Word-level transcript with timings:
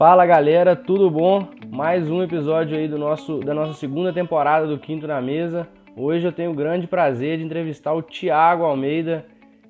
Fala 0.00 0.24
galera, 0.24 0.74
tudo 0.74 1.10
bom? 1.10 1.46
Mais 1.68 2.10
um 2.10 2.22
episódio 2.22 2.74
aí 2.74 2.88
do 2.88 2.96
nosso, 2.96 3.40
da 3.40 3.52
nossa 3.52 3.74
segunda 3.74 4.10
temporada 4.10 4.66
do 4.66 4.78
Quinto 4.78 5.06
na 5.06 5.20
Mesa. 5.20 5.68
Hoje 5.94 6.26
eu 6.26 6.32
tenho 6.32 6.52
o 6.52 6.54
grande 6.54 6.86
prazer 6.86 7.36
de 7.36 7.44
entrevistar 7.44 7.92
o 7.92 8.00
Tiago 8.00 8.64
Almeida, 8.64 9.26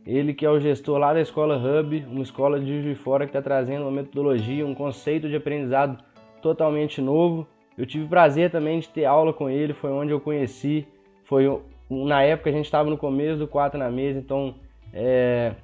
ele 0.06 0.32
que 0.32 0.46
é 0.46 0.48
o 0.48 0.60
gestor 0.60 0.98
lá 0.98 1.12
da 1.12 1.20
Escola 1.20 1.56
Hub, 1.56 2.06
uma 2.08 2.22
escola 2.22 2.60
de 2.60 2.66
Juiz 2.66 2.84
de 2.84 2.94
Fora 2.94 3.24
que 3.24 3.30
está 3.30 3.42
trazendo 3.42 3.82
uma 3.82 3.90
metodologia, 3.90 4.64
um 4.64 4.72
conceito 4.72 5.28
de 5.28 5.34
aprendizado 5.34 5.98
totalmente 6.40 7.00
novo. 7.00 7.44
Eu 7.76 7.84
tive 7.84 8.04
o 8.04 8.08
prazer 8.08 8.52
também 8.52 8.78
de 8.78 8.88
ter 8.88 9.06
aula 9.06 9.32
com 9.32 9.50
ele, 9.50 9.72
foi 9.72 9.90
onde 9.90 10.12
eu 10.12 10.20
conheci, 10.20 10.86
foi 11.24 11.60
na 11.90 12.22
época 12.22 12.50
a 12.50 12.52
gente 12.52 12.66
estava 12.66 12.88
no 12.88 12.96
começo 12.96 13.40
do 13.40 13.48
Quatro 13.48 13.80
na 13.80 13.90
Mesa, 13.90 14.20
então 14.20 14.54
é, 14.94 15.56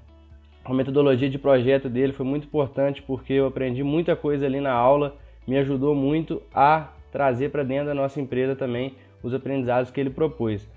a 0.69 0.75
metodologia 0.75 1.31
de 1.31 1.39
projeto 1.39 1.89
dele 1.89 2.13
foi 2.13 2.27
muito 2.27 2.47
importante 2.47 3.01
porque 3.03 3.33
eu 3.33 3.47
aprendi 3.47 3.83
muita 3.85 4.17
coisa 4.17 4.47
ali 4.47 4.61
na 4.61 4.73
aula, 4.73 5.17
me 5.47 5.57
ajudou 5.59 5.95
muito 5.95 6.43
a 6.53 6.89
trazer 7.13 7.51
para 7.51 7.63
dentro 7.63 7.87
da 7.87 7.95
nossa 7.95 8.21
empresa 8.21 8.57
também 8.57 8.95
os 9.23 9.33
aprendizados 9.33 9.91
que 9.91 10.01
ele 10.01 10.11
propôs. 10.11 10.69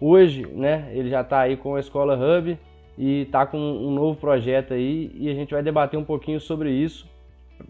Hoje, 0.00 0.46
né, 0.46 0.90
ele 0.92 1.10
já 1.10 1.22
está 1.22 1.40
aí 1.40 1.56
com 1.56 1.74
a 1.74 1.80
Escola 1.80 2.16
Hub 2.16 2.56
e 2.96 3.22
está 3.22 3.44
com 3.44 3.58
um 3.58 3.90
novo 3.90 4.18
projeto 4.18 4.74
aí 4.74 5.10
e 5.14 5.28
a 5.28 5.34
gente 5.34 5.52
vai 5.52 5.62
debater 5.62 5.98
um 5.98 6.04
pouquinho 6.04 6.40
sobre 6.40 6.70
isso. 6.70 7.06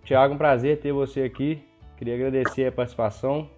Tiago, 0.04 0.34
um 0.34 0.38
prazer 0.38 0.78
ter 0.78 0.92
você 0.92 1.22
aqui. 1.22 1.62
Queria 1.96 2.14
agradecer 2.14 2.66
a 2.66 2.72
participação. 2.72 3.48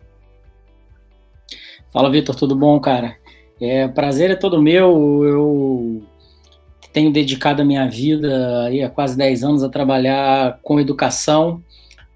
Fala, 1.93 2.10
Vitor, 2.10 2.35
tudo 2.35 2.57
bom, 2.57 2.79
cara? 2.80 3.16
É, 3.60 3.87
prazer 3.88 4.30
é 4.30 4.37
todo 4.37 4.60
meu. 4.60 5.24
Eu 5.24 6.02
tenho 6.95 7.12
dedicado 7.12 7.61
a 7.61 7.65
minha 7.65 7.89
vida 7.89 8.66
aí 8.66 8.80
há 8.80 8.89
quase 8.89 9.19
10 9.19 9.43
anos 9.43 9.65
a 9.65 9.69
trabalhar 9.69 10.61
com 10.62 10.79
educação. 10.79 11.61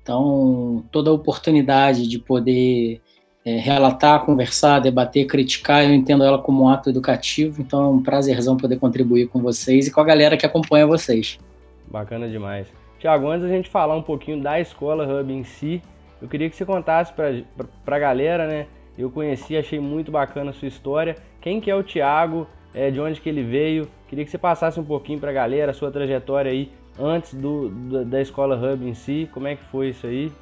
Então, 0.01 0.85
toda 0.93 1.11
a 1.11 1.13
oportunidade 1.13 2.07
de 2.07 2.17
poder 2.21 3.01
é, 3.45 3.57
relatar, 3.57 4.25
conversar, 4.25 4.79
debater, 4.79 5.27
criticar, 5.27 5.85
eu 5.85 5.93
entendo 5.93 6.23
ela 6.23 6.39
como 6.39 6.63
um 6.63 6.69
ato 6.69 6.91
educativo. 6.91 7.61
Então, 7.61 7.85
é 7.85 7.89
um 7.89 8.03
prazerzão 8.03 8.57
poder 8.57 8.79
contribuir 8.79 9.27
com 9.27 9.43
vocês 9.43 9.89
e 9.89 9.91
com 9.91 10.01
a 10.01 10.05
galera 10.05 10.37
que 10.37 10.47
acompanha 10.47 10.87
vocês. 10.87 11.41
Bacana 11.89 12.29
demais. 12.29 12.69
Tiago, 13.01 13.29
antes 13.29 13.49
da 13.49 13.49
gente 13.49 13.69
falar 13.69 13.97
um 13.97 14.03
pouquinho 14.03 14.41
da 14.41 14.61
Escola 14.61 15.05
Hub 15.05 15.33
em 15.33 15.43
si, 15.43 15.83
eu 16.23 16.29
queria 16.29 16.49
que 16.49 16.55
você 16.55 16.65
contasse 16.65 17.13
para 17.13 17.97
a 17.97 17.99
galera, 17.99 18.47
né? 18.47 18.67
Eu 18.97 19.11
conheci, 19.11 19.57
achei 19.57 19.81
muito 19.81 20.13
bacana 20.13 20.51
a 20.51 20.55
sua 20.55 20.69
história. 20.69 21.17
Quem 21.41 21.61
que 21.61 21.69
é 21.69 21.75
o 21.75 21.83
Tiago? 21.83 22.47
É, 22.73 22.91
de 22.93 23.01
onde 23.01 23.21
que 23.21 23.29
ele 23.29 23.43
veio? 23.43 23.89
Queria 24.09 24.25
que 24.25 24.31
você 24.31 24.39
passasse 24.39 24.81
um 24.81 24.85
pouquinho 24.85 25.21
para 25.21 25.31
a 25.31 25.35
galera 25.35 25.71
a 25.71 25.75
sua 25.75 25.91
trajetória 25.91 26.51
aí 26.51 26.71
antes 26.99 27.35
do, 27.35 27.69
da 28.05 28.21
escola 28.21 28.57
Hub 28.57 28.89
em 28.89 28.95
si. 28.95 29.29
Como 29.33 29.47
é 29.47 29.55
que 29.55 29.65
foi 29.65 29.91
isso 29.91 30.07
aí? 30.07 30.33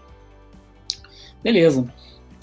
Beleza. 1.43 1.87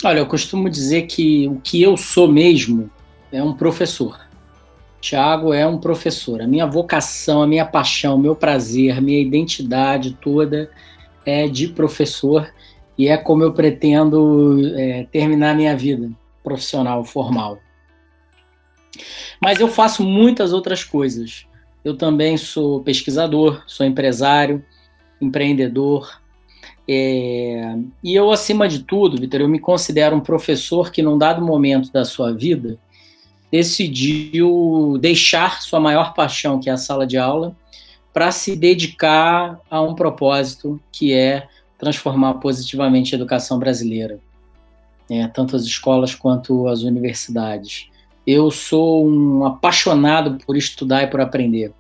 Olha, 0.04 0.20
eu 0.20 0.26
costumo 0.26 0.70
dizer 0.70 1.04
que 1.04 1.48
o 1.48 1.62
que 1.62 1.82
eu 1.82 1.96
sou 1.96 2.28
mesmo 2.28 2.90
é 3.32 3.42
um 3.42 3.54
professor. 3.54 4.20
Tiago 5.00 5.54
é 5.54 5.66
um 5.66 5.78
professor. 5.78 6.42
A 6.42 6.48
minha 6.48 6.66
vocação, 6.66 7.42
a 7.42 7.48
minha 7.48 7.66
paixão, 7.66 8.18
meu 8.18 8.36
prazer, 8.36 9.02
minha 9.02 9.22
identidade 9.22 10.18
toda 10.22 10.70
é 11.26 11.48
de 11.48 11.70
professor 11.70 12.50
e 12.98 13.08
é 13.08 13.18
como 13.18 13.44
eu 13.44 13.54
pretendo 13.54 14.60
é, 14.78 15.08
terminar 15.12 15.56
minha 15.56 15.76
vida 15.76 16.10
profissional, 16.44 17.04
formal. 17.06 17.60
Mas 19.42 19.60
eu 19.60 19.68
faço 19.68 20.04
muitas 20.04 20.54
outras 20.54 20.84
coisas. 20.84 21.46
Eu 21.84 21.98
também 21.98 22.38
sou 22.38 22.82
pesquisador, 22.82 23.64
sou 23.68 23.86
empresário, 23.86 24.64
empreendedor. 25.20 26.22
É... 26.88 27.76
E 28.04 28.14
eu, 28.14 28.32
acima 28.32 28.68
de 28.68 28.84
tudo, 28.84 29.20
Vitor, 29.20 29.42
eu 29.42 29.50
me 29.50 29.60
considero 29.60 30.16
um 30.16 30.22
professor 30.22 30.92
que, 30.92 31.02
num 31.02 31.18
dado 31.18 31.44
momento 31.44 31.92
da 31.92 32.06
sua 32.06 32.32
vida, 32.34 32.78
decidiu 33.52 34.98
deixar 35.00 35.62
sua 35.62 35.80
maior 35.80 36.14
paixão, 36.14 36.60
que 36.60 36.70
é 36.70 36.74
a 36.74 36.78
sala 36.78 37.06
de 37.06 37.18
aula, 37.18 37.56
para 38.14 38.32
se 38.32 38.56
dedicar 38.56 39.60
a 39.70 39.82
um 39.82 39.96
propósito 39.96 40.80
que 40.92 41.14
é 41.14 41.48
transformar 41.78 42.36
positivamente 42.36 43.14
a 43.14 43.18
educação 43.18 43.60
brasileira, 43.60 44.20
é, 45.10 45.28
tanto 45.28 45.56
as 45.56 45.64
escolas 45.64 46.16
quanto 46.16 46.68
as 46.68 46.82
universidades. 46.84 47.90
Eu 48.26 48.50
sou 48.50 49.08
um 49.08 49.46
apaixonado 49.46 50.38
por 50.46 50.56
estudar 50.56 51.04
e 51.04 51.08
por 51.08 51.20
aprender, 51.20 51.74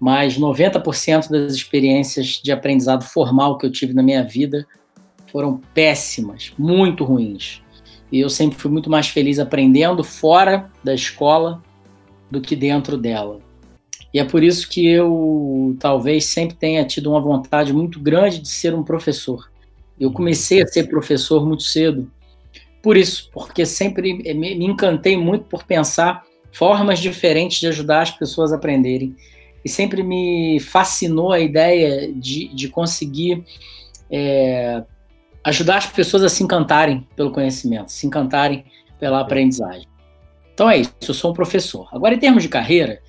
mas 0.00 0.38
90% 0.38 1.30
das 1.30 1.54
experiências 1.54 2.40
de 2.42 2.50
aprendizado 2.50 3.04
formal 3.04 3.58
que 3.58 3.66
eu 3.66 3.70
tive 3.70 3.92
na 3.92 4.02
minha 4.02 4.24
vida 4.24 4.66
foram 5.30 5.60
péssimas, 5.74 6.52
muito 6.58 7.04
ruins. 7.04 7.62
E 8.10 8.20
eu 8.20 8.30
sempre 8.30 8.58
fui 8.58 8.70
muito 8.70 8.88
mais 8.88 9.08
feliz 9.08 9.38
aprendendo 9.38 10.02
fora 10.02 10.70
da 10.82 10.94
escola 10.94 11.62
do 12.30 12.40
que 12.40 12.56
dentro 12.56 12.96
dela. 12.96 13.40
E 14.14 14.18
é 14.18 14.24
por 14.24 14.42
isso 14.42 14.68
que 14.68 14.86
eu 14.86 15.76
talvez 15.78 16.24
sempre 16.24 16.56
tenha 16.56 16.84
tido 16.84 17.10
uma 17.10 17.20
vontade 17.20 17.72
muito 17.72 18.00
grande 18.00 18.38
de 18.38 18.48
ser 18.48 18.74
um 18.74 18.82
professor. 18.82 19.50
Eu 19.98 20.12
comecei 20.12 20.62
a 20.62 20.66
ser 20.66 20.88
professor 20.88 21.44
muito 21.44 21.62
cedo, 21.62 22.10
por 22.82 22.96
isso, 22.96 23.30
porque 23.32 23.66
sempre 23.66 24.12
me 24.34 24.64
encantei 24.64 25.16
muito 25.16 25.46
por 25.46 25.64
pensar 25.64 26.24
formas 26.52 26.98
diferentes 26.98 27.60
de 27.60 27.66
ajudar 27.66 28.02
as 28.02 28.10
pessoas 28.10 28.52
a 28.52 28.56
aprenderem. 28.56 29.14
E 29.64 29.68
sempre 29.68 30.02
me 30.02 30.60
fascinou 30.60 31.32
a 31.32 31.40
ideia 31.40 32.12
de, 32.12 32.48
de 32.54 32.68
conseguir 32.68 33.44
é, 34.10 34.82
ajudar 35.44 35.78
as 35.78 35.86
pessoas 35.86 36.22
a 36.22 36.28
se 36.28 36.42
encantarem 36.42 37.06
pelo 37.16 37.30
conhecimento, 37.30 37.90
se 37.90 38.06
encantarem 38.06 38.64
pela 38.98 39.20
aprendizagem. 39.20 39.86
Então 40.54 40.70
é 40.70 40.78
isso, 40.78 40.94
eu 41.06 41.14
sou 41.14 41.32
um 41.32 41.34
professor. 41.34 41.88
Agora, 41.92 42.14
em 42.14 42.18
termos 42.18 42.42
de 42.42 42.48
carreira, 42.48 43.02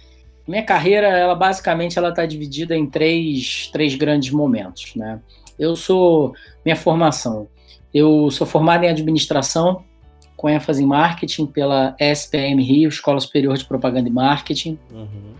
minha 0.47 0.63
carreira, 0.63 1.07
ela 1.07 1.35
basicamente 1.35 1.97
ela 1.97 2.09
está 2.09 2.25
dividida 2.25 2.75
em 2.75 2.85
três, 2.85 3.69
três 3.71 3.95
grandes 3.95 4.31
momentos. 4.31 4.93
Né? 4.95 5.21
Eu 5.57 5.75
sou, 5.75 6.33
minha 6.65 6.75
formação, 6.75 7.47
eu 7.93 8.29
sou 8.31 8.45
formado 8.45 8.83
em 8.83 8.89
administração, 8.89 9.83
com 10.35 10.49
ênfase 10.49 10.83
em 10.83 10.85
marketing 10.85 11.47
pela 11.47 11.95
SPM 11.99 12.61
Rio, 12.63 12.89
Escola 12.89 13.19
Superior 13.19 13.57
de 13.57 13.65
Propaganda 13.65 14.07
e 14.07 14.11
Marketing. 14.11 14.77
Uhum. 14.91 15.33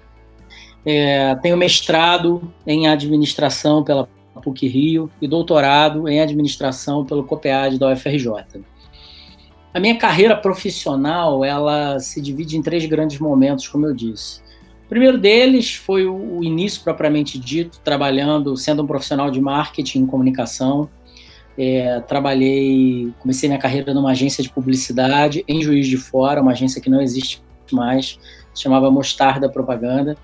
É, 0.86 1.36
tenho 1.36 1.58
mestrado 1.58 2.52
em 2.66 2.88
administração 2.88 3.84
pela 3.84 4.10
PUC 4.42 4.68
Rio 4.68 5.12
e 5.22 5.28
doutorado 5.28 6.08
em 6.08 6.22
administração 6.22 7.06
pelo 7.06 7.24
COPEAD 7.24 7.78
da 7.78 7.92
UFRJ. 7.92 8.64
A 9.74 9.80
minha 9.80 9.98
carreira 9.98 10.36
profissional 10.36 11.44
ela 11.44 12.00
se 12.00 12.22
divide 12.22 12.58
em 12.58 12.62
três 12.62 12.86
grandes 12.86 13.20
momentos, 13.20 13.68
como 13.68 13.86
eu 13.86 13.94
disse. 13.94 14.42
O 14.86 14.90
primeiro 14.90 15.18
deles 15.18 15.76
foi 15.76 16.08
o 16.08 16.42
início 16.44 16.82
propriamente 16.82 17.38
dito, 17.38 17.80
trabalhando, 17.84 18.56
sendo 18.56 18.84
um 18.84 18.88
profissional 18.88 19.30
de 19.30 19.42
marketing 19.42 20.06
e 20.06 20.08
comunicação. 20.08 20.90
É, 21.58 22.00
trabalhei, 22.02 23.12
comecei 23.20 23.50
minha 23.50 23.60
carreira 23.60 23.94
numa 23.94 24.12
agência 24.12 24.44
de 24.44 24.50
publicidade 24.50 25.44
em 25.48 25.62
Juiz 25.62 25.88
de 25.88 25.98
Fora, 25.98 26.42
uma 26.42 26.52
agência 26.52 26.82
que 26.82 26.90
não 26.90 27.02
existe 27.02 27.42
mais, 27.72 28.20
se 28.54 28.64
chamava 28.64 28.92
Mostarda 28.92 29.50
Propaganda. 29.50 30.16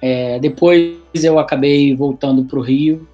É, 0.00 0.38
depois 0.38 0.96
eu 1.22 1.38
acabei 1.38 1.94
voltando 1.94 2.44
para 2.44 2.58
o 2.58 2.62
Rio, 2.62 3.08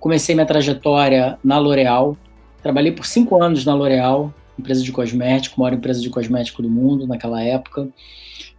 comecei 0.00 0.34
minha 0.34 0.46
trajetória 0.46 1.38
na 1.44 1.58
L'Oréal, 1.58 2.16
trabalhei 2.62 2.92
por 2.92 3.04
cinco 3.04 3.42
anos 3.42 3.64
na 3.64 3.74
L'Oréal, 3.74 4.32
empresa 4.58 4.82
de 4.82 4.90
cosmético, 4.90 5.60
maior 5.60 5.74
empresa 5.74 6.00
de 6.00 6.08
cosmético 6.08 6.62
do 6.62 6.70
mundo 6.70 7.06
naquela 7.06 7.42
época. 7.42 7.88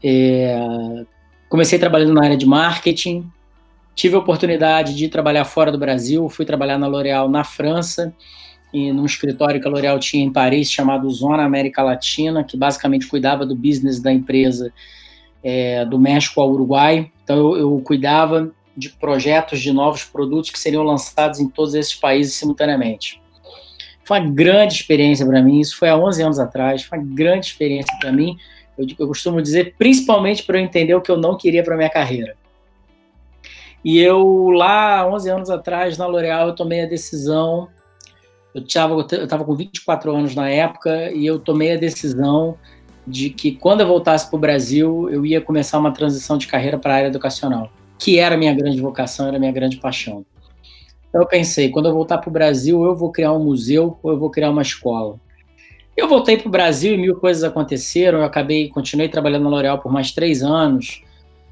É, 0.04 1.06
Comecei 1.50 1.80
trabalhando 1.80 2.14
na 2.14 2.24
área 2.24 2.38
de 2.38 2.46
marketing, 2.46 3.28
tive 4.00 4.16
a 4.16 4.20
oportunidade 4.20 4.96
de 4.96 5.10
trabalhar 5.10 5.44
fora 5.44 5.74
do 5.74 5.78
Brasil, 5.78 6.30
fui 6.30 6.46
trabalhar 6.46 6.78
na 6.78 6.88
L'Oréal 6.88 7.28
na 7.28 7.44
França, 7.44 8.14
e 8.72 8.94
num 8.94 9.06
escritório 9.06 9.60
que 9.60 9.68
a 9.68 9.70
L'Oréal 9.70 10.00
tinha 10.00 10.24
em 10.24 10.32
Paris, 10.32 10.72
chamado 10.72 11.10
Zona 11.10 11.44
América 11.44 11.84
Latina, 11.84 12.42
que 12.42 12.56
basicamente 12.56 13.08
cuidava 13.08 13.46
do 13.46 13.54
business 13.54 14.00
da 14.00 14.10
empresa 14.10 14.72
é, 15.44 15.84
do 15.84 16.00
México 16.00 16.40
ao 16.40 16.50
Uruguai. 16.50 17.12
Então 17.26 17.36
eu, 17.36 17.58
eu 17.58 17.82
cuidava 17.82 18.50
de 18.78 18.90
projetos 18.90 19.60
de 19.60 19.74
novos 19.74 20.06
produtos 20.06 20.50
que 20.50 20.60
seriam 20.60 20.84
lançados 20.84 21.42
em 21.42 21.50
todos 21.50 21.74
esses 21.74 21.96
países 21.96 22.36
simultaneamente. 22.36 23.22
Foi 24.06 24.18
uma 24.18 24.30
grande 24.30 24.76
experiência 24.76 25.26
para 25.26 25.42
mim, 25.42 25.60
isso 25.60 25.78
foi 25.78 25.90
há 25.90 25.98
11 25.98 26.24
anos 26.24 26.40
atrás, 26.40 26.84
foi 26.84 27.00
uma 27.00 27.06
grande 27.06 27.48
experiência 27.48 27.94
para 28.00 28.14
mim, 28.14 28.38
eu, 28.78 28.88
eu 28.98 29.08
costumo 29.08 29.42
dizer, 29.42 29.76
principalmente 29.78 30.44
para 30.44 30.58
eu 30.58 30.64
entender 30.64 30.96
o 30.96 31.02
que 31.02 31.12
eu 31.12 31.18
não 31.18 31.36
queria 31.36 31.64
para 31.64 31.76
minha 31.76 31.90
carreira. 31.90 32.39
E 33.84 33.98
eu, 34.00 34.50
lá, 34.50 35.08
11 35.08 35.30
anos 35.30 35.50
atrás, 35.50 35.98
na 35.98 36.06
L'Oréal, 36.06 36.50
eu 36.50 36.56
tomei 36.56 36.82
a 36.82 36.86
decisão. 36.86 37.70
Eu 38.54 38.64
estava 38.64 39.46
com 39.46 39.56
24 39.56 40.16
anos 40.16 40.36
na 40.36 40.50
época 40.50 41.12
e 41.12 41.26
eu 41.26 41.40
tomei 41.40 41.74
a 41.74 41.78
decisão 41.78 42.58
de 43.08 43.30
que 43.30 43.54
quando 43.54 43.82
eu 43.82 43.88
voltasse 43.88 44.28
para 44.28 44.38
o 44.38 44.40
Brasil, 44.40 45.10
eu 45.10 45.26
ia 45.26 45.42
começar 45.42 45.78
uma 45.78 45.92
transição 45.92 46.38
de 46.38 46.48
carreira 46.48 46.78
para 46.78 46.94
a 46.94 46.98
área 46.98 47.08
educacional, 47.08 47.72
que 47.98 48.20
era 48.20 48.36
a 48.36 48.38
minha 48.38 48.54
grande 48.54 48.82
vocação, 48.82 49.28
era 49.28 49.38
a 49.38 49.40
minha 49.40 49.52
grande 49.52 49.78
paixão. 49.78 50.26
Então 51.08 51.22
eu 51.22 51.28
pensei, 51.28 51.70
quando 51.70 51.88
eu 51.88 51.94
voltar 51.94 52.20
para 52.20 52.30
o 52.30 52.34
Brasil, 52.34 52.84
eu 52.84 52.96
vou 52.96 53.12
criar 53.12 53.34
um 53.34 53.44
museu 53.44 53.98
ou 54.04 54.12
eu 54.12 54.20
vou 54.20 54.30
criar 54.30 54.50
uma 54.52 54.62
escola. 54.62 55.20
Eu 55.98 56.08
voltei 56.08 56.38
para 56.38 56.48
o 56.48 56.52
Brasil 56.52 56.94
e 56.94 56.98
mil 56.98 57.16
coisas 57.16 57.44
aconteceram. 57.44 58.20
Eu 58.20 58.26
acabei, 58.26 58.70
continuei 58.70 59.10
trabalhando 59.10 59.44
na 59.44 59.50
L'Oréal 59.50 59.80
por 59.80 59.92
mais 59.92 60.12
três 60.12 60.44
anos. 60.44 61.04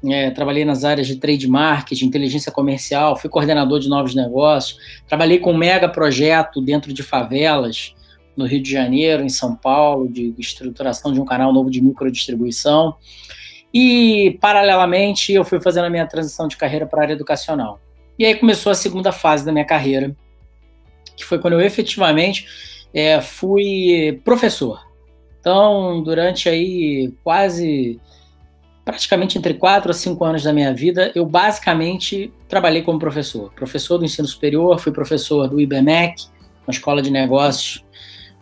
É, 0.04 0.30
trabalhei 0.30 0.64
nas 0.64 0.84
áreas 0.84 1.06
de 1.06 1.16
trade 1.16 1.48
marketing, 1.48 2.06
inteligência 2.06 2.52
comercial, 2.52 3.16
fui 3.16 3.28
coordenador 3.28 3.80
de 3.80 3.88
novos 3.88 4.14
negócios. 4.14 4.78
Trabalhei 5.08 5.38
com 5.38 5.52
um 5.52 5.56
mega 5.56 5.88
projeto 5.88 6.60
dentro 6.60 6.92
de 6.92 7.02
favelas 7.02 7.94
no 8.36 8.46
Rio 8.46 8.62
de 8.62 8.70
Janeiro, 8.70 9.24
em 9.24 9.28
São 9.28 9.56
Paulo, 9.56 10.08
de 10.08 10.32
estruturação 10.38 11.12
de 11.12 11.20
um 11.20 11.24
canal 11.24 11.52
novo 11.52 11.70
de 11.70 11.80
microdistribuição. 11.80 12.94
E, 13.74 14.38
paralelamente, 14.40 15.32
eu 15.32 15.44
fui 15.44 15.60
fazendo 15.60 15.86
a 15.86 15.90
minha 15.90 16.06
transição 16.06 16.46
de 16.46 16.56
carreira 16.56 16.86
para 16.86 17.00
a 17.00 17.02
área 17.02 17.12
educacional. 17.14 17.80
E 18.18 18.24
aí 18.24 18.34
começou 18.36 18.70
a 18.70 18.74
segunda 18.74 19.12
fase 19.12 19.44
da 19.44 19.52
minha 19.52 19.64
carreira, 19.64 20.16
que 21.16 21.24
foi 21.24 21.38
quando 21.38 21.54
eu 21.54 21.60
efetivamente 21.60 22.46
é, 22.94 23.20
fui 23.20 24.20
professor. 24.24 24.80
Então, 25.40 26.02
durante 26.02 26.48
aí 26.48 27.12
quase, 27.22 28.00
praticamente 28.88 29.36
entre 29.36 29.52
quatro 29.52 29.90
a 29.90 29.94
cinco 29.94 30.24
anos 30.24 30.42
da 30.42 30.50
minha 30.50 30.72
vida, 30.72 31.12
eu 31.14 31.26
basicamente 31.26 32.32
trabalhei 32.48 32.80
como 32.80 32.98
professor. 32.98 33.52
Professor 33.52 33.98
do 33.98 34.06
ensino 34.06 34.26
superior, 34.26 34.80
fui 34.80 34.90
professor 34.90 35.46
do 35.46 35.60
IBMEC, 35.60 36.24
uma 36.66 36.70
escola 36.72 37.02
de 37.02 37.10
negócios 37.10 37.84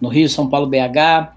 no 0.00 0.08
Rio, 0.08 0.28
São 0.28 0.48
Paulo, 0.48 0.68
BH. 0.68 1.34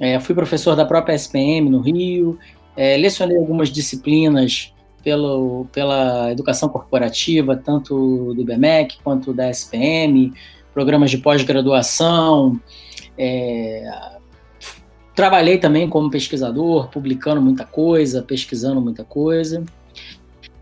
É, 0.00 0.18
fui 0.18 0.34
professor 0.34 0.74
da 0.74 0.84
própria 0.84 1.14
SPM 1.14 1.70
no 1.70 1.78
Rio. 1.78 2.36
É, 2.76 2.96
lecionei 2.96 3.36
algumas 3.36 3.70
disciplinas 3.70 4.74
pelo, 5.04 5.66
pela 5.70 6.32
educação 6.32 6.68
corporativa, 6.68 7.54
tanto 7.54 8.34
do 8.34 8.40
IBMEC 8.40 8.98
quanto 9.04 9.32
da 9.32 9.48
SPM, 9.48 10.32
programas 10.74 11.12
de 11.12 11.18
pós-graduação. 11.18 12.60
É, 13.16 14.17
trabalhei 15.18 15.58
também 15.58 15.88
como 15.88 16.08
pesquisador, 16.08 16.90
publicando 16.90 17.42
muita 17.42 17.64
coisa, 17.64 18.22
pesquisando 18.22 18.80
muita 18.80 19.02
coisa. 19.02 19.64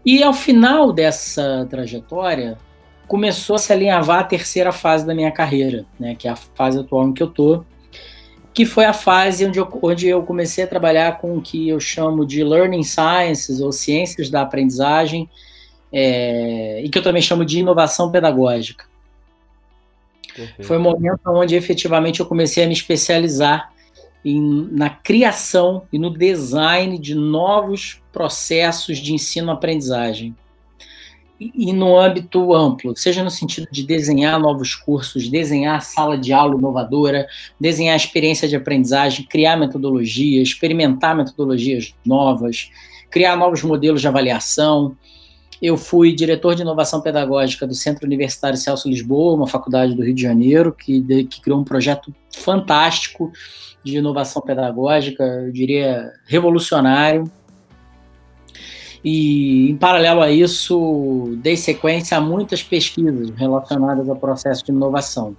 E 0.02 0.22
ao 0.22 0.32
final 0.32 0.94
dessa 0.94 1.66
trajetória, 1.68 2.56
começou 3.06 3.56
a 3.56 3.58
se 3.58 3.70
alinhavar 3.70 4.20
a 4.20 4.24
terceira 4.24 4.72
fase 4.72 5.06
da 5.06 5.14
minha 5.14 5.30
carreira, 5.30 5.84
né, 6.00 6.14
que 6.14 6.26
é 6.26 6.30
a 6.30 6.36
fase 6.36 6.78
atual 6.78 7.06
em 7.06 7.12
que 7.12 7.22
eu 7.22 7.26
estou, 7.26 7.66
que 8.54 8.64
foi 8.64 8.86
a 8.86 8.94
fase 8.94 9.44
onde 9.44 9.58
eu, 9.58 9.68
onde 9.82 10.08
eu 10.08 10.22
comecei 10.22 10.64
a 10.64 10.66
trabalhar 10.66 11.18
com 11.18 11.36
o 11.36 11.42
que 11.42 11.68
eu 11.68 11.78
chamo 11.78 12.24
de 12.24 12.42
Learning 12.42 12.82
Sciences, 12.82 13.60
ou 13.60 13.70
Ciências 13.70 14.30
da 14.30 14.40
Aprendizagem, 14.40 15.28
é, 15.92 16.80
e 16.82 16.88
que 16.88 16.96
eu 16.96 17.02
também 17.02 17.20
chamo 17.20 17.44
de 17.44 17.58
inovação 17.58 18.10
pedagógica. 18.10 18.86
Perfeito. 20.34 20.66
Foi 20.66 20.78
o 20.78 20.80
um 20.80 20.82
momento 20.82 21.20
onde 21.26 21.54
efetivamente 21.54 22.20
eu 22.20 22.26
comecei 22.26 22.64
a 22.64 22.66
me 22.66 22.72
especializar 22.72 23.75
em, 24.26 24.68
na 24.72 24.90
criação 24.90 25.82
e 25.92 25.98
no 25.98 26.10
design 26.10 26.98
de 26.98 27.14
novos 27.14 28.02
processos 28.12 28.98
de 28.98 29.14
ensino-aprendizagem 29.14 30.34
e 31.38 31.72
no 31.72 31.98
âmbito 31.98 32.54
amplo, 32.54 32.96
seja 32.96 33.22
no 33.22 33.30
sentido 33.30 33.68
de 33.70 33.84
desenhar 33.84 34.40
novos 34.40 34.74
cursos, 34.74 35.28
desenhar 35.28 35.82
sala 35.82 36.16
de 36.16 36.32
aula 36.32 36.56
inovadora, 36.56 37.28
desenhar 37.60 37.94
experiência 37.94 38.48
de 38.48 38.56
aprendizagem, 38.56 39.26
criar 39.26 39.56
metodologia, 39.56 40.42
experimentar 40.42 41.14
metodologias 41.14 41.94
novas, 42.04 42.70
criar 43.10 43.36
novos 43.36 43.62
modelos 43.62 44.00
de 44.00 44.08
avaliação. 44.08 44.96
Eu 45.60 45.76
fui 45.76 46.14
diretor 46.14 46.54
de 46.54 46.62
inovação 46.62 47.00
pedagógica 47.00 47.66
do 47.66 47.74
Centro 47.74 48.06
Universitário 48.06 48.58
Celso 48.58 48.88
Lisboa, 48.88 49.34
uma 49.34 49.46
faculdade 49.46 49.94
do 49.94 50.04
Rio 50.04 50.14
de 50.14 50.22
Janeiro, 50.22 50.72
que, 50.72 51.00
que 51.24 51.40
criou 51.40 51.60
um 51.60 51.64
projeto 51.64 52.14
fantástico 52.30 53.32
de 53.82 53.96
inovação 53.96 54.42
pedagógica, 54.42 55.22
eu 55.22 55.52
diria 55.52 56.12
revolucionário, 56.26 57.30
e, 59.08 59.70
em 59.70 59.76
paralelo 59.76 60.20
a 60.20 60.32
isso, 60.32 61.38
dei 61.40 61.56
sequência 61.56 62.18
a 62.18 62.20
muitas 62.20 62.60
pesquisas 62.60 63.30
relacionadas 63.30 64.08
ao 64.08 64.16
processo 64.16 64.64
de 64.64 64.72
inovação. 64.72 65.36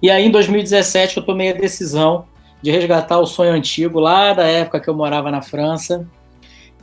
E 0.00 0.10
aí, 0.10 0.24
em 0.24 0.30
2017, 0.30 1.18
eu 1.18 1.22
tomei 1.22 1.50
a 1.50 1.52
decisão 1.52 2.24
de 2.62 2.70
resgatar 2.70 3.18
o 3.18 3.26
sonho 3.26 3.52
antigo, 3.52 4.00
lá 4.00 4.32
da 4.32 4.44
época 4.44 4.80
que 4.80 4.88
eu 4.88 4.94
morava 4.94 5.30
na 5.30 5.42
França, 5.42 6.08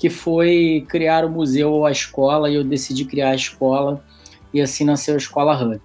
que 0.02 0.10
foi 0.10 0.84
criar 0.90 1.24
o 1.24 1.30
museu 1.30 1.72
ou 1.72 1.86
a 1.86 1.92
escola, 1.92 2.50
e 2.50 2.56
eu 2.56 2.64
decidi 2.64 3.06
criar 3.06 3.30
a 3.30 3.36
escola, 3.36 4.04
e 4.52 4.60
assim 4.60 4.84
nasceu 4.84 5.14
a 5.14 5.18
Escola 5.18 5.56
Hub. 5.56 5.80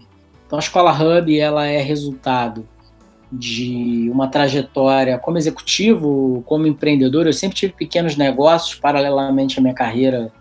Então, 0.47 0.59
a 0.59 0.63
Escola 0.63 0.91
Hub 0.91 1.39
ela 1.39 1.67
é 1.67 1.83
resultado 1.83 2.67
de 3.31 4.09
uma 4.11 4.27
trajetória 4.27 5.19
como 5.19 5.37
executivo, 5.37 6.43
como 6.47 6.67
empreendedor. 6.67 7.27
Eu 7.27 7.33
sempre 7.35 7.59
tive 7.59 7.75
pequenos 7.75 8.17
negócios 8.17 8.81
paralelamente 8.81 9.59
à 9.59 9.63
minha 9.63 9.75
carreira 9.75 10.33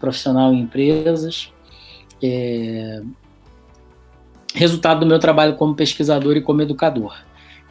profissional 0.00 0.52
em 0.52 0.62
empresas. 0.62 1.52
É... 2.20 3.02
Resultado 4.52 4.98
do 4.98 5.06
meu 5.06 5.20
trabalho 5.20 5.54
como 5.54 5.76
pesquisador 5.76 6.36
e 6.36 6.40
como 6.40 6.60
educador. 6.60 7.16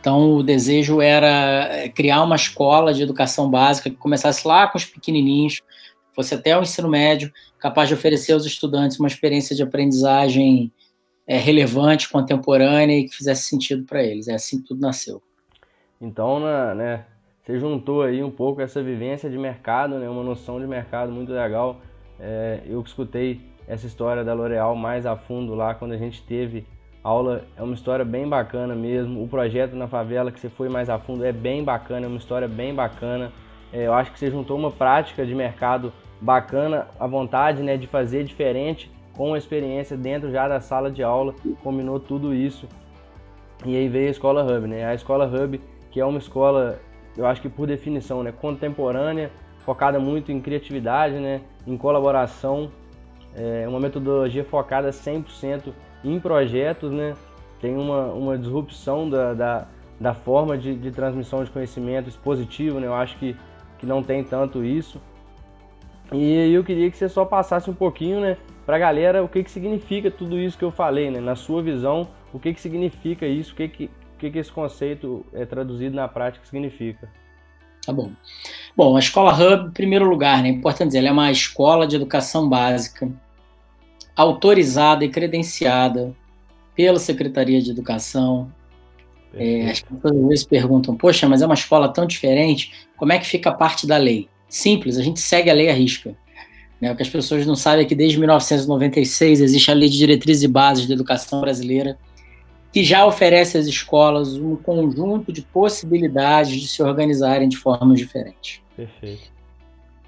Então, 0.06 0.36
o 0.36 0.44
desejo 0.44 1.02
era 1.02 1.90
criar 1.96 2.22
uma 2.22 2.36
escola 2.36 2.94
de 2.94 3.02
educação 3.02 3.50
básica 3.50 3.90
que 3.90 3.96
começasse 3.96 4.48
lá 4.48 4.68
com 4.68 4.78
os 4.78 4.86
pequenininhos, 4.86 5.64
fosse 6.14 6.36
até 6.36 6.56
o 6.56 6.62
ensino 6.62 6.88
médio, 6.88 7.34
capaz 7.58 7.88
de 7.88 7.96
oferecer 7.96 8.34
aos 8.34 8.46
estudantes 8.46 9.00
uma 9.00 9.08
experiência 9.08 9.56
de 9.56 9.64
aprendizagem 9.64 10.72
é, 11.26 11.38
relevante, 11.38 12.08
contemporânea 12.08 13.00
e 13.00 13.06
que 13.06 13.16
fizesse 13.16 13.48
sentido 13.48 13.84
para 13.84 14.04
eles. 14.04 14.28
É 14.28 14.36
assim 14.36 14.62
que 14.62 14.68
tudo 14.68 14.80
nasceu. 14.80 15.24
Então, 16.00 16.40
na, 16.40 16.76
né, 16.76 17.06
você 17.42 17.58
juntou 17.58 18.04
aí 18.04 18.24
um 18.24 18.30
pouco 18.30 18.62
essa 18.62 18.84
vivência 18.84 19.28
de 19.28 19.40
mercado, 19.40 19.98
né, 19.98 20.08
uma 20.08 20.22
noção 20.24 20.60
de 20.60 20.68
mercado 20.68 21.12
muito 21.12 21.32
legal. 21.32 21.82
É, 22.20 22.62
eu 22.68 22.80
escutei 22.80 23.42
essa 23.68 23.88
história 23.88 24.24
da 24.24 24.36
L'Oréal 24.36 24.76
mais 24.76 25.08
a 25.08 25.18
fundo 25.18 25.56
lá 25.56 25.74
quando 25.74 25.94
a 25.94 25.98
gente 25.98 26.22
teve 26.22 26.64
aula. 27.06 27.44
É 27.56 27.62
uma 27.62 27.76
história 27.76 28.04
bem 28.04 28.28
bacana 28.28 28.74
mesmo. 28.74 29.24
O 29.24 29.28
projeto 29.28 29.76
na 29.76 29.88
favela 29.88 30.32
que 30.32 30.40
você 30.40 30.50
foi 30.50 30.68
mais 30.68 30.90
a 30.90 30.98
fundo 30.98 31.24
é 31.24 31.32
bem 31.32 31.64
bacana, 31.64 32.08
é 32.08 32.10
uma 32.10 32.18
história 32.18 32.48
bem 32.48 32.74
bacana. 32.74 33.32
É, 33.72 33.86
eu 33.86 33.94
acho 33.94 34.12
que 34.12 34.18
você 34.18 34.32
juntou 34.32 34.58
uma 34.58 34.72
prática 34.72 35.26
de 35.26 35.36
mercado 35.36 35.94
bacana, 36.20 36.88
a 37.00 37.06
vontade 37.06 37.62
né, 37.62 37.78
de 37.78 37.86
fazer 37.86 38.24
diferente 38.24 38.92
com 39.16 39.34
a 39.34 39.38
experiência 39.38 39.96
dentro 39.96 40.32
já 40.32 40.48
da 40.48 40.60
sala 40.60 40.90
de 40.90 41.04
aula, 41.04 41.36
combinou 41.64 42.00
tudo 42.00 42.34
isso. 42.34 42.68
E 43.64 43.76
aí 43.76 43.88
veio 43.88 44.08
a 44.08 44.12
Escola 44.12 44.44
Hub, 44.44 44.68
né? 44.68 44.86
A 44.86 44.94
Escola 44.94 45.26
Hub, 45.26 45.62
que 45.92 46.00
é 46.00 46.06
uma 46.06 46.18
escola, 46.18 46.80
eu 47.16 47.26
acho 47.26 47.42
que 47.42 47.48
por 47.48 47.68
definição, 47.68 48.24
né, 48.24 48.32
contemporânea, 48.32 49.32
focada 49.60 50.00
muito 50.00 50.32
em 50.32 50.42
criatividade, 50.42 51.16
né, 51.16 51.42
em 51.66 51.78
colaboração, 51.78 52.70
é 53.36 53.68
uma 53.68 53.80
metodologia 53.80 54.44
focada 54.44 54.90
100% 54.90 55.74
em 56.06 56.20
projetos, 56.20 56.92
né? 56.92 57.16
Tem 57.60 57.76
uma, 57.76 58.06
uma 58.08 58.38
disrupção 58.38 59.10
da, 59.10 59.34
da, 59.34 59.68
da 60.00 60.14
forma 60.14 60.58
de, 60.58 60.76
de 60.76 60.92
transmissão 60.92 61.44
de 61.44 61.50
conhecimento 61.50 62.10
expositivo, 62.10 62.80
né? 62.80 62.88
Eu 62.88 62.94
acho 62.94 63.18
que, 63.18 63.36
que 63.80 63.86
não 63.86 64.04
tem 64.04 64.24
tanto 64.24 64.64
isso. 64.64 65.02
E 66.12 66.54
eu 66.54 66.64
queria 66.64 66.90
que 66.92 66.98
você 66.98 67.10
só 67.10 67.26
passasse 67.26 67.70
um 67.70 67.74
pouquinho, 67.74 68.20
né, 68.20 68.38
para 68.64 68.76
a 68.76 68.80
galera 68.80 69.24
o 69.24 69.28
que, 69.28 69.44
que 69.44 69.50
significa 69.50 70.12
tudo 70.12 70.40
isso 70.40 70.58
que 70.58 70.64
eu 70.64 70.72
falei, 70.72 71.10
né? 71.10 71.20
Na 71.20 71.36
sua 71.36 71.64
visão, 71.64 72.08
o 72.32 72.40
que, 72.40 72.54
que 72.54 72.62
significa 72.62 73.26
isso, 73.26 73.54
o 73.54 73.56
que, 73.56 73.68
que, 73.68 73.86
o 73.86 74.18
que, 74.20 74.32
que 74.32 74.38
esse 74.38 74.52
conceito 74.52 75.26
é 75.34 75.46
traduzido 75.46 75.96
na 75.96 76.08
prática 76.08 76.46
significa. 76.46 77.10
Tá 77.86 77.94
bom. 77.94 78.12
Bom, 78.76 78.96
a 78.96 79.00
Escola 79.00 79.34
Hub, 79.34 79.70
em 79.70 79.72
primeiro 79.72 80.06
lugar, 80.06 80.42
né, 80.42 80.50
é 80.50 80.52
importante 80.52 80.88
dizer, 80.88 81.00
ela 81.00 81.10
é 81.10 81.12
uma 81.12 81.32
escola 81.32 81.88
de 81.88 81.96
educação 81.96 82.48
básica 82.48 83.12
autorizada 84.16 85.04
e 85.04 85.10
credenciada 85.10 86.16
pela 86.76 87.00
Secretaria 87.00 87.62
de 87.62 87.72
Educação. 87.72 88.52
É, 89.34 89.70
as 89.70 89.82
pessoas 89.82 90.18
às 90.18 90.28
vezes 90.28 90.46
perguntam, 90.46 90.96
poxa, 90.96 91.28
mas 91.28 91.42
é 91.42 91.46
uma 91.46 91.56
escola 91.56 91.90
tão 91.90 92.06
diferente, 92.06 92.72
como 92.96 93.12
é 93.12 93.20
que 93.20 93.26
fica 93.26 93.50
a 93.50 93.54
parte 93.54 93.86
da 93.86 93.98
lei? 93.98 94.30
Simples, 94.48 94.98
a 94.98 95.04
gente 95.04 95.20
segue 95.20 95.50
a 95.50 95.54
lei 95.54 95.70
à 95.70 95.74
risca. 95.74 96.16
Né? 96.80 96.92
O 96.92 96.96
que 96.96 97.04
as 97.04 97.10
pessoas 97.10 97.46
não 97.46 97.56
sabem 97.56 97.86
é 97.86 97.88
que 97.88 97.96
desde 97.96 98.18
1996 98.18 99.42
existe 99.42 99.72
a 99.72 99.74
Lei 99.74 99.90
de 99.90 99.98
Diretrizes 99.98 100.44
e 100.44 100.48
Bases 100.48 100.88
da 100.88 100.94
Educação 100.94 101.42
Brasileira, 101.42 101.98
que 102.72 102.84
já 102.84 103.06
oferece 103.06 103.58
às 103.58 103.68
escolas 103.68 104.36
um 104.36 104.56
conjunto 104.56 105.32
de 105.32 105.42
possibilidades 105.42 106.60
de 106.62 106.68
se 106.68 106.84
organizarem 106.84 107.48
de 107.48 107.58
formas 107.58 108.00
diferentes. 108.00 108.62
Perfeito. 108.76 109.35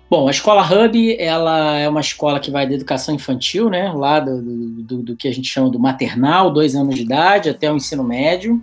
Bom, 0.09 0.27
a 0.27 0.31
escola 0.31 0.63
Hub 0.63 1.17
ela 1.19 1.77
é 1.77 1.89
uma 1.89 1.99
escola 1.99 2.39
que 2.39 2.49
vai 2.49 2.65
da 2.65 2.73
educação 2.73 3.13
infantil, 3.13 3.69
né, 3.69 3.91
lá 3.91 4.21
do, 4.21 4.41
do, 4.41 4.97
do 5.03 5.15
que 5.17 5.27
a 5.27 5.33
gente 5.33 5.49
chama 5.49 5.69
do 5.69 5.77
maternal, 5.77 6.49
dois 6.49 6.75
anos 6.75 6.95
de 6.95 7.01
idade, 7.01 7.49
até 7.49 7.71
o 7.71 7.75
ensino 7.75 8.03
médio. 8.03 8.61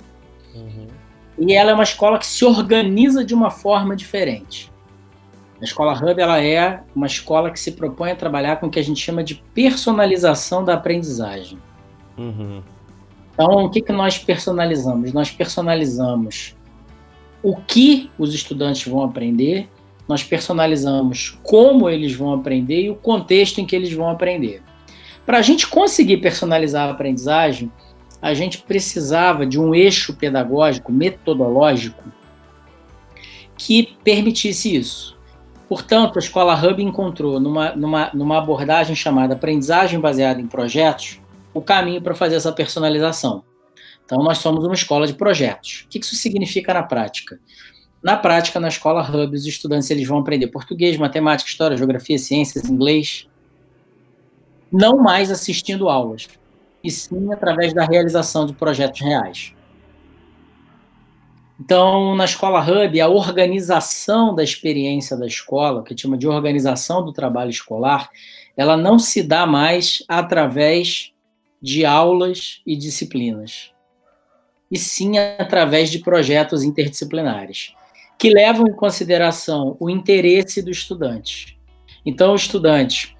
Uhum. 0.54 0.86
E 1.38 1.52
ela 1.52 1.70
é 1.70 1.74
uma 1.74 1.82
escola 1.82 2.18
que 2.18 2.26
se 2.26 2.44
organiza 2.44 3.22
de 3.22 3.34
uma 3.34 3.50
forma 3.50 3.94
diferente. 3.94 4.72
A 5.60 5.64
Escola 5.64 5.92
Hub 5.94 6.20
ela 6.20 6.42
é 6.42 6.82
uma 6.94 7.06
escola 7.06 7.50
que 7.50 7.58
se 7.58 7.72
propõe 7.72 8.10
a 8.10 8.16
trabalhar 8.16 8.56
com 8.56 8.66
o 8.66 8.70
que 8.70 8.78
a 8.78 8.84
gente 8.84 9.00
chama 9.00 9.22
de 9.22 9.36
personalização 9.54 10.64
da 10.64 10.74
aprendizagem. 10.74 11.58
Uhum. 12.18 12.62
Então, 13.32 13.64
o 13.64 13.70
que, 13.70 13.80
que 13.80 13.92
nós 13.92 14.18
personalizamos? 14.18 15.12
Nós 15.12 15.30
personalizamos 15.30 16.54
o 17.42 17.56
que 17.56 18.10
os 18.18 18.34
estudantes 18.34 18.86
vão 18.86 19.02
aprender, 19.02 19.68
nós 20.08 20.22
personalizamos 20.22 21.38
como 21.42 21.88
eles 21.88 22.14
vão 22.14 22.32
aprender 22.32 22.82
e 22.82 22.90
o 22.90 22.94
contexto 22.94 23.60
em 23.60 23.66
que 23.66 23.74
eles 23.74 23.92
vão 23.92 24.08
aprender. 24.08 24.62
Para 25.24 25.38
a 25.38 25.42
gente 25.42 25.66
conseguir 25.66 26.18
personalizar 26.18 26.88
a 26.88 26.92
aprendizagem, 26.92 27.72
a 28.20 28.34
gente 28.34 28.58
precisava 28.62 29.46
de 29.46 29.58
um 29.58 29.74
eixo 29.74 30.14
pedagógico, 30.14 30.92
metodológico, 30.92 32.02
que 33.56 33.96
permitisse 34.02 34.74
isso. 34.74 35.16
Portanto, 35.68 36.16
a 36.16 36.20
Escola 36.20 36.54
Hub 36.54 36.82
encontrou, 36.82 37.40
numa, 37.40 37.74
numa, 37.74 38.10
numa 38.12 38.38
abordagem 38.38 38.94
chamada 38.94 39.34
aprendizagem 39.34 39.98
baseada 39.98 40.40
em 40.40 40.46
projetos, 40.46 41.20
o 41.52 41.60
caminho 41.60 42.02
para 42.02 42.14
fazer 42.14 42.36
essa 42.36 42.52
personalização. 42.52 43.44
Então, 44.04 44.22
nós 44.22 44.38
somos 44.38 44.64
uma 44.64 44.74
escola 44.74 45.06
de 45.06 45.14
projetos. 45.14 45.84
O 45.86 45.88
que 45.88 45.98
isso 45.98 46.16
significa 46.16 46.74
na 46.74 46.82
prática? 46.82 47.38
Na 48.04 48.18
prática, 48.18 48.60
na 48.60 48.68
escola 48.68 49.00
Hub, 49.00 49.34
os 49.34 49.46
estudantes 49.46 49.90
eles 49.90 50.06
vão 50.06 50.18
aprender 50.18 50.48
português, 50.48 50.98
matemática, 50.98 51.48
história, 51.48 51.74
geografia, 51.74 52.18
ciências, 52.18 52.68
inglês, 52.68 53.26
não 54.70 54.98
mais 54.98 55.30
assistindo 55.30 55.88
aulas, 55.88 56.28
e 56.82 56.90
sim 56.90 57.32
através 57.32 57.72
da 57.72 57.82
realização 57.82 58.44
de 58.44 58.52
projetos 58.52 59.00
reais. 59.00 59.54
Então, 61.58 62.14
na 62.14 62.26
escola 62.26 62.60
Hub, 62.60 63.00
a 63.00 63.08
organização 63.08 64.34
da 64.34 64.44
experiência 64.44 65.16
da 65.16 65.26
escola, 65.26 65.82
que 65.82 65.96
chama 65.96 66.18
de 66.18 66.28
organização 66.28 67.02
do 67.02 67.10
trabalho 67.10 67.48
escolar, 67.48 68.10
ela 68.54 68.76
não 68.76 68.98
se 68.98 69.22
dá 69.22 69.46
mais 69.46 70.04
através 70.06 71.10
de 71.62 71.86
aulas 71.86 72.60
e 72.66 72.76
disciplinas, 72.76 73.72
e 74.70 74.78
sim 74.78 75.16
através 75.16 75.88
de 75.88 76.00
projetos 76.00 76.62
interdisciplinares, 76.62 77.72
que 78.18 78.30
levam 78.30 78.66
em 78.66 78.72
consideração 78.72 79.76
o 79.78 79.90
interesse 79.90 80.62
do 80.62 80.70
estudante. 80.70 81.58
Então, 82.04 82.32
o 82.32 82.36
estudante 82.36 83.14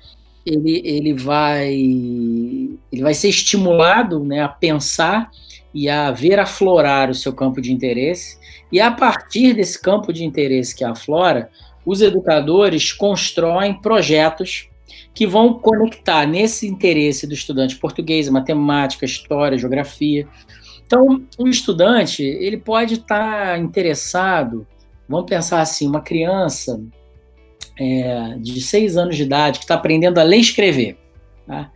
ele, 0.44 0.82
ele, 0.84 1.14
vai, 1.14 1.72
ele 1.72 3.02
vai 3.02 3.14
ser 3.14 3.28
estimulado 3.28 4.22
né, 4.22 4.42
a 4.42 4.48
pensar 4.48 5.30
e 5.72 5.88
a 5.88 6.10
ver 6.10 6.38
aflorar 6.38 7.10
o 7.10 7.14
seu 7.14 7.32
campo 7.32 7.60
de 7.60 7.72
interesse, 7.72 8.38
e 8.70 8.80
a 8.80 8.90
partir 8.90 9.54
desse 9.54 9.80
campo 9.80 10.12
de 10.12 10.24
interesse 10.24 10.74
que 10.74 10.84
aflora, 10.84 11.50
os 11.84 12.00
educadores 12.00 12.92
constroem 12.92 13.74
projetos 13.80 14.68
que 15.12 15.26
vão 15.26 15.54
conectar 15.54 16.26
nesse 16.26 16.66
interesse 16.66 17.26
do 17.26 17.34
estudante 17.34 17.76
português, 17.76 18.28
matemática, 18.28 19.04
história, 19.04 19.58
geografia. 19.58 20.26
Então, 20.86 21.24
o 21.38 21.48
estudante 21.48 22.22
ele 22.22 22.56
pode 22.56 22.94
estar 22.94 23.58
interessado, 23.58 24.66
vamos 25.08 25.26
pensar 25.28 25.60
assim, 25.60 25.86
uma 25.86 26.00
criança 26.00 26.80
é, 27.78 28.36
de 28.38 28.60
seis 28.60 28.96
anos 28.96 29.16
de 29.16 29.22
idade 29.22 29.58
que 29.58 29.64
está 29.64 29.74
aprendendo 29.74 30.18
a 30.18 30.22
ler 30.22 30.38
e 30.38 30.40
escrever, 30.40 30.98
tá? 31.46 31.70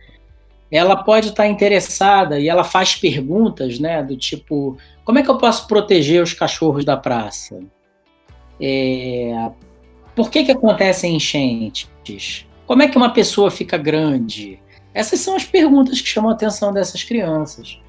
ela 0.71 0.95
pode 0.95 1.29
estar 1.29 1.47
interessada 1.47 2.39
e 2.39 2.47
ela 2.47 2.63
faz 2.63 2.95
perguntas, 2.95 3.79
né, 3.79 4.03
do 4.03 4.15
tipo, 4.15 4.77
como 5.03 5.17
é 5.17 5.23
que 5.23 5.29
eu 5.29 5.37
posso 5.37 5.67
proteger 5.67 6.21
os 6.21 6.33
cachorros 6.33 6.85
da 6.85 6.95
praça? 6.95 7.59
É, 8.61 9.49
por 10.15 10.29
que 10.29 10.43
que 10.43 10.51
acontecem 10.51 11.15
enchentes? 11.15 12.45
Como 12.67 12.83
é 12.83 12.87
que 12.87 12.97
uma 12.97 13.11
pessoa 13.11 13.49
fica 13.49 13.77
grande? 13.77 14.59
Essas 14.93 15.19
são 15.21 15.35
as 15.35 15.43
perguntas 15.43 16.01
que 16.01 16.07
chamam 16.07 16.29
a 16.29 16.33
atenção 16.33 16.71
dessas 16.71 17.03
crianças. 17.03 17.79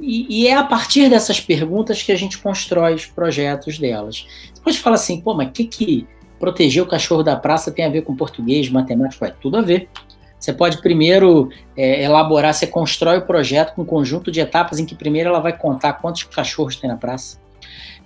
E, 0.00 0.42
e, 0.42 0.46
é 0.46 0.54
a 0.54 0.62
partir 0.62 1.08
dessas 1.10 1.40
perguntas 1.40 2.02
que 2.02 2.12
a 2.12 2.16
gente 2.16 2.38
constrói 2.38 2.94
os 2.94 3.06
projetos 3.06 3.78
delas. 3.78 4.26
Você 4.54 4.62
pode 4.62 4.78
falar 4.78 4.96
assim, 4.96 5.20
pô, 5.20 5.34
mas 5.34 5.48
o 5.48 5.50
que, 5.50 5.64
que 5.64 6.06
proteger 6.38 6.82
o 6.82 6.86
cachorro 6.86 7.22
da 7.22 7.36
praça 7.36 7.72
tem 7.72 7.84
a 7.84 7.88
ver 7.88 8.02
com 8.02 8.14
português, 8.14 8.68
matemática? 8.68 9.26
É 9.26 9.30
tudo 9.30 9.56
a 9.56 9.62
ver. 9.62 9.88
Você 10.38 10.52
pode 10.52 10.80
primeiro 10.80 11.50
é, 11.76 12.04
elaborar, 12.04 12.54
você 12.54 12.66
constrói 12.66 13.18
o 13.18 13.22
projeto 13.22 13.74
com 13.74 13.82
um 13.82 13.84
conjunto 13.84 14.30
de 14.30 14.40
etapas 14.40 14.78
em 14.78 14.86
que 14.86 14.94
primeiro 14.94 15.30
ela 15.30 15.40
vai 15.40 15.56
contar 15.56 15.94
quantos 15.94 16.22
cachorros 16.22 16.76
tem 16.76 16.88
na 16.88 16.96
praça. 16.96 17.40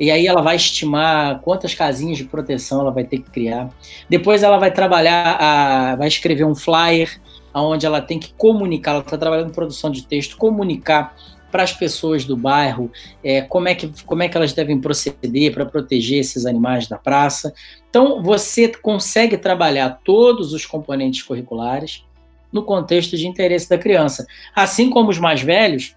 E 0.01 0.11
aí 0.11 0.27
ela 0.27 0.41
vai 0.41 0.57
estimar 0.57 1.41
quantas 1.41 1.75
casinhas 1.75 2.17
de 2.17 2.25
proteção 2.25 2.81
ela 2.81 2.91
vai 2.91 3.05
ter 3.05 3.19
que 3.19 3.31
criar. 3.31 3.69
Depois 4.09 4.43
ela 4.43 4.59
vai 4.59 4.73
trabalhar, 4.73 5.37
a, 5.39 5.97
vai 5.97 6.09
escrever 6.09 6.45
um 6.45 6.55
flyer 6.55 7.21
onde 7.55 7.85
ela 7.85 8.01
tem 8.01 8.19
que 8.19 8.33
comunicar, 8.33 8.93
ela 8.93 9.01
está 9.01 9.19
trabalhando 9.19 9.51
em 9.51 9.53
produção 9.53 9.91
de 9.91 10.07
texto, 10.07 10.39
comunicar 10.39 11.15
para 11.53 11.63
as 11.63 11.73
pessoas 11.73 12.25
do 12.25 12.37
bairro 12.37 12.91
é, 13.23 13.43
como, 13.43 13.69
é 13.69 13.75
que, 13.75 13.93
como 14.05 14.23
é 14.23 14.29
que 14.29 14.37
elas 14.37 14.53
devem 14.53 14.81
proceder 14.81 15.53
para 15.53 15.67
proteger 15.67 16.19
esses 16.19 16.47
animais 16.47 16.89
da 16.89 16.97
praça. 16.97 17.55
Então, 17.89 18.23
você 18.23 18.69
consegue 18.69 19.37
trabalhar 19.37 20.01
todos 20.03 20.53
os 20.53 20.67
componentes 20.67 21.23
curriculares 21.23 22.05
no 22.51 22.65
contexto 22.65 23.17
de 23.17 23.29
interesse 23.29 23.69
da 23.69 23.79
criança. 23.79 24.27
Assim 24.57 24.91
como 24.91 25.11
os 25.11 25.19
mais 25.19 25.43
velhos, 25.43 25.95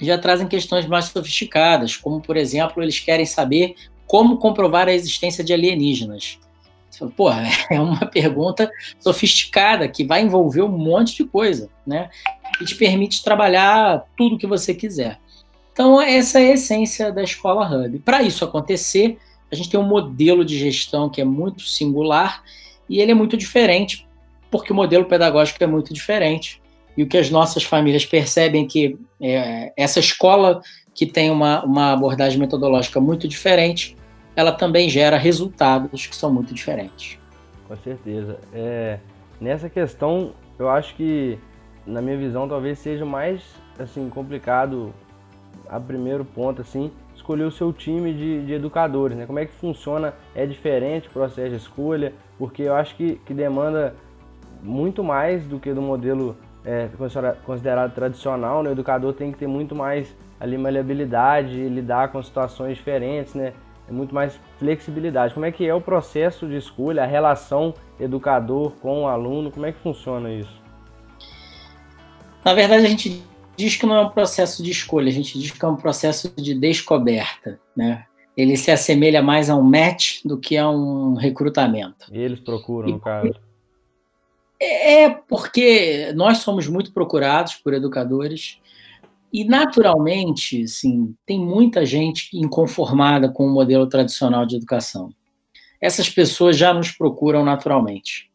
já 0.00 0.18
trazem 0.18 0.48
questões 0.48 0.86
mais 0.86 1.06
sofisticadas, 1.06 1.96
como, 1.96 2.20
por 2.20 2.36
exemplo, 2.36 2.82
eles 2.82 2.98
querem 2.98 3.26
saber 3.26 3.74
como 4.06 4.38
comprovar 4.38 4.88
a 4.88 4.92
existência 4.92 5.44
de 5.44 5.52
alienígenas. 5.52 6.38
Porra, 7.16 7.44
é 7.70 7.80
uma 7.80 8.06
pergunta 8.06 8.70
sofisticada 8.98 9.88
que 9.88 10.04
vai 10.04 10.22
envolver 10.22 10.62
um 10.62 10.68
monte 10.68 11.16
de 11.16 11.24
coisa, 11.24 11.70
né? 11.86 12.10
E 12.60 12.64
te 12.64 12.74
permite 12.74 13.22
trabalhar 13.22 14.04
tudo 14.16 14.38
que 14.38 14.46
você 14.46 14.74
quiser. 14.74 15.18
Então, 15.72 16.00
essa 16.00 16.40
é 16.40 16.50
a 16.50 16.54
essência 16.54 17.12
da 17.12 17.22
Escola 17.22 17.66
Hub. 17.66 17.98
Para 18.00 18.22
isso 18.22 18.44
acontecer, 18.44 19.18
a 19.50 19.54
gente 19.54 19.70
tem 19.70 19.80
um 19.80 19.86
modelo 19.86 20.44
de 20.44 20.58
gestão 20.58 21.08
que 21.08 21.20
é 21.20 21.24
muito 21.24 21.62
singular 21.62 22.42
e 22.88 23.00
ele 23.00 23.12
é 23.12 23.14
muito 23.14 23.36
diferente, 23.36 24.06
porque 24.50 24.72
o 24.72 24.76
modelo 24.76 25.04
pedagógico 25.04 25.62
é 25.62 25.66
muito 25.66 25.94
diferente 25.94 26.60
e 26.96 27.02
o 27.02 27.06
que 27.06 27.16
as 27.16 27.30
nossas 27.30 27.62
famílias 27.62 28.04
percebem 28.04 28.66
que 28.66 28.98
é, 29.20 29.72
essa 29.76 30.00
escola 30.00 30.60
que 30.94 31.06
tem 31.06 31.30
uma, 31.30 31.64
uma 31.64 31.92
abordagem 31.92 32.38
metodológica 32.38 33.00
muito 33.00 33.26
diferente, 33.26 33.96
ela 34.36 34.52
também 34.52 34.88
gera 34.88 35.16
resultados 35.16 36.06
que 36.06 36.14
são 36.14 36.32
muito 36.32 36.52
diferentes. 36.52 37.18
Com 37.66 37.76
certeza. 37.76 38.38
É, 38.52 38.98
nessa 39.40 39.70
questão, 39.70 40.32
eu 40.58 40.68
acho 40.68 40.94
que, 40.96 41.38
na 41.86 42.00
minha 42.00 42.16
visão, 42.16 42.48
talvez 42.48 42.78
seja 42.78 43.04
mais 43.04 43.42
assim 43.78 44.08
complicado 44.08 44.92
a 45.68 45.78
primeiro 45.80 46.24
ponto 46.24 46.60
assim 46.60 46.90
escolher 47.14 47.44
o 47.44 47.50
seu 47.50 47.72
time 47.72 48.12
de, 48.12 48.46
de, 48.46 48.54
educadores, 48.54 49.16
né? 49.16 49.26
Como 49.26 49.38
é 49.38 49.46
que 49.46 49.52
funciona? 49.52 50.14
É 50.34 50.46
diferente 50.46 51.08
o 51.08 51.10
processo 51.10 51.50
de 51.50 51.56
escolha? 51.56 52.12
Porque 52.38 52.62
eu 52.62 52.74
acho 52.74 52.96
que, 52.96 53.16
que 53.26 53.34
demanda 53.34 53.94
muito 54.62 55.04
mais 55.04 55.46
do 55.46 55.58
que 55.58 55.72
do 55.72 55.82
modelo 55.82 56.36
é, 56.64 56.88
considerado 57.44 57.94
tradicional, 57.94 58.62
né? 58.62 58.70
o 58.70 58.72
educador 58.72 59.12
tem 59.12 59.32
que 59.32 59.38
ter 59.38 59.46
muito 59.46 59.74
mais 59.74 60.14
ali 60.38 60.56
maleabilidade, 60.56 61.68
lidar 61.68 62.10
com 62.10 62.22
situações 62.22 62.76
diferentes, 62.76 63.34
né? 63.34 63.52
É 63.88 63.92
muito 63.92 64.14
mais 64.14 64.38
flexibilidade. 64.58 65.34
Como 65.34 65.44
é 65.44 65.52
que 65.52 65.66
é 65.66 65.74
o 65.74 65.80
processo 65.80 66.46
de 66.46 66.56
escolha, 66.56 67.02
a 67.02 67.06
relação 67.06 67.74
educador 67.98 68.72
com 68.80 69.02
o 69.02 69.08
aluno, 69.08 69.50
como 69.50 69.66
é 69.66 69.72
que 69.72 69.78
funciona 69.80 70.30
isso? 70.32 70.59
Na 72.44 72.54
verdade, 72.54 72.86
a 72.86 72.88
gente 72.88 73.22
diz 73.56 73.76
que 73.76 73.86
não 73.86 73.96
é 73.96 74.00
um 74.00 74.10
processo 74.10 74.62
de 74.62 74.70
escolha, 74.70 75.08
a 75.08 75.12
gente 75.12 75.38
diz 75.38 75.50
que 75.50 75.64
é 75.64 75.68
um 75.68 75.76
processo 75.76 76.32
de 76.36 76.54
descoberta, 76.54 77.60
né? 77.76 78.06
Ele 78.36 78.56
se 78.56 78.70
assemelha 78.70 79.22
mais 79.22 79.50
a 79.50 79.56
um 79.56 79.62
match 79.62 80.20
do 80.24 80.38
que 80.38 80.56
a 80.56 80.70
um 80.70 81.14
recrutamento. 81.14 82.06
Eles 82.10 82.40
procuram, 82.40 82.88
e, 82.88 82.92
no 82.92 83.00
caso. 83.00 83.34
É 84.58 85.08
porque 85.08 86.12
nós 86.14 86.38
somos 86.38 86.66
muito 86.66 86.92
procurados 86.92 87.54
por 87.56 87.74
educadores 87.74 88.58
e, 89.32 89.44
naturalmente, 89.44 90.62
assim, 90.62 91.14
tem 91.26 91.38
muita 91.38 91.84
gente 91.84 92.30
inconformada 92.34 93.28
com 93.28 93.46
o 93.46 93.50
modelo 93.50 93.86
tradicional 93.86 94.46
de 94.46 94.56
educação. 94.56 95.10
Essas 95.80 96.08
pessoas 96.08 96.56
já 96.56 96.72
nos 96.74 96.90
procuram 96.90 97.44
naturalmente. 97.44 98.29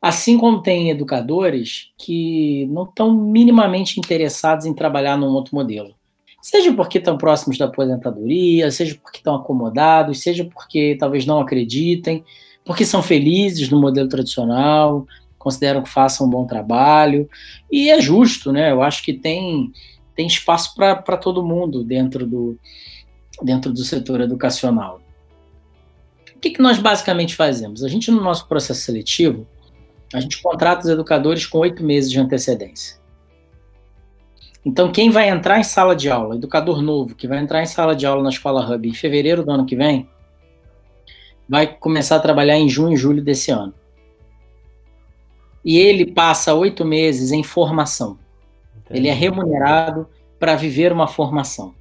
Assim 0.00 0.38
como 0.38 0.62
tem 0.62 0.90
educadores 0.90 1.90
que 1.96 2.66
não 2.66 2.84
estão 2.84 3.12
minimamente 3.12 3.98
interessados 3.98 4.66
em 4.66 4.74
trabalhar 4.74 5.16
num 5.16 5.28
outro 5.28 5.54
modelo. 5.54 5.94
Seja 6.42 6.72
porque 6.72 6.98
estão 6.98 7.18
próximos 7.18 7.58
da 7.58 7.64
aposentadoria, 7.64 8.70
seja 8.70 8.96
porque 9.02 9.18
estão 9.18 9.34
acomodados, 9.34 10.20
seja 10.20 10.44
porque 10.44 10.96
talvez 10.98 11.26
não 11.26 11.40
acreditem 11.40 12.24
porque 12.66 12.84
são 12.84 13.00
felizes 13.00 13.70
no 13.70 13.80
modelo 13.80 14.08
tradicional, 14.08 15.06
consideram 15.38 15.82
que 15.82 15.88
façam 15.88 16.26
um 16.26 16.30
bom 16.30 16.44
trabalho, 16.44 17.30
e 17.70 17.88
é 17.88 18.00
justo, 18.00 18.52
né? 18.52 18.72
Eu 18.72 18.82
acho 18.82 19.04
que 19.04 19.12
tem, 19.12 19.70
tem 20.16 20.26
espaço 20.26 20.74
para 20.74 21.16
todo 21.16 21.46
mundo 21.46 21.84
dentro 21.84 22.26
do, 22.26 22.58
dentro 23.40 23.72
do 23.72 23.84
setor 23.84 24.20
educacional. 24.20 25.00
O 26.34 26.40
que, 26.40 26.50
que 26.50 26.60
nós 26.60 26.78
basicamente 26.78 27.36
fazemos? 27.36 27.84
A 27.84 27.88
gente, 27.88 28.10
no 28.10 28.20
nosso 28.20 28.48
processo 28.48 28.80
seletivo, 28.80 29.46
a 30.12 30.20
gente 30.20 30.40
contrata 30.40 30.84
os 30.84 30.88
educadores 30.88 31.46
com 31.46 31.58
oito 31.58 31.82
meses 31.84 32.10
de 32.10 32.18
antecedência. 32.20 32.98
Então, 34.64 34.90
quem 34.90 35.10
vai 35.10 35.28
entrar 35.28 35.60
em 35.60 35.64
sala 35.64 35.94
de 35.94 36.10
aula, 36.10 36.34
educador 36.34 36.82
novo, 36.82 37.14
que 37.14 37.28
vai 37.28 37.38
entrar 37.38 37.62
em 37.62 37.66
sala 37.66 37.94
de 37.94 38.04
aula 38.04 38.22
na 38.22 38.30
Escola 38.30 38.68
Hub 38.68 38.88
em 38.88 38.94
fevereiro 38.94 39.44
do 39.44 39.50
ano 39.50 39.64
que 39.64 39.76
vem, 39.76 40.08
vai 41.48 41.66
começar 41.66 42.16
a 42.16 42.20
trabalhar 42.20 42.56
em 42.56 42.68
junho 42.68 42.94
e 42.94 42.96
julho 42.96 43.22
desse 43.22 43.50
ano. 43.52 43.72
E 45.64 45.78
ele 45.78 46.12
passa 46.12 46.54
oito 46.54 46.84
meses 46.84 47.30
em 47.32 47.42
formação. 47.42 48.18
Entendi. 48.76 49.00
Ele 49.00 49.08
é 49.08 49.12
remunerado 49.12 50.08
para 50.38 50.54
viver 50.56 50.92
uma 50.92 51.06
formação. 51.06 51.74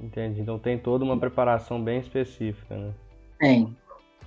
Entendi. 0.00 0.40
Então 0.40 0.58
tem 0.58 0.78
toda 0.78 1.04
uma 1.04 1.18
preparação 1.18 1.82
bem 1.82 2.00
específica, 2.00 2.76
né? 2.76 2.90
Tem. 3.38 3.76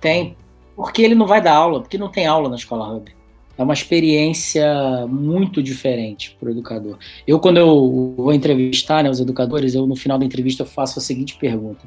Tem. 0.00 0.36
Porque 0.74 1.02
ele 1.02 1.14
não 1.14 1.26
vai 1.26 1.40
dar 1.40 1.54
aula, 1.54 1.80
porque 1.80 1.98
não 1.98 2.10
tem 2.10 2.26
aula 2.26 2.48
na 2.48 2.56
Escola 2.56 2.92
Hub. 2.92 3.17
É 3.58 3.62
uma 3.62 3.74
experiência 3.74 5.04
muito 5.08 5.60
diferente 5.60 6.36
para 6.38 6.48
o 6.48 6.52
educador. 6.52 6.96
Eu, 7.26 7.40
quando 7.40 7.56
eu 7.56 8.14
vou 8.16 8.32
entrevistar 8.32 9.02
né, 9.02 9.10
os 9.10 9.18
educadores, 9.18 9.74
eu 9.74 9.84
no 9.84 9.96
final 9.96 10.16
da 10.16 10.24
entrevista 10.24 10.62
eu 10.62 10.66
faço 10.66 11.00
a 11.00 11.02
seguinte 11.02 11.36
pergunta. 11.36 11.84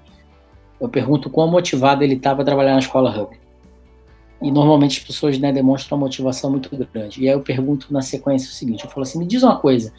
Eu 0.79 0.89
pergunto 0.89 1.29
quão 1.29 1.49
motivado 1.49 2.03
ele 2.03 2.15
estava 2.15 2.41
a 2.41 2.45
trabalhar 2.45 2.73
na 2.73 2.79
Escola 2.79 3.17
Hub. 3.17 3.39
E 4.41 4.51
normalmente 4.51 4.99
as 4.99 5.05
pessoas 5.05 5.37
né, 5.37 5.53
demonstram 5.53 5.97
uma 5.97 6.05
motivação 6.07 6.49
muito 6.49 6.69
grande. 6.93 7.23
E 7.23 7.29
aí 7.29 7.33
eu 7.33 7.41
pergunto 7.41 7.93
na 7.93 8.01
sequência 8.01 8.49
o 8.49 8.53
seguinte: 8.53 8.83
eu 8.83 8.89
falo 8.89 9.03
assim, 9.03 9.19
me 9.19 9.25
diz 9.25 9.41
uma 9.41 9.57
coisa, 9.57 9.93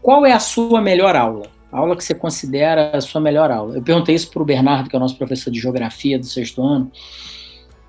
qual 0.00 0.24
é 0.24 0.32
a 0.32 0.38
sua 0.38 0.80
melhor 0.80 1.16
aula? 1.16 1.46
A 1.72 1.78
aula 1.78 1.96
que 1.96 2.04
você 2.04 2.14
considera 2.14 2.96
a 2.96 3.00
sua 3.00 3.20
melhor 3.20 3.50
aula? 3.50 3.76
Eu 3.76 3.82
perguntei 3.82 4.14
isso 4.14 4.30
para 4.30 4.42
o 4.42 4.44
Bernardo, 4.44 4.88
que 4.88 4.94
é 4.94 4.98
o 4.98 5.00
nosso 5.00 5.16
professor 5.16 5.50
de 5.50 5.58
geografia 5.58 6.18
do 6.18 6.26
sexto 6.26 6.62
ano. 6.62 6.90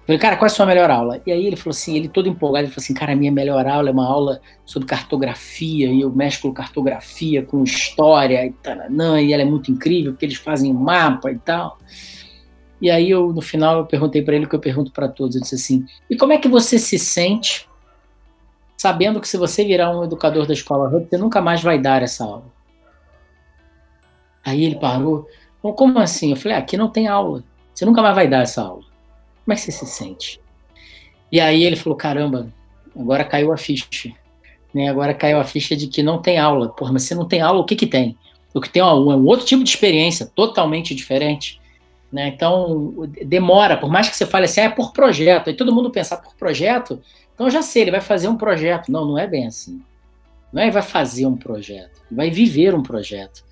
Falei, 0.06 0.20
cara, 0.20 0.36
qual 0.36 0.48
é 0.48 0.52
a 0.52 0.54
sua 0.54 0.66
melhor 0.66 0.90
aula? 0.90 1.22
E 1.26 1.32
aí 1.32 1.46
ele 1.46 1.56
falou 1.56 1.72
assim, 1.72 1.96
ele 1.96 2.10
todo 2.10 2.28
empolgado, 2.28 2.66
ele 2.66 2.74
falou 2.74 2.84
assim, 2.84 2.94
cara, 2.94 3.14
a 3.14 3.16
minha 3.16 3.32
melhor 3.32 3.66
aula 3.68 3.90
é 3.90 3.92
uma 3.92 4.06
aula 4.06 4.42
sobre 4.66 4.88
cartografia, 4.88 5.90
e 5.90 6.02
eu 6.02 6.10
mesclo 6.10 6.52
cartografia 6.52 7.44
com 7.46 7.64
história 7.64 8.46
e 8.46 8.52
taranã, 8.52 9.22
e 9.22 9.32
ela 9.32 9.44
é 9.44 9.46
muito 9.46 9.72
incrível, 9.72 10.12
porque 10.12 10.26
eles 10.26 10.38
fazem 10.38 10.74
mapa 10.74 11.32
e 11.32 11.38
tal. 11.38 11.78
E 12.82 12.90
aí 12.90 13.12
eu, 13.12 13.32
no 13.32 13.42
final, 13.42 13.78
eu 13.78 13.86
perguntei 13.86 14.24
para 14.24 14.36
ele 14.36 14.46
o 14.46 14.50
que 14.50 14.56
eu 14.56 14.60
pergunto 14.60 14.92
para 14.92 15.08
todos, 15.08 15.36
eu 15.36 15.42
disse 15.42 15.56
assim, 15.56 15.86
e 16.10 16.18
como 16.18 16.34
é 16.34 16.40
que 16.40 16.48
você 16.48 16.80
se 16.80 16.98
sente 16.98 17.70
sabendo 18.76 19.22
que 19.22 19.28
se 19.28 19.38
você 19.38 19.64
virar 19.64 19.96
um 19.96 20.04
educador 20.04 20.48
da 20.48 20.54
escola 20.54 20.90
você 20.90 21.16
nunca 21.16 21.40
mais 21.40 21.62
vai 21.62 21.78
dar 21.78 22.02
essa 22.02 22.26
aula? 22.26 22.46
Aí 24.44 24.64
ele 24.64 24.76
parou, 24.76 25.28
como 25.62 26.00
assim? 26.00 26.32
Eu 26.32 26.36
falei, 26.36 26.58
ah, 26.58 26.60
aqui 26.60 26.76
não 26.76 26.90
tem 26.90 27.08
aula, 27.08 27.44
você 27.72 27.86
nunca 27.86 28.02
mais 28.02 28.16
vai 28.16 28.28
dar 28.28 28.42
essa 28.42 28.64
aula. 28.64 28.91
Como 29.52 29.60
é 29.60 29.62
que 29.62 29.70
você 29.70 29.72
se 29.74 29.86
sente? 29.86 30.40
E 31.30 31.38
aí 31.42 31.66
ele 31.66 31.76
falou: 31.76 31.98
caramba, 31.98 32.48
agora 32.98 33.26
caiu 33.26 33.52
a 33.52 33.58
ficha. 33.58 34.10
Né? 34.74 34.88
Agora 34.88 35.14
caiu 35.14 35.42
a 35.42 35.44
ficha 35.44 35.76
de 35.76 35.88
que 35.88 36.02
não 36.02 36.22
tem 36.22 36.38
aula. 36.38 36.70
Porra, 36.70 36.94
mas 36.94 37.04
se 37.04 37.14
não 37.14 37.28
tem 37.28 37.42
aula, 37.42 37.60
o 37.60 37.66
que, 37.66 37.76
que 37.76 37.86
tem? 37.86 38.18
O 38.54 38.62
que 38.62 38.70
tem 38.70 38.82
é 38.82 38.86
um 38.86 39.26
outro 39.26 39.46
tipo 39.46 39.62
de 39.62 39.70
experiência, 39.70 40.26
totalmente 40.26 40.96
diferente. 40.96 41.60
Né? 42.10 42.30
Então, 42.30 42.94
demora, 43.26 43.76
por 43.76 43.90
mais 43.90 44.08
que 44.08 44.16
você 44.16 44.26
fale 44.26 44.46
assim, 44.46 44.62
ah, 44.62 44.66
é 44.66 44.70
por 44.70 44.94
projeto, 44.94 45.50
aí 45.50 45.54
todo 45.54 45.76
mundo 45.76 45.92
pensar 45.92 46.18
por 46.18 46.34
projeto, 46.36 47.02
então 47.36 47.50
já 47.50 47.62
sei, 47.62 47.82
ele 47.82 47.92
vai 47.92 48.02
fazer 48.02 48.30
um 48.30 48.38
projeto. 48.38 48.90
Não, 48.90 49.04
não 49.04 49.18
é 49.18 49.28
bem 49.28 49.48
assim. 49.48 49.82
Não 50.54 50.62
é 50.62 50.72
vai 50.72 50.82
fazer 50.82 51.26
um 51.26 51.36
projeto, 51.36 52.02
vai 52.10 52.30
viver 52.30 52.74
um 52.74 52.82
projeto. 52.82 53.44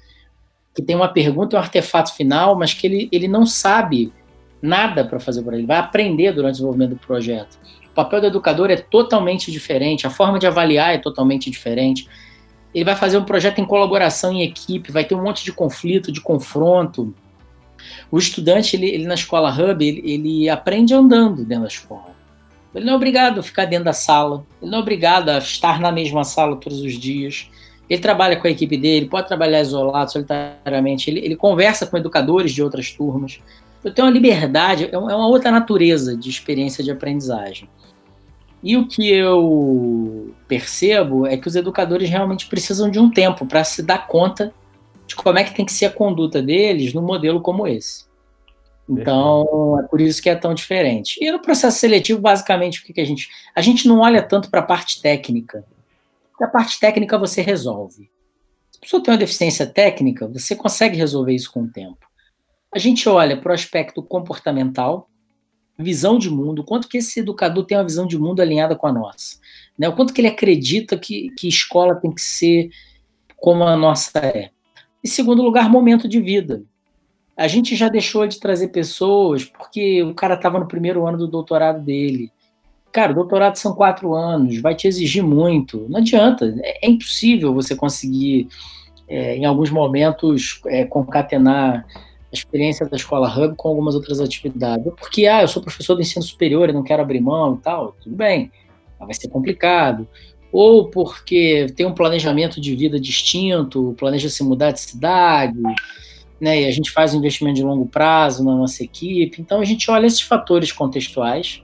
Que 0.74 0.82
tem 0.82 0.96
uma 0.96 1.10
pergunta 1.10 1.58
e 1.58 1.60
um 1.60 1.62
artefato 1.62 2.16
final, 2.16 2.56
mas 2.56 2.74
que 2.74 2.88
ele, 2.88 3.10
ele 3.12 3.28
não 3.28 3.46
sabe 3.46 4.14
nada 4.62 5.06
para 5.06 5.20
fazer 5.20 5.42
por 5.42 5.54
ele, 5.54 5.66
vai 5.66 5.78
aprender 5.78 6.32
durante 6.32 6.52
o 6.52 6.54
desenvolvimento 6.54 6.92
do 6.92 6.98
projeto. 6.98 7.58
O 7.92 7.94
papel 7.96 8.22
do 8.22 8.28
educador 8.28 8.70
é 8.70 8.78
totalmente 8.78 9.52
diferente, 9.52 10.06
a 10.06 10.10
forma 10.10 10.40
de 10.40 10.48
avaliar 10.48 10.94
é 10.94 10.98
totalmente 10.98 11.50
diferente. 11.50 12.08
Ele 12.74 12.86
vai 12.86 12.96
fazer 12.96 13.18
um 13.18 13.24
projeto 13.24 13.60
em 13.60 13.66
colaboração, 13.66 14.32
em 14.32 14.44
equipe, 14.44 14.92
vai 14.92 15.04
ter 15.04 15.16
um 15.16 15.24
monte 15.24 15.44
de 15.44 15.52
conflito, 15.52 16.12
de 16.12 16.22
confronto. 16.22 17.14
O 18.12 18.18
estudante, 18.18 18.76
ele, 18.76 18.88
ele 18.88 19.06
na 19.06 19.16
escola 19.16 19.52
Hub, 19.52 19.86
ele, 19.86 20.02
ele 20.06 20.50
aprende 20.50 20.94
andando 20.94 21.44
dentro 21.44 21.64
da 21.64 21.68
escola. 21.68 22.20
Ele 22.76 22.86
não 22.86 22.94
é 22.94 22.96
obrigado 22.96 23.40
a 23.40 23.44
ficar 23.44 23.66
dentro 23.66 23.86
da 23.86 23.94
sala, 23.94 24.46
ele 24.62 24.70
não 24.70 24.80
é 24.80 24.82
obrigado 24.82 25.30
a 25.30 25.40
estar 25.40 25.80
na 25.80 25.92
mesma 25.92 26.24
sala 26.24 26.56
todos 26.56 26.82
os 26.82 26.94
dias. 26.94 27.50
Ele 27.90 28.00
trabalha 28.00 28.36
com 28.36 28.46
a 28.46 28.52
equipe 28.52 28.78
dele, 28.78 29.08
pode 29.08 29.28
trabalhar 29.28 29.62
isolado, 29.62 30.12
solitariamente. 30.12 31.10
Ele, 31.10 31.20
ele 31.22 31.36
conversa 31.36 31.88
com 31.88 31.98
educadores 31.98 32.52
de 32.52 32.62
outras 32.62 32.92
turmas 32.92 33.42
eu 33.84 33.94
tenho 33.94 34.08
uma 34.08 34.14
liberdade, 34.14 34.86
é, 34.86 34.94
é 34.94 34.98
uma 34.98 35.28
outra 35.28 35.52
natureza 35.52 36.16
de 36.16 36.30
experiência 36.30 36.84
de 36.84 36.92
aprendizagem. 36.92 37.70
E 38.62 38.76
o 38.76 38.88
que 38.88 39.10
eu 39.10 40.34
percebo 40.48 41.26
é 41.26 41.38
que 41.38 41.48
os 41.48 41.56
educadores 41.56 42.10
realmente 42.10 42.48
precisam 42.48 42.90
de 42.90 43.00
um 43.00 43.10
tempo 43.10 43.46
para 43.46 43.64
se 43.64 43.82
dar 43.82 44.08
conta 44.08 44.54
de 45.08 45.16
como 45.16 45.40
é 45.40 45.44
que 45.44 45.56
tem 45.56 45.66
que 45.66 45.72
ser 45.72 45.86
a 45.86 45.92
conduta 45.92 46.42
deles 46.42 46.94
num 46.94 47.02
modelo 47.02 47.42
como 47.42 47.66
esse. 47.66 48.08
Então, 48.88 49.80
é 49.80 49.88
por 49.88 50.02
isso 50.02 50.22
que 50.22 50.30
é 50.30 50.36
tão 50.36 50.54
diferente. 50.54 51.18
E 51.22 51.32
no 51.32 51.40
processo 51.40 51.78
seletivo, 51.78 52.20
basicamente, 52.20 52.82
o 52.82 52.84
que, 52.84 52.92
que 52.92 53.00
a 53.00 53.06
gente. 53.06 53.30
A 53.56 53.62
gente 53.62 53.88
não 53.88 54.00
olha 54.00 54.22
tanto 54.22 54.50
para 54.50 54.62
a 54.62 54.64
parte 54.64 55.00
técnica. 55.00 55.64
Porque 56.32 56.44
a 56.44 56.48
parte 56.48 56.80
técnica 56.80 57.18
você 57.18 57.42
resolve. 57.42 58.10
Se 58.72 58.80
a 58.80 58.82
pessoa 58.82 59.04
tem 59.04 59.14
uma 59.14 59.20
deficiência 59.20 59.68
técnica, 59.68 60.28
você 60.28 60.56
consegue 60.56 60.98
resolver 60.98 61.34
isso 61.34 61.52
com 61.52 61.64
o 61.64 61.68
tempo 61.68 62.09
a 62.72 62.78
gente 62.78 63.08
olha 63.10 63.36
para 63.36 63.52
o 63.52 63.56
aspecto 63.56 64.02
comportamental, 64.04 65.10
visão 65.78 66.20
de 66.20 66.30
mundo, 66.30 66.64
quanto 66.64 66.88
que 66.88 66.98
esse 66.98 67.22
educador 67.22 67.66
tem 67.66 67.78
uma 67.78 67.84
visão 67.84 68.06
de 68.06 68.18
mundo 68.18 68.42
alinhada 68.42 68.76
com 68.76 68.86
a 68.86 68.94
nossa. 68.94 69.38
Né? 69.78 69.88
O 69.88 69.96
quanto 69.96 70.14
que 70.14 70.22
ele 70.22 70.28
acredita 70.28 70.98
que, 70.98 71.30
que 71.38 71.48
escola 71.48 71.96
tem 71.96 72.12
que 72.12 72.22
ser 72.22 72.70
como 73.38 73.64
a 73.64 73.76
nossa 73.76 74.20
é. 74.20 74.52
Em 75.04 75.08
segundo 75.08 75.42
lugar, 75.42 75.70
momento 75.70 76.08
de 76.08 76.20
vida. 76.20 76.64
A 77.36 77.48
gente 77.48 77.76
já 77.76 77.88
deixou 77.88 78.28
de 78.28 78.38
trazer 78.38 78.68
pessoas 78.68 79.46
porque 79.46 80.04
o 80.04 80.14
cara 80.14 80.36
estava 80.36 80.60
no 80.60 80.68
primeiro 80.68 81.08
ano 81.08 81.18
do 81.18 81.28
doutorado 81.28 81.82
dele. 81.82 82.30
Cara, 82.92 83.14
doutorado 83.14 83.56
são 83.56 83.74
quatro 83.74 84.14
anos, 84.14 84.60
vai 84.60 84.76
te 84.76 84.88
exigir 84.88 85.24
muito. 85.24 85.88
Não 85.88 86.00
adianta, 86.00 86.54
é, 86.62 86.86
é 86.86 86.90
impossível 86.90 87.54
você 87.54 87.76
conseguir, 87.76 88.50
é, 89.08 89.38
em 89.38 89.46
alguns 89.46 89.70
momentos, 89.70 90.60
é, 90.66 90.84
concatenar 90.84 91.86
a 92.32 92.36
experiência 92.36 92.88
da 92.88 92.96
escola 92.96 93.28
Hub 93.28 93.56
com 93.56 93.70
algumas 93.70 93.96
outras 93.96 94.20
atividades. 94.20 94.86
Porque, 94.98 95.26
ah, 95.26 95.42
eu 95.42 95.48
sou 95.48 95.62
professor 95.62 95.96
do 95.96 96.02
ensino 96.02 96.24
superior 96.24 96.70
e 96.70 96.74
não 96.74 96.84
quero 96.84 97.02
abrir 97.02 97.20
mão 97.20 97.56
e 97.56 97.58
tal, 97.58 97.96
tudo 98.02 98.16
bem, 98.16 98.52
vai 99.00 99.14
ser 99.14 99.30
complicado. 99.30 100.08
Ou 100.52 100.90
porque 100.90 101.68
tem 101.76 101.86
um 101.86 101.94
planejamento 101.94 102.60
de 102.60 102.76
vida 102.76 103.00
distinto, 103.00 103.96
planeja 103.98 104.30
se 104.30 104.44
mudar 104.44 104.72
de 104.72 104.80
cidade, 104.80 105.60
né, 106.40 106.62
e 106.62 106.66
a 106.66 106.72
gente 106.72 106.92
faz 106.92 107.14
um 107.14 107.18
investimento 107.18 107.58
de 107.58 107.64
longo 107.64 107.86
prazo 107.86 108.44
na 108.44 108.56
nossa 108.56 108.84
equipe. 108.84 109.42
Então 109.42 109.60
a 109.60 109.66
gente 109.66 109.90
olha 109.92 110.08
esses 110.08 110.22
fatores 110.22 110.72
contextuais, 110.72 111.64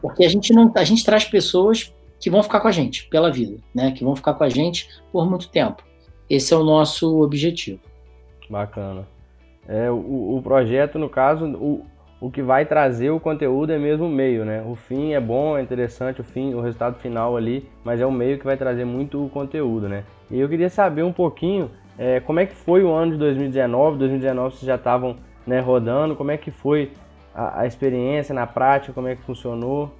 porque 0.00 0.24
a 0.24 0.28
gente 0.28 0.52
não, 0.52 0.70
a 0.76 0.84
gente 0.84 1.04
traz 1.04 1.24
pessoas 1.24 1.92
que 2.20 2.30
vão 2.30 2.42
ficar 2.42 2.60
com 2.60 2.68
a 2.68 2.72
gente 2.72 3.08
pela 3.08 3.30
vida, 3.30 3.58
né, 3.74 3.90
que 3.92 4.04
vão 4.04 4.14
ficar 4.14 4.34
com 4.34 4.44
a 4.44 4.48
gente 4.48 4.88
por 5.10 5.28
muito 5.28 5.48
tempo. 5.48 5.82
Esse 6.28 6.54
é 6.54 6.56
o 6.56 6.64
nosso 6.64 7.20
objetivo. 7.20 7.80
Bacana. 8.48 9.13
É, 9.68 9.90
o, 9.90 10.36
o 10.36 10.40
projeto, 10.42 10.98
no 10.98 11.08
caso, 11.08 11.46
o, 11.46 11.84
o 12.20 12.30
que 12.30 12.42
vai 12.42 12.64
trazer 12.64 13.10
o 13.10 13.20
conteúdo 13.20 13.72
é 13.72 13.78
mesmo 13.78 14.06
o 14.06 14.08
meio, 14.08 14.44
né? 14.44 14.62
O 14.66 14.74
fim 14.74 15.12
é 15.12 15.20
bom, 15.20 15.56
é 15.56 15.62
interessante, 15.62 16.20
o 16.20 16.24
fim, 16.24 16.54
o 16.54 16.60
resultado 16.60 16.96
final 16.98 17.36
ali, 17.36 17.68
mas 17.84 18.00
é 18.00 18.06
o 18.06 18.12
meio 18.12 18.38
que 18.38 18.44
vai 18.44 18.56
trazer 18.56 18.84
muito 18.84 19.24
o 19.24 19.28
conteúdo, 19.28 19.88
né? 19.88 20.04
E 20.30 20.40
eu 20.40 20.48
queria 20.48 20.70
saber 20.70 21.02
um 21.02 21.12
pouquinho 21.12 21.70
é, 21.98 22.20
como 22.20 22.40
é 22.40 22.46
que 22.46 22.54
foi 22.54 22.82
o 22.82 22.92
ano 22.92 23.12
de 23.12 23.18
2019, 23.18 23.98
2019 23.98 24.54
vocês 24.54 24.66
já 24.66 24.74
estavam 24.74 25.16
né, 25.46 25.60
rodando, 25.60 26.16
como 26.16 26.30
é 26.30 26.36
que 26.36 26.50
foi 26.50 26.90
a, 27.34 27.60
a, 27.60 27.66
experiência 27.66 28.34
na 28.34 28.46
prática, 28.46 28.92
como 28.92 29.06
é 29.06 29.14
que 29.14 29.22
funcionou? 29.22 29.94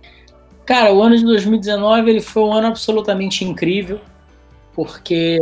Cara, 0.65 0.93
o 0.93 1.03
ano 1.03 1.17
de 1.17 1.25
2019 1.25 2.11
ele 2.11 2.21
foi 2.21 2.43
um 2.43 2.53
ano 2.53 2.69
absolutamente 2.69 3.45
incrível, 3.45 4.01
porque 4.75 5.39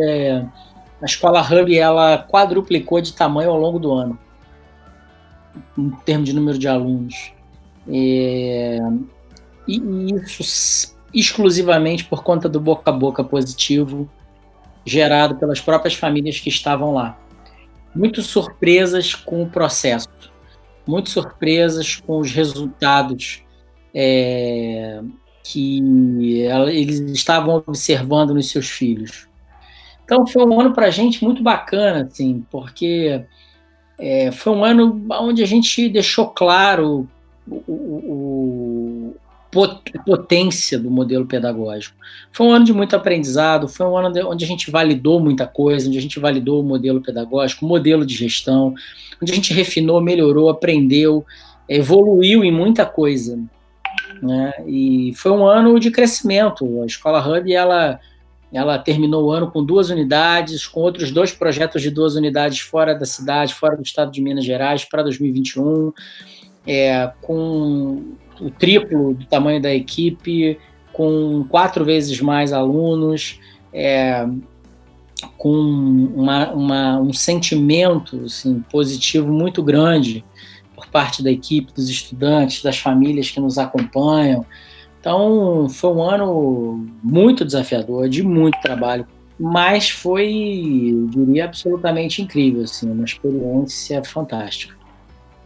a 1.03 1.05
escola 1.05 1.43
Hub 1.43 1.77
ela 1.77 2.17
quadruplicou 2.17 3.01
de 3.01 3.13
tamanho 3.13 3.51
ao 3.51 3.59
longo 3.59 3.79
do 3.79 3.93
ano, 3.93 4.17
em 5.77 5.91
termos 6.05 6.29
de 6.29 6.35
número 6.35 6.57
de 6.57 6.69
alunos. 6.69 7.33
É, 7.89 8.79
e 9.67 9.83
isso 10.15 10.95
exclusivamente 11.13 12.05
por 12.05 12.23
conta 12.23 12.49
do 12.49 12.61
boca 12.61 12.91
a 12.91 12.93
boca 12.93 13.25
positivo 13.25 14.09
gerado 14.87 15.35
pelas 15.37 15.61
próprias 15.61 15.95
famílias 15.95 16.39
que 16.39 16.49
estavam 16.49 16.95
lá. 16.95 17.19
Muito 17.95 18.23
surpresas 18.23 19.15
com 19.15 19.43
o 19.43 19.51
processo, 19.51 20.09
muito 20.87 21.11
surpresas 21.11 21.97
com 21.97 22.19
os 22.19 22.31
resultados 22.31 23.43
é, 23.93 25.01
que 25.45 25.81
eles 26.71 27.01
estavam 27.01 27.63
observando 27.67 28.33
nos 28.33 28.49
seus 28.49 28.69
filhos. 28.69 29.29
Então 30.05 30.27
foi 30.27 30.45
um 30.45 30.61
ano 30.61 30.73
para 30.73 30.87
a 30.87 30.91
gente 30.91 31.25
muito 31.25 31.43
bacana, 31.43 32.05
assim, 32.05 32.45
porque 32.51 33.25
é, 33.99 34.33
foi 34.33 34.53
um 34.53 34.65
ano 34.65 35.05
onde 35.11 35.43
a 35.43 35.47
gente 35.47 35.89
deixou 35.89 36.29
claro 36.29 37.09
o, 37.49 37.55
o, 37.57 39.17
potência 40.05 40.79
do 40.79 40.91
modelo 40.91 41.27
pedagógico. 41.27 41.97
Foi 42.31 42.47
um 42.47 42.53
ano 42.53 42.65
de 42.65 42.73
muito 42.73 42.97
aprendizado, 42.97 43.69
foi 43.69 43.87
um 43.87 43.97
ano 43.97 44.29
onde 44.29 44.45
a 44.45 44.49
gente 44.49 44.71
validou 44.71 45.21
muita 45.21 45.47
coisa, 45.47 45.89
onde 45.89 45.99
a 45.99 46.03
gente 46.03 46.19
validou 46.19 46.61
o 46.61 46.65
modelo 46.65 47.03
pedagógico, 47.03 47.65
o 47.65 47.69
modelo 47.69 48.07
de 48.07 48.15
gestão, 48.15 48.75
onde 49.23 49.31
a 49.31 49.35
gente 49.35 49.53
refinou, 49.53 50.01
melhorou, 50.01 50.49
aprendeu, 50.49 51.25
evoluiu 51.69 52.43
em 52.43 52.51
muita 52.51 52.87
coisa. 52.87 53.39
Né? 54.23 54.53
E 54.67 55.13
foi 55.17 55.33
um 55.33 55.45
ano 55.45 55.79
de 55.79 55.91
crescimento. 55.91 56.83
A 56.83 56.87
Escola 56.87 57.21
Hub, 57.21 57.53
ela, 57.53 58.01
ela 58.53 58.79
terminou 58.79 59.25
o 59.25 59.31
ano 59.31 59.51
com 59.51 59.65
duas 59.65 59.89
unidades, 59.89 60.67
com 60.67 60.81
outros 60.81 61.11
dois 61.11 61.33
projetos 61.33 61.81
de 61.81 61.91
duas 61.91 62.15
unidades 62.17 62.61
fora 62.61 62.95
da 62.95 63.07
cidade, 63.07 63.55
fora 63.55 63.77
do 63.77 63.83
estado 63.83 64.13
de 64.13 64.21
Minas 64.21 64.45
Gerais, 64.45 64.85
para 64.85 65.03
2021, 65.03 65.93
é, 66.67 67.11
com 67.23 68.13
o 68.39 68.51
triplo 68.51 69.15
do 69.15 69.25
tamanho 69.25 69.61
da 69.61 69.75
equipe, 69.75 70.59
com 70.93 71.47
quatro 71.49 71.85
vezes 71.85 72.21
mais 72.21 72.53
alunos, 72.53 73.41
é, 73.73 74.27
com 75.39 75.49
uma, 75.49 76.53
uma, 76.53 77.01
um 77.01 77.13
sentimento 77.13 78.25
assim, 78.27 78.63
positivo 78.71 79.33
muito 79.33 79.63
grande 79.63 80.25
por 80.75 80.87
parte 80.89 81.23
da 81.23 81.31
equipe, 81.31 81.73
dos 81.73 81.89
estudantes, 81.89 82.63
das 82.63 82.77
famílias 82.77 83.31
que 83.31 83.41
nos 83.41 83.57
acompanham. 83.57 84.45
Então, 85.03 85.69
foi 85.69 85.91
um 85.91 86.01
ano 86.01 86.87
muito 87.03 87.45
desafiador, 87.45 88.09
de 88.09 88.23
muito 88.23 88.61
trabalho, 88.61 89.05
mas 89.37 89.91
foi, 89.91 90.93
eu 90.93 91.07
diria, 91.09 91.47
absolutamente 91.47 92.23
incrível, 92.23 92.63
assim, 92.63 92.89
uma 92.89 93.05
experiência 93.05 94.05
fantástica. 94.05 94.77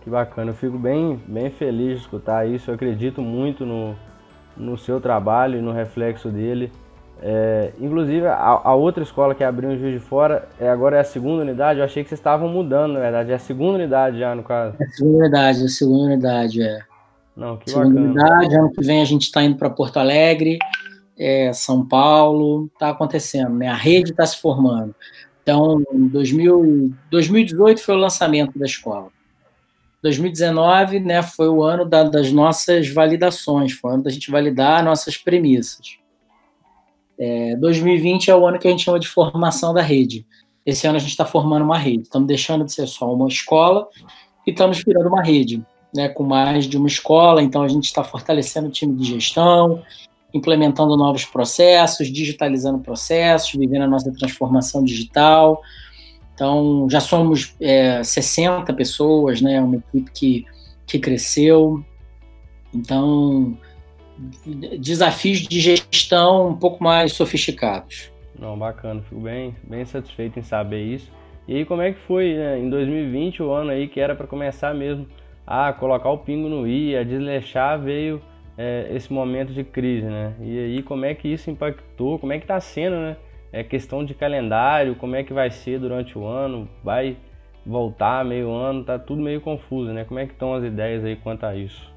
Que 0.04 0.10
bacana, 0.10 0.50
eu 0.50 0.54
fico 0.54 0.76
bem, 0.76 1.18
bem 1.26 1.48
feliz 1.48 1.94
de 1.94 2.02
escutar 2.02 2.46
isso, 2.46 2.70
eu 2.70 2.74
acredito 2.74 3.22
muito 3.22 3.64
no, 3.64 3.96
no 4.54 4.76
seu 4.76 5.00
trabalho 5.00 5.58
e 5.58 5.62
no 5.62 5.72
reflexo 5.72 6.28
dele. 6.28 6.70
É, 7.22 7.72
inclusive, 7.80 8.26
a, 8.26 8.60
a, 8.62 8.74
outra 8.74 9.02
escola 9.02 9.34
que 9.34 9.42
abriu 9.42 9.72
em 9.72 9.78
Juiz 9.78 9.94
de 9.94 10.00
Fora 10.00 10.50
é, 10.60 10.68
agora 10.68 10.98
é 10.98 11.00
a 11.00 11.04
segunda 11.04 11.40
unidade. 11.40 11.78
Eu 11.78 11.86
achei 11.86 12.02
que 12.02 12.10
vocês 12.10 12.20
estavam 12.20 12.46
mudando, 12.46 12.92
na 12.92 13.00
verdade. 13.00 13.32
É 13.32 13.36
a 13.36 13.38
segunda 13.38 13.76
unidade 13.76 14.18
já, 14.18 14.34
no 14.34 14.42
caso. 14.42 14.76
É 14.78 14.84
a 14.84 14.88
segunda 14.90 15.16
unidade, 15.16 15.62
é 15.62 15.64
a 15.64 15.68
segunda 15.68 16.04
unidade, 16.04 16.62
é. 16.62 16.95
Não, 17.36 17.56
que 17.56 17.70
segunda 17.70 18.00
bacana. 18.00 18.06
unidade, 18.06 18.56
ano 18.56 18.72
que 18.72 18.84
vem 18.84 19.02
a 19.02 19.04
gente 19.04 19.22
está 19.22 19.42
indo 19.42 19.56
para 19.56 19.68
Porto 19.68 19.98
Alegre, 19.98 20.58
é, 21.18 21.52
São 21.52 21.86
Paulo, 21.86 22.70
está 22.72 22.90
acontecendo, 22.90 23.50
né? 23.50 23.68
A 23.68 23.74
rede 23.74 24.10
está 24.10 24.24
se 24.24 24.40
formando. 24.40 24.94
Então, 25.42 25.82
2000, 25.92 26.92
2018 27.10 27.80
foi 27.80 27.94
o 27.94 27.98
lançamento 27.98 28.58
da 28.58 28.66
escola. 28.66 29.08
2019 30.02 31.00
né, 31.00 31.22
foi 31.22 31.48
o 31.48 31.62
ano 31.62 31.84
da, 31.84 32.04
das 32.04 32.30
nossas 32.30 32.88
validações, 32.88 33.72
foi 33.72 33.90
o 33.90 33.94
ano 33.94 34.02
da 34.04 34.10
gente 34.10 34.30
validar 34.30 34.84
nossas 34.84 35.16
premissas. 35.16 35.98
É, 37.18 37.56
2020 37.56 38.30
é 38.30 38.36
o 38.36 38.46
ano 38.46 38.58
que 38.58 38.68
a 38.68 38.70
gente 38.70 38.84
chama 38.84 39.00
de 39.00 39.08
formação 39.08 39.72
da 39.72 39.82
rede. 39.82 40.26
Esse 40.64 40.86
ano 40.86 40.96
a 40.96 41.00
gente 41.00 41.10
está 41.10 41.24
formando 41.24 41.64
uma 41.64 41.78
rede. 41.78 42.02
Estamos 42.02 42.28
deixando 42.28 42.64
de 42.64 42.72
ser 42.72 42.86
só 42.86 43.12
uma 43.12 43.28
escola 43.28 43.88
e 44.46 44.50
estamos 44.50 44.82
virando 44.84 45.08
uma 45.08 45.22
rede, 45.22 45.64
né, 45.96 46.08
com 46.08 46.22
mais 46.22 46.66
de 46.66 46.76
uma 46.76 46.86
escola. 46.86 47.42
Então 47.42 47.62
a 47.62 47.68
gente 47.68 47.84
está 47.84 48.04
fortalecendo 48.04 48.68
o 48.68 48.70
time 48.70 48.94
de 48.94 49.04
gestão, 49.04 49.82
implementando 50.32 50.96
novos 50.96 51.24
processos, 51.24 52.12
digitalizando 52.12 52.78
processos, 52.78 53.52
vivendo 53.52 53.82
a 53.82 53.88
nossa 53.88 54.12
transformação 54.12 54.84
digital. 54.84 55.60
Então 56.34 56.86
já 56.90 57.00
somos 57.00 57.54
é, 57.60 58.02
60 58.04 58.72
pessoas, 58.74 59.40
né, 59.40 59.60
uma 59.60 59.76
equipe 59.76 60.10
que, 60.12 60.46
que 60.86 60.98
cresceu. 60.98 61.82
Então 62.74 63.56
desafios 64.78 65.40
de 65.40 65.60
gestão 65.60 66.48
um 66.48 66.56
pouco 66.56 66.82
mais 66.82 67.12
sofisticados. 67.12 68.10
Não, 68.38 68.58
bacana, 68.58 69.02
fico 69.02 69.20
bem, 69.20 69.54
bem 69.62 69.84
satisfeito 69.84 70.38
em 70.38 70.42
saber 70.42 70.82
isso. 70.82 71.10
E 71.48 71.54
aí, 71.54 71.64
como 71.64 71.80
é 71.80 71.92
que 71.92 72.00
foi 72.00 72.34
né, 72.34 72.58
em 72.58 72.68
2020, 72.68 73.42
o 73.42 73.52
ano 73.52 73.70
aí 73.70 73.88
que 73.88 74.00
era 74.00 74.14
para 74.14 74.26
começar 74.26 74.74
mesmo 74.74 75.06
a 75.46 75.72
colocar 75.72 76.10
o 76.10 76.18
pingo 76.18 76.48
no 76.48 76.66
i, 76.66 76.96
a 76.96 77.04
desleixar, 77.04 77.80
veio 77.80 78.20
é, 78.58 78.88
esse 78.90 79.12
momento 79.12 79.52
de 79.52 79.62
crise, 79.62 80.06
né? 80.06 80.34
E 80.40 80.58
aí, 80.58 80.82
como 80.82 81.04
é 81.04 81.14
que 81.14 81.28
isso 81.28 81.50
impactou? 81.50 82.18
Como 82.18 82.32
é 82.32 82.38
que 82.38 82.44
está 82.44 82.58
sendo, 82.58 82.96
né? 82.96 83.16
É 83.52 83.62
questão 83.62 84.04
de 84.04 84.12
calendário, 84.12 84.96
como 84.96 85.14
é 85.14 85.22
que 85.22 85.32
vai 85.32 85.50
ser 85.50 85.78
durante 85.78 86.18
o 86.18 86.26
ano? 86.26 86.68
Vai 86.82 87.16
voltar 87.64 88.24
meio 88.24 88.50
ano? 88.50 88.84
Tá 88.84 88.98
tudo 88.98 89.22
meio 89.22 89.40
confuso, 89.40 89.92
né? 89.92 90.04
Como 90.04 90.18
é 90.18 90.26
que 90.26 90.32
estão 90.32 90.54
as 90.54 90.64
ideias 90.64 91.04
aí 91.04 91.16
quanto 91.16 91.44
a 91.44 91.54
isso? 91.54 91.94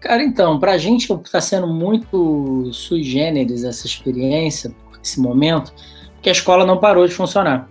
Cara, 0.00 0.22
então, 0.22 0.58
para 0.58 0.72
a 0.72 0.78
gente 0.78 1.12
está 1.12 1.40
sendo 1.40 1.66
muito 1.66 2.70
sui 2.72 3.02
generis 3.02 3.64
essa 3.64 3.86
experiência, 3.86 4.74
esse 5.02 5.20
momento, 5.20 5.72
porque 6.14 6.28
a 6.28 6.32
escola 6.32 6.64
não 6.64 6.78
parou 6.78 7.06
de 7.06 7.14
funcionar. 7.14 7.68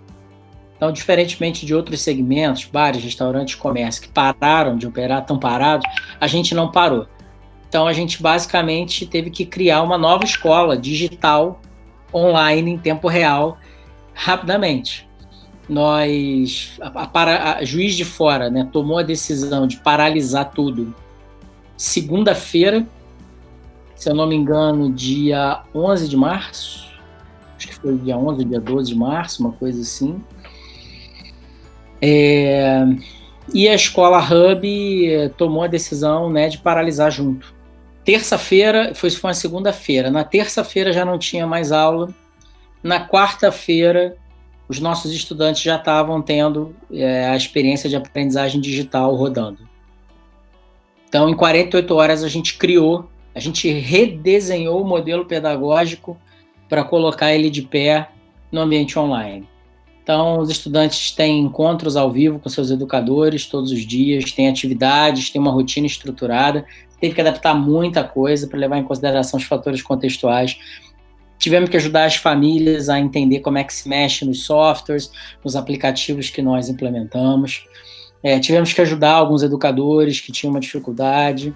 Então, 0.75 0.91
diferentemente 0.91 1.65
de 1.65 1.73
outros 1.73 2.01
segmentos, 2.01 2.65
bares, 2.65 3.03
restaurantes, 3.03 3.55
comércio, 3.55 4.01
que 4.01 4.09
pararam 4.09 4.77
de 4.77 4.85
operar, 4.85 5.21
estão 5.21 5.39
parados, 5.39 5.85
a 6.19 6.27
gente 6.27 6.53
não 6.53 6.69
parou. 6.69 7.07
Então, 7.67 7.88
a 7.88 7.93
gente 7.93 8.21
basicamente 8.21 9.05
teve 9.05 9.29
que 9.29 9.45
criar 9.45 9.81
uma 9.81 9.97
nova 9.97 10.23
escola 10.23 10.77
digital, 10.77 11.61
online, 12.13 12.71
em 12.71 12.77
tempo 12.77 13.07
real, 13.07 13.57
rapidamente. 14.13 15.07
Nós, 15.67 16.77
a, 16.81 17.09
a, 17.19 17.57
a 17.57 17.65
juiz 17.65 17.95
de 17.95 18.05
fora, 18.05 18.49
né, 18.49 18.67
tomou 18.71 18.99
a 18.99 19.03
decisão 19.03 19.65
de 19.65 19.77
paralisar 19.77 20.51
tudo 20.51 20.93
segunda-feira, 21.77 22.85
se 23.95 24.09
eu 24.09 24.15
não 24.15 24.27
me 24.27 24.35
engano, 24.35 24.91
dia 24.91 25.63
11 25.73 26.07
de 26.07 26.17
março. 26.17 26.85
Acho 27.57 27.67
que 27.67 27.75
foi 27.75 27.97
dia 27.97 28.17
11, 28.17 28.43
dia 28.45 28.59
12 28.59 28.89
de 28.89 28.97
março, 28.97 29.41
uma 29.41 29.53
coisa 29.53 29.81
assim. 29.81 30.21
É, 32.01 32.86
e 33.53 33.67
a 33.67 33.75
escola 33.75 34.19
Hub 34.19 35.08
eh, 35.08 35.29
tomou 35.29 35.63
a 35.63 35.67
decisão 35.67 36.29
né, 36.29 36.49
de 36.49 36.58
paralisar 36.58 37.12
junto. 37.12 37.53
Terça-feira, 38.03 38.93
foi, 38.95 39.10
foi 39.12 39.29
uma 39.29 39.34
segunda-feira. 39.34 40.10
Na 40.10 40.23
terça-feira 40.23 40.91
já 40.91 41.05
não 41.05 41.17
tinha 41.17 41.45
mais 41.45 41.71
aula. 41.71 42.13
Na 42.81 43.08
quarta-feira, 43.08 44.15
os 44.67 44.79
nossos 44.79 45.12
estudantes 45.12 45.62
já 45.62 45.75
estavam 45.75 46.21
tendo 46.21 46.75
é, 46.91 47.27
a 47.27 47.36
experiência 47.36 47.89
de 47.89 47.95
aprendizagem 47.95 48.60
digital 48.60 49.15
rodando. 49.15 49.60
Então, 51.08 51.29
em 51.29 51.36
48 51.36 51.95
horas, 51.95 52.23
a 52.23 52.27
gente 52.27 52.58
criou, 52.58 53.10
a 53.34 53.39
gente 53.39 53.71
redesenhou 53.71 54.81
o 54.81 54.86
modelo 54.86 55.25
pedagógico 55.25 56.17
para 56.67 56.84
colocar 56.84 57.34
ele 57.34 57.49
de 57.49 57.62
pé 57.62 58.10
no 58.51 58.62
ambiente 58.62 58.97
online. 58.97 59.47
Então, 60.05 60.37
os 60.37 60.51
estudantes 60.51 61.09
têm 61.09 61.39
encontros 61.39 61.97
ao 61.97 62.11
vivo 62.11 62.37
com 62.37 62.47
seus 62.47 62.69
educadores 62.69 63.47
todos 63.47 63.71
os 63.71 63.81
dias, 63.83 64.31
têm 64.31 64.47
atividades, 64.47 65.31
têm 65.31 65.41
uma 65.41 65.49
rotina 65.49 65.87
estruturada. 65.87 66.63
Teve 67.01 67.15
que 67.15 67.21
adaptar 67.21 67.55
muita 67.55 68.03
coisa 68.03 68.45
para 68.45 68.59
levar 68.59 68.77
em 68.77 68.83
consideração 68.83 69.39
os 69.39 69.45
fatores 69.47 69.81
contextuais. 69.81 70.59
Tivemos 71.39 71.71
que 71.71 71.77
ajudar 71.77 72.05
as 72.05 72.17
famílias 72.17 72.87
a 72.87 72.99
entender 72.99 73.39
como 73.39 73.57
é 73.57 73.63
que 73.63 73.73
se 73.73 73.89
mexe 73.89 74.23
nos 74.23 74.43
softwares, 74.43 75.11
nos 75.43 75.55
aplicativos 75.55 76.29
que 76.29 76.39
nós 76.39 76.69
implementamos. 76.69 77.65
É, 78.21 78.39
tivemos 78.39 78.73
que 78.73 78.81
ajudar 78.81 79.13
alguns 79.13 79.41
educadores 79.41 80.21
que 80.21 80.31
tinham 80.31 80.51
uma 80.51 80.59
dificuldade. 80.59 81.51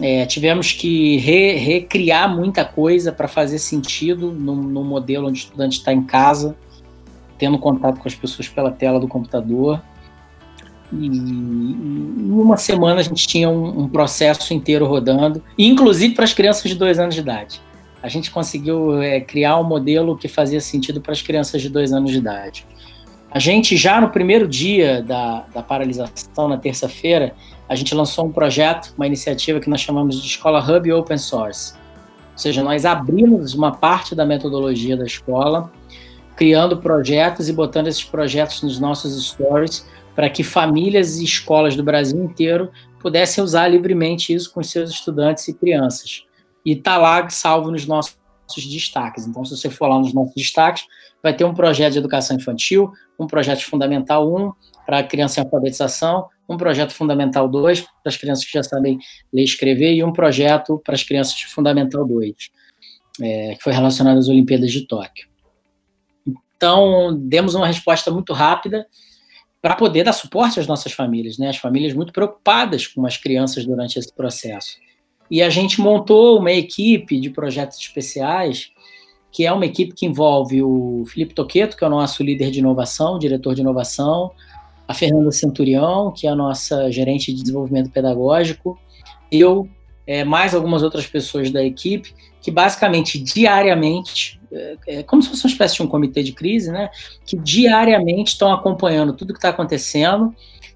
É, 0.00 0.26
tivemos 0.26 0.72
que 0.72 1.18
re, 1.18 1.52
recriar 1.52 2.34
muita 2.34 2.64
coisa 2.64 3.12
para 3.12 3.28
fazer 3.28 3.60
sentido 3.60 4.32
no, 4.32 4.56
no, 4.56 4.82
modelo 4.82 5.28
onde 5.28 5.40
o 5.40 5.44
estudante 5.44 5.78
está 5.78 5.92
em 5.92 6.02
casa, 6.02 6.56
tendo 7.40 7.58
contato 7.58 7.98
com 7.98 8.06
as 8.06 8.14
pessoas 8.14 8.46
pela 8.46 8.70
tela 8.70 9.00
do 9.00 9.08
computador. 9.08 9.82
E 10.92 11.06
em 11.06 12.30
uma 12.30 12.58
semana 12.58 13.00
a 13.00 13.02
gente 13.02 13.26
tinha 13.26 13.48
um, 13.48 13.80
um 13.80 13.88
processo 13.88 14.52
inteiro 14.52 14.86
rodando, 14.86 15.42
inclusive 15.56 16.14
para 16.14 16.24
as 16.24 16.34
crianças 16.34 16.70
de 16.70 16.76
dois 16.76 16.98
anos 16.98 17.14
de 17.14 17.22
idade. 17.22 17.62
A 18.02 18.08
gente 18.08 18.30
conseguiu 18.30 19.00
é, 19.00 19.20
criar 19.20 19.58
um 19.58 19.64
modelo 19.64 20.16
que 20.16 20.28
fazia 20.28 20.60
sentido 20.60 21.00
para 21.00 21.12
as 21.12 21.22
crianças 21.22 21.62
de 21.62 21.70
dois 21.70 21.92
anos 21.92 22.10
de 22.10 22.18
idade. 22.18 22.66
A 23.30 23.38
gente 23.38 23.76
já 23.76 24.00
no 24.00 24.10
primeiro 24.10 24.46
dia 24.46 25.02
da, 25.02 25.46
da 25.54 25.62
paralisação, 25.62 26.48
na 26.48 26.58
terça-feira, 26.58 27.34
a 27.68 27.74
gente 27.74 27.94
lançou 27.94 28.26
um 28.26 28.32
projeto, 28.32 28.92
uma 28.96 29.06
iniciativa 29.06 29.60
que 29.60 29.70
nós 29.70 29.80
chamamos 29.80 30.20
de 30.20 30.26
Escola 30.26 30.58
Hub 30.60 30.92
Open 30.92 31.16
Source. 31.16 31.74
Ou 32.32 32.38
seja, 32.38 32.62
nós 32.62 32.84
abrimos 32.84 33.54
uma 33.54 33.72
parte 33.72 34.14
da 34.14 34.26
metodologia 34.26 34.96
da 34.96 35.04
escola, 35.04 35.70
criando 36.40 36.78
projetos 36.78 37.50
e 37.50 37.52
botando 37.52 37.88
esses 37.88 38.02
projetos 38.02 38.62
nos 38.62 38.80
nossos 38.80 39.26
stories 39.26 39.86
para 40.16 40.30
que 40.30 40.42
famílias 40.42 41.18
e 41.18 41.24
escolas 41.24 41.76
do 41.76 41.84
Brasil 41.84 42.18
inteiro 42.24 42.70
pudessem 42.98 43.44
usar 43.44 43.68
livremente 43.68 44.32
isso 44.32 44.50
com 44.50 44.62
seus 44.62 44.88
estudantes 44.88 45.46
e 45.48 45.52
crianças. 45.52 46.24
E 46.64 46.72
está 46.72 46.96
lá 46.96 47.28
salvo 47.28 47.70
nos 47.70 47.84
nossos 47.84 48.16
destaques. 48.56 49.26
Então, 49.26 49.44
se 49.44 49.54
você 49.54 49.68
for 49.68 49.88
lá 49.88 49.98
nos 49.98 50.14
nossos 50.14 50.32
destaques, 50.34 50.86
vai 51.22 51.36
ter 51.36 51.44
um 51.44 51.52
projeto 51.52 51.92
de 51.92 51.98
educação 51.98 52.34
infantil, 52.34 52.90
um 53.18 53.26
projeto 53.26 53.62
fundamental 53.66 54.34
1 54.34 54.52
para 54.86 55.02
criança 55.02 55.40
em 55.40 55.44
alfabetização, 55.44 56.26
um 56.48 56.56
projeto 56.56 56.94
fundamental 56.94 57.50
2 57.50 57.82
para 57.82 57.90
as 58.06 58.16
crianças 58.16 58.46
que 58.46 58.52
já 58.52 58.62
sabem 58.62 58.98
ler 59.30 59.42
e 59.42 59.44
escrever 59.44 59.92
e 59.92 60.02
um 60.02 60.10
projeto 60.10 60.80
para 60.82 60.94
as 60.94 61.02
crianças 61.02 61.34
de 61.34 61.46
fundamental 61.48 62.02
2, 62.06 62.34
é, 63.20 63.54
que 63.56 63.62
foi 63.62 63.74
relacionado 63.74 64.16
às 64.16 64.28
Olimpíadas 64.28 64.72
de 64.72 64.86
Tóquio. 64.86 65.29
Então, 66.60 67.18
demos 67.18 67.54
uma 67.54 67.66
resposta 67.66 68.10
muito 68.10 68.34
rápida 68.34 68.86
para 69.62 69.74
poder 69.74 70.04
dar 70.04 70.12
suporte 70.12 70.60
às 70.60 70.66
nossas 70.66 70.92
famílias, 70.92 71.38
né? 71.38 71.48
As 71.48 71.56
famílias 71.56 71.94
muito 71.94 72.12
preocupadas 72.12 72.86
com 72.86 73.06
as 73.06 73.16
crianças 73.16 73.64
durante 73.64 73.98
esse 73.98 74.12
processo. 74.12 74.76
E 75.30 75.40
a 75.40 75.48
gente 75.48 75.80
montou 75.80 76.38
uma 76.38 76.52
equipe 76.52 77.18
de 77.18 77.30
projetos 77.30 77.78
especiais, 77.78 78.72
que 79.32 79.46
é 79.46 79.52
uma 79.52 79.64
equipe 79.64 79.94
que 79.94 80.04
envolve 80.04 80.62
o 80.62 81.04
Felipe 81.06 81.32
Toqueto, 81.32 81.78
que 81.78 81.82
é 81.82 81.86
o 81.86 81.90
nosso 81.90 82.22
líder 82.22 82.50
de 82.50 82.58
inovação, 82.58 83.18
diretor 83.18 83.54
de 83.54 83.62
inovação, 83.62 84.30
a 84.86 84.92
Fernanda 84.92 85.32
Centurião, 85.32 86.12
que 86.12 86.26
é 86.26 86.30
a 86.30 86.36
nossa 86.36 86.90
gerente 86.90 87.32
de 87.32 87.40
desenvolvimento 87.40 87.90
pedagógico, 87.90 88.78
eu, 89.32 89.66
é, 90.06 90.24
mais 90.24 90.54
algumas 90.54 90.82
outras 90.82 91.06
pessoas 91.06 91.50
da 91.50 91.64
equipe, 91.64 92.12
que 92.42 92.50
basicamente 92.50 93.18
diariamente, 93.18 94.39
é, 94.52 94.76
é 94.86 95.02
como 95.02 95.22
se 95.22 95.28
fosse 95.28 95.44
uma 95.44 95.50
espécie 95.50 95.76
de 95.76 95.82
um 95.82 95.86
comitê 95.86 96.22
de 96.22 96.32
crise, 96.32 96.70
né? 96.70 96.90
Que 97.24 97.36
diariamente 97.36 98.32
estão 98.32 98.52
acompanhando 98.52 99.12
tudo 99.12 99.32
que 99.32 99.38
está 99.38 99.50
acontecendo 99.50 100.34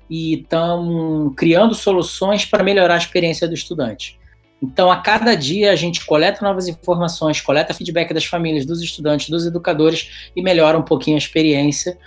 e 0.08 0.34
estão 0.34 1.32
criando 1.36 1.74
soluções 1.74 2.44
para 2.44 2.62
melhorar 2.62 2.94
a 2.94 2.98
experiência 2.98 3.48
do 3.48 3.54
estudante. 3.54 4.18
Então, 4.62 4.90
a 4.90 4.96
cada 4.96 5.34
dia 5.34 5.72
a 5.72 5.76
gente 5.76 6.06
coleta 6.06 6.44
novas 6.44 6.68
informações, 6.68 7.40
coleta 7.40 7.74
feedback 7.74 8.14
das 8.14 8.24
famílias, 8.24 8.64
dos 8.64 8.80
estudantes, 8.80 9.28
dos 9.28 9.46
educadores 9.46 10.30
e 10.34 10.42
melhora 10.42 10.78
um 10.78 10.82
pouquinho 10.82 11.16
a 11.16 11.18
experiência, 11.18 11.98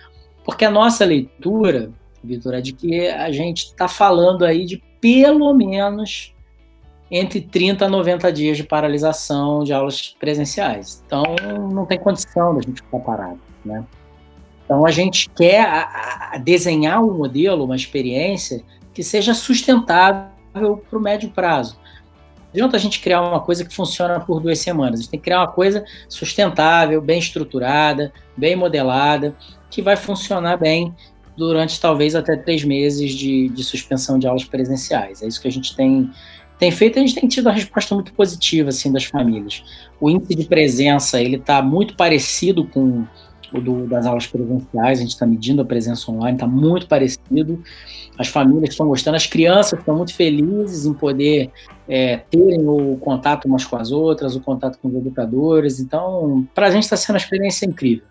porque 0.43 0.65
a 0.65 0.71
nossa 0.71 1.05
leitura, 1.05 1.91
Vitor, 2.23 2.55
é 2.55 2.61
de 2.61 2.73
que 2.73 3.07
a 3.09 3.31
gente 3.31 3.65
está 3.65 3.87
falando 3.87 4.43
aí 4.43 4.65
de 4.65 4.81
pelo 4.99 5.53
menos 5.53 6.33
entre 7.09 7.41
30 7.41 7.85
a 7.85 7.89
90 7.89 8.31
dias 8.31 8.57
de 8.57 8.63
paralisação 8.63 9.63
de 9.63 9.73
aulas 9.73 10.15
presenciais. 10.19 11.03
Então, 11.05 11.23
não 11.71 11.85
tem 11.85 11.97
condição 11.97 12.53
da 12.53 12.61
gente 12.61 12.81
ficar 12.81 12.99
parado, 12.99 13.39
né? 13.63 13.83
Então, 14.65 14.85
a 14.85 14.91
gente 14.91 15.29
quer 15.29 15.61
a, 15.61 16.37
desenhar 16.37 17.01
um 17.01 17.17
modelo, 17.17 17.63
uma 17.63 17.75
experiência 17.75 18.61
que 18.93 19.01
seja 19.01 19.33
sustentável 19.33 20.27
para 20.89 20.97
o 20.97 21.01
médio 21.01 21.29
prazo. 21.29 21.77
Não 21.77 22.51
adianta 22.51 22.75
a 22.75 22.79
gente 22.79 22.99
criar 22.99 23.21
uma 23.21 23.39
coisa 23.39 23.63
que 23.63 23.73
funciona 23.73 24.19
por 24.19 24.41
duas 24.41 24.59
semanas. 24.59 24.99
A 24.99 25.03
gente 25.03 25.11
tem 25.11 25.19
que 25.19 25.25
criar 25.25 25.39
uma 25.39 25.51
coisa 25.51 25.85
sustentável, 26.09 27.01
bem 27.01 27.19
estruturada, 27.19 28.11
bem 28.35 28.55
modelada, 28.55 29.35
que 29.69 29.81
vai 29.81 29.95
funcionar 29.95 30.57
bem 30.57 30.93
durante 31.37 31.79
talvez 31.79 32.15
até 32.15 32.35
três 32.35 32.63
meses 32.63 33.13
de, 33.13 33.47
de 33.49 33.63
suspensão 33.63 34.17
de 34.17 34.27
aulas 34.27 34.43
presenciais. 34.43 35.21
É 35.21 35.27
isso 35.27 35.39
que 35.39 35.47
a 35.47 35.51
gente 35.51 35.75
tem 35.75 36.09
tem 36.59 36.71
feito, 36.71 36.97
a 36.97 37.01
gente 37.01 37.15
tem 37.15 37.27
tido 37.27 37.45
uma 37.45 37.53
resposta 37.53 37.93
muito 37.93 38.13
positiva 38.13 38.69
assim 38.69 38.91
das 38.91 39.05
famílias. 39.05 39.63
O 39.99 40.09
índice 40.09 40.35
de 40.35 40.45
presença 40.45 41.21
ele 41.21 41.37
está 41.37 41.61
muito 41.61 41.95
parecido 41.95 42.65
com 42.65 43.05
o 43.53 43.61
do, 43.61 43.87
das 43.87 44.05
aulas 44.05 44.27
presenciais, 44.27 44.99
a 44.99 45.01
gente 45.01 45.11
está 45.11 45.25
medindo 45.25 45.61
a 45.61 45.65
presença 45.65 46.11
online, 46.11 46.35
está 46.35 46.47
muito 46.47 46.87
parecido. 46.87 47.63
As 48.17 48.27
famílias 48.27 48.71
estão 48.71 48.87
gostando, 48.87 49.15
as 49.15 49.27
crianças 49.27 49.79
estão 49.79 49.95
muito 49.95 50.13
felizes 50.13 50.85
em 50.85 50.93
poder 50.93 51.51
é, 51.87 52.17
terem 52.17 52.67
o 52.67 52.97
contato 52.97 53.45
umas 53.45 53.63
com 53.63 53.75
as 53.77 53.91
outras, 53.91 54.35
o 54.35 54.41
contato 54.41 54.79
com 54.79 54.87
os 54.87 54.95
educadores. 54.95 55.79
Então, 55.79 56.47
para 56.53 56.67
a 56.67 56.71
gente 56.71 56.83
está 56.83 56.97
sendo 56.97 57.15
uma 57.15 57.19
experiência 57.19 57.65
incrível. 57.65 58.05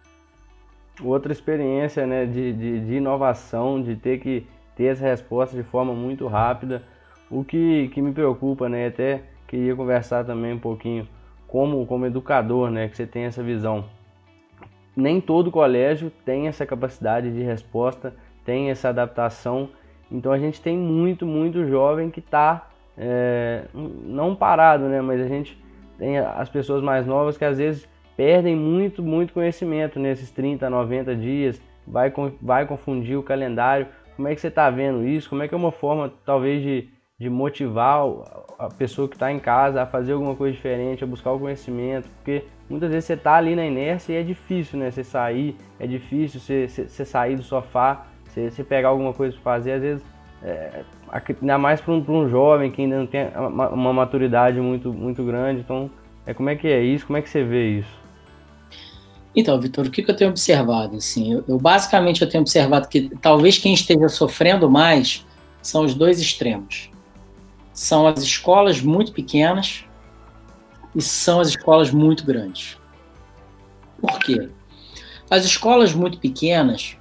Outra 1.02 1.32
experiência 1.32 2.06
né, 2.06 2.24
de, 2.24 2.52
de, 2.52 2.80
de 2.80 2.94
inovação, 2.94 3.82
de 3.82 3.96
ter 3.96 4.18
que 4.18 4.46
ter 4.74 4.85
essa 4.85 5.04
resposta 5.04 5.56
de 5.56 5.62
forma 5.62 5.92
muito 5.92 6.26
rápida 6.26 6.82
o 7.30 7.44
que, 7.44 7.88
que 7.88 8.00
me 8.00 8.12
preocupa, 8.12 8.68
né? 8.68 8.86
Até 8.86 9.22
queria 9.46 9.74
conversar 9.74 10.24
também 10.24 10.52
um 10.52 10.58
pouquinho 10.58 11.08
como, 11.46 11.84
como 11.86 12.06
educador, 12.06 12.70
né? 12.70 12.88
Que 12.88 12.96
você 12.96 13.06
tem 13.06 13.24
essa 13.24 13.42
visão. 13.42 13.84
Nem 14.96 15.20
todo 15.20 15.50
colégio 15.50 16.10
tem 16.24 16.48
essa 16.48 16.64
capacidade 16.64 17.32
de 17.32 17.42
resposta, 17.42 18.14
tem 18.44 18.70
essa 18.70 18.88
adaptação. 18.88 19.68
Então 20.10 20.32
a 20.32 20.38
gente 20.38 20.60
tem 20.60 20.76
muito, 20.76 21.26
muito 21.26 21.66
jovem 21.66 22.10
que 22.10 22.20
está 22.20 22.68
é, 22.96 23.64
não 23.74 24.34
parado, 24.34 24.84
né? 24.84 25.00
Mas 25.00 25.20
a 25.20 25.28
gente 25.28 25.60
tem 25.98 26.18
as 26.18 26.48
pessoas 26.48 26.82
mais 26.82 27.06
novas 27.06 27.36
que 27.36 27.44
às 27.44 27.58
vezes 27.58 27.88
perdem 28.16 28.56
muito, 28.56 29.02
muito 29.02 29.34
conhecimento 29.34 29.98
nesses 29.98 30.30
30, 30.30 30.70
90 30.70 31.14
dias, 31.14 31.60
vai, 31.86 32.12
vai 32.40 32.66
confundir 32.66 33.18
o 33.18 33.22
calendário. 33.22 33.88
Como 34.14 34.28
é 34.28 34.34
que 34.34 34.40
você 34.40 34.48
está 34.48 34.70
vendo 34.70 35.06
isso? 35.06 35.28
Como 35.28 35.42
é 35.42 35.48
que 35.48 35.54
é 35.54 35.56
uma 35.56 35.72
forma, 35.72 36.10
talvez, 36.24 36.62
de, 36.62 36.88
de 37.18 37.31
motivar 37.31 38.05
a 38.59 38.68
pessoa 38.68 39.09
que 39.09 39.16
está 39.16 39.33
em 39.33 39.38
casa 39.38 39.83
a 39.83 39.87
fazer 39.87 40.12
alguma 40.12 40.35
coisa 40.35 40.55
diferente, 40.55 41.02
a 41.02 41.07
buscar 41.07 41.33
o 41.33 41.38
conhecimento, 41.38 42.11
porque 42.11 42.44
muitas 42.68 42.90
vezes 42.90 43.07
você 43.07 43.14
está 43.14 43.37
ali 43.37 43.57
na 43.57 43.64
inércia 43.64 44.12
e 44.12 44.16
é 44.16 44.22
difícil, 44.22 44.79
né? 44.79 44.90
Você 44.90 45.02
sair, 45.02 45.57
é 45.81 45.87
difícil 45.87 46.38
você, 46.38 46.68
você, 46.68 47.05
sair 47.07 47.37
do 47.37 47.42
sofá, 47.42 48.07
você, 48.29 48.50
você, 48.50 48.62
pegar 48.62 48.88
alguma 48.88 49.14
coisa 49.14 49.33
para 49.33 49.42
fazer, 49.42 49.72
às 49.72 49.83
vezes, 49.83 50.05
é, 50.42 50.83
ainda 51.40 51.57
mais 51.57 51.81
para 51.81 51.94
um, 51.94 52.05
um, 52.07 52.29
jovem 52.29 52.70
que 52.70 52.83
ainda 52.83 52.98
não 52.98 53.07
tem 53.07 53.29
uma, 53.35 53.70
uma, 53.70 53.92
maturidade 53.94 54.61
muito, 54.61 54.92
muito 54.92 55.24
grande, 55.24 55.61
então, 55.61 55.90
é, 56.26 56.35
como 56.35 56.50
é 56.50 56.55
que 56.55 56.68
é 56.68 56.83
isso? 56.83 57.07
Como 57.07 57.16
é 57.16 57.22
que 57.22 57.31
você 57.31 57.42
vê 57.42 57.79
isso? 57.79 58.07
Então, 59.35 59.59
Vitor, 59.59 59.87
o 59.87 59.90
que, 59.90 60.02
que 60.02 60.11
eu 60.11 60.16
tenho 60.16 60.31
observado? 60.31 60.96
Assim, 60.96 61.33
eu, 61.33 61.44
eu 61.48 61.59
basicamente 61.59 62.20
eu 62.20 62.29
tenho 62.29 62.42
observado 62.42 62.88
que 62.88 63.09
talvez 63.22 63.57
quem 63.57 63.72
esteja 63.72 64.11
sofrendo 64.11 64.70
mais 64.70 65.26
são 65.62 65.83
os 65.83 65.94
dois 65.94 66.20
extremos 66.20 66.94
são 67.76 68.06
as 68.06 68.22
escolas 68.22 68.80
muito 68.80 69.12
pequenas 69.12 69.84
e 70.94 71.02
são 71.02 71.40
as 71.40 71.48
escolas 71.48 71.90
muito 71.90 72.24
grandes. 72.24 72.78
Por 74.00 74.18
quê? 74.18 74.48
As 75.30 75.44
escolas 75.44 75.92
muito 75.92 76.18
pequenas, 76.18 76.96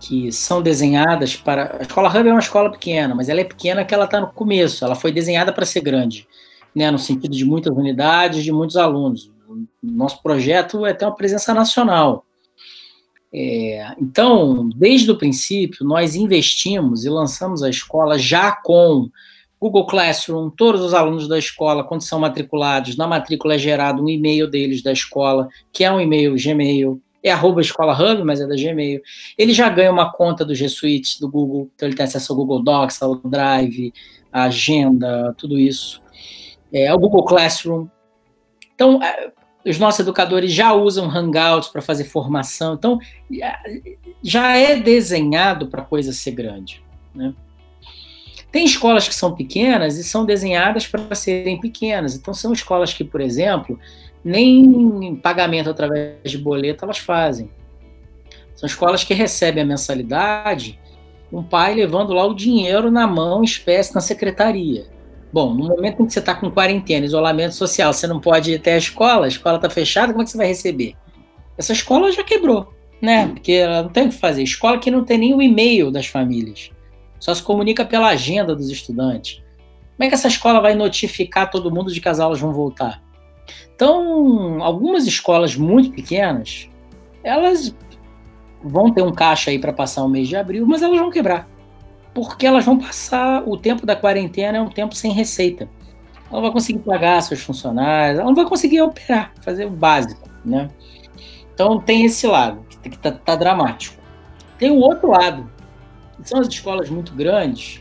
que 0.00 0.32
são 0.32 0.62
desenhadas 0.62 1.36
para. 1.36 1.76
A 1.80 1.82
escola 1.82 2.08
Hub 2.08 2.26
é 2.26 2.32
uma 2.32 2.40
escola 2.40 2.72
pequena, 2.72 3.14
mas 3.14 3.28
ela 3.28 3.42
é 3.42 3.44
pequena 3.44 3.84
que 3.84 3.92
ela 3.92 4.06
está 4.06 4.22
no 4.22 4.28
começo, 4.28 4.86
ela 4.86 4.94
foi 4.94 5.12
desenhada 5.12 5.52
para 5.52 5.66
ser 5.66 5.82
grande, 5.82 6.26
né? 6.74 6.90
no 6.90 6.98
sentido 6.98 7.36
de 7.36 7.44
muitas 7.44 7.76
unidades, 7.76 8.42
de 8.42 8.50
muitos 8.50 8.78
alunos. 8.78 9.30
Nosso 9.82 10.22
projeto 10.22 10.86
é 10.86 10.94
ter 10.94 11.04
uma 11.04 11.14
presença 11.14 11.52
nacional. 11.52 12.24
É, 13.30 13.94
então, 14.00 14.66
desde 14.74 15.10
o 15.10 15.18
princípio, 15.18 15.84
nós 15.84 16.14
investimos 16.14 17.04
e 17.04 17.10
lançamos 17.10 17.62
a 17.62 17.68
escola 17.68 18.18
já 18.18 18.50
com 18.50 19.10
Google 19.64 19.86
Classroom, 19.86 20.50
todos 20.50 20.82
os 20.82 20.92
alunos 20.92 21.26
da 21.26 21.38
escola, 21.38 21.82
quando 21.82 22.02
são 22.02 22.20
matriculados, 22.20 22.98
na 22.98 23.06
matrícula 23.06 23.54
é 23.54 23.58
gerado 23.58 24.04
um 24.04 24.10
e-mail 24.10 24.46
deles 24.46 24.82
da 24.82 24.92
escola, 24.92 25.48
que 25.72 25.82
é 25.82 25.90
um 25.90 25.98
e-mail 25.98 26.34
Gmail, 26.36 27.00
é 27.22 27.30
arroba 27.30 27.62
escola 27.62 27.94
hub, 27.94 28.22
mas 28.24 28.42
é 28.42 28.46
da 28.46 28.56
Gmail. 28.56 29.00
Ele 29.38 29.54
já 29.54 29.70
ganha 29.70 29.90
uma 29.90 30.12
conta 30.12 30.44
do 30.44 30.54
G 30.54 30.68
Suite, 30.68 31.18
do 31.18 31.30
Google, 31.30 31.70
então 31.74 31.88
ele 31.88 31.96
tem 31.96 32.04
acesso 32.04 32.30
ao 32.30 32.36
Google 32.36 32.62
Docs, 32.62 33.00
ao 33.00 33.14
Drive, 33.16 33.90
à 34.30 34.42
agenda, 34.42 35.34
tudo 35.38 35.58
isso. 35.58 36.02
É, 36.70 36.88
ao 36.88 36.98
Google 36.98 37.24
Classroom. 37.24 37.86
Então, 38.74 39.02
é, 39.02 39.32
os 39.64 39.78
nossos 39.78 40.00
educadores 40.00 40.52
já 40.52 40.74
usam 40.74 41.08
Hangouts 41.08 41.70
para 41.70 41.80
fazer 41.80 42.04
formação, 42.04 42.74
então 42.74 42.98
já 44.22 44.58
é 44.58 44.76
desenhado 44.78 45.68
para 45.68 45.80
a 45.80 45.86
coisa 45.86 46.12
ser 46.12 46.32
grande. 46.32 46.84
Né? 47.14 47.32
Tem 48.54 48.64
escolas 48.64 49.08
que 49.08 49.14
são 49.16 49.34
pequenas 49.34 49.96
e 49.96 50.04
são 50.04 50.24
desenhadas 50.24 50.86
para 50.86 51.12
serem 51.16 51.58
pequenas. 51.58 52.14
Então, 52.14 52.32
são 52.32 52.52
escolas 52.52 52.94
que, 52.94 53.02
por 53.02 53.20
exemplo, 53.20 53.76
nem 54.24 55.16
pagamento 55.16 55.68
através 55.68 56.30
de 56.30 56.38
boleto 56.38 56.84
elas 56.84 56.98
fazem. 56.98 57.50
São 58.54 58.68
escolas 58.68 59.02
que 59.02 59.12
recebem 59.12 59.64
a 59.64 59.66
mensalidade, 59.66 60.78
um 61.32 61.42
pai 61.42 61.74
levando 61.74 62.12
lá 62.12 62.24
o 62.24 62.32
dinheiro 62.32 62.92
na 62.92 63.08
mão, 63.08 63.42
espécie, 63.42 63.92
na 63.92 64.00
secretaria. 64.00 64.86
Bom, 65.32 65.52
no 65.52 65.66
momento 65.70 66.04
em 66.04 66.06
que 66.06 66.12
você 66.12 66.20
está 66.20 66.32
com 66.32 66.48
quarentena, 66.48 67.04
isolamento 67.04 67.56
social, 67.56 67.92
você 67.92 68.06
não 68.06 68.20
pode 68.20 68.52
ir 68.52 68.54
até 68.58 68.74
a 68.74 68.78
escola, 68.78 69.24
a 69.24 69.28
escola 69.28 69.56
está 69.56 69.68
fechada, 69.68 70.12
como 70.12 70.22
é 70.22 70.24
que 70.26 70.30
você 70.30 70.38
vai 70.38 70.46
receber? 70.46 70.94
Essa 71.58 71.72
escola 71.72 72.12
já 72.12 72.22
quebrou, 72.22 72.72
né? 73.02 73.26
Porque 73.26 73.50
ela 73.50 73.82
não 73.82 73.90
tem 73.90 74.06
o 74.06 74.10
que 74.10 74.14
fazer. 74.14 74.44
Escola 74.44 74.78
que 74.78 74.92
não 74.92 75.04
tem 75.04 75.18
nem 75.18 75.34
o 75.34 75.42
e-mail 75.42 75.90
das 75.90 76.06
famílias 76.06 76.70
só 77.24 77.34
se 77.34 77.42
comunica 77.42 77.86
pela 77.86 78.08
agenda 78.08 78.54
dos 78.54 78.68
estudantes. 78.68 79.42
Como 79.96 80.04
é 80.04 80.08
que 80.08 80.14
essa 80.14 80.28
escola 80.28 80.60
vai 80.60 80.74
notificar 80.74 81.50
todo 81.50 81.70
mundo 81.70 81.90
de 81.90 81.98
que 81.98 82.06
as 82.06 82.20
aulas 82.20 82.38
vão 82.38 82.52
voltar? 82.52 83.02
Então, 83.74 84.62
algumas 84.62 85.06
escolas 85.06 85.56
muito 85.56 85.90
pequenas, 85.90 86.68
elas 87.22 87.74
vão 88.62 88.92
ter 88.92 89.00
um 89.00 89.10
caixa 89.10 89.50
aí 89.50 89.58
para 89.58 89.72
passar 89.72 90.04
o 90.04 90.08
mês 90.08 90.28
de 90.28 90.36
abril, 90.36 90.66
mas 90.66 90.82
elas 90.82 90.98
vão 90.98 91.08
quebrar. 91.08 91.48
Porque 92.12 92.46
elas 92.46 92.62
vão 92.62 92.76
passar 92.76 93.42
o 93.48 93.56
tempo 93.56 93.86
da 93.86 93.96
quarentena 93.96 94.58
é 94.58 94.60
um 94.60 94.68
tempo 94.68 94.94
sem 94.94 95.10
receita. 95.10 95.66
ela 96.26 96.30
não 96.30 96.42
vai 96.42 96.52
conseguir 96.52 96.80
pagar 96.80 97.22
seus 97.22 97.40
funcionários, 97.40 98.18
ela 98.18 98.28
não 98.28 98.34
vai 98.34 98.44
conseguir 98.44 98.82
operar, 98.82 99.32
fazer 99.40 99.64
o 99.64 99.70
básico, 99.70 100.28
né? 100.44 100.68
Então 101.54 101.80
tem 101.80 102.04
esse 102.04 102.26
lado, 102.26 102.66
que 102.82 102.88
está 102.90 103.10
tá 103.10 103.34
dramático. 103.34 103.96
Tem 104.58 104.70
o 104.70 104.78
outro 104.78 105.08
lado, 105.08 105.53
são 106.22 106.40
as 106.40 106.48
escolas 106.48 106.88
muito 106.88 107.12
grandes. 107.14 107.80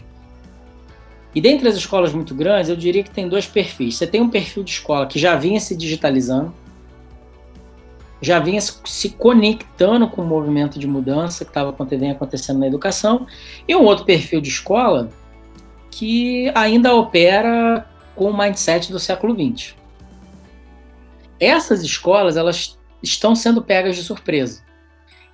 E 1.35 1.41
dentre 1.41 1.67
as 1.67 1.75
escolas 1.75 2.13
muito 2.13 2.35
grandes, 2.35 2.69
eu 2.69 2.75
diria 2.75 3.03
que 3.03 3.09
tem 3.09 3.27
dois 3.27 3.45
perfis. 3.45 3.97
Você 3.97 4.05
tem 4.05 4.21
um 4.21 4.29
perfil 4.29 4.63
de 4.63 4.71
escola 4.71 5.07
que 5.07 5.17
já 5.17 5.35
vinha 5.35 5.59
se 5.59 5.75
digitalizando, 5.75 6.53
já 8.21 8.39
vinha 8.39 8.61
se 8.61 9.09
conectando 9.09 10.07
com 10.07 10.21
o 10.21 10.25
movimento 10.25 10.79
de 10.79 10.87
mudança 10.87 11.43
que 11.43 11.51
estava 11.51 11.71
acontecendo 11.71 12.59
na 12.59 12.67
educação, 12.67 13.27
e 13.67 13.75
um 13.75 13.83
outro 13.83 14.05
perfil 14.05 14.39
de 14.39 14.49
escola 14.49 15.09
que 15.89 16.51
ainda 16.55 16.95
opera 16.95 17.87
com 18.15 18.29
o 18.29 18.37
mindset 18.37 18.91
do 18.91 18.99
século 18.99 19.33
XX. 19.33 19.75
Essas 21.39 21.83
escolas, 21.83 22.37
elas 22.37 22.77
estão 23.01 23.35
sendo 23.35 23.61
pegas 23.61 23.95
de 23.95 24.03
surpresa. 24.03 24.63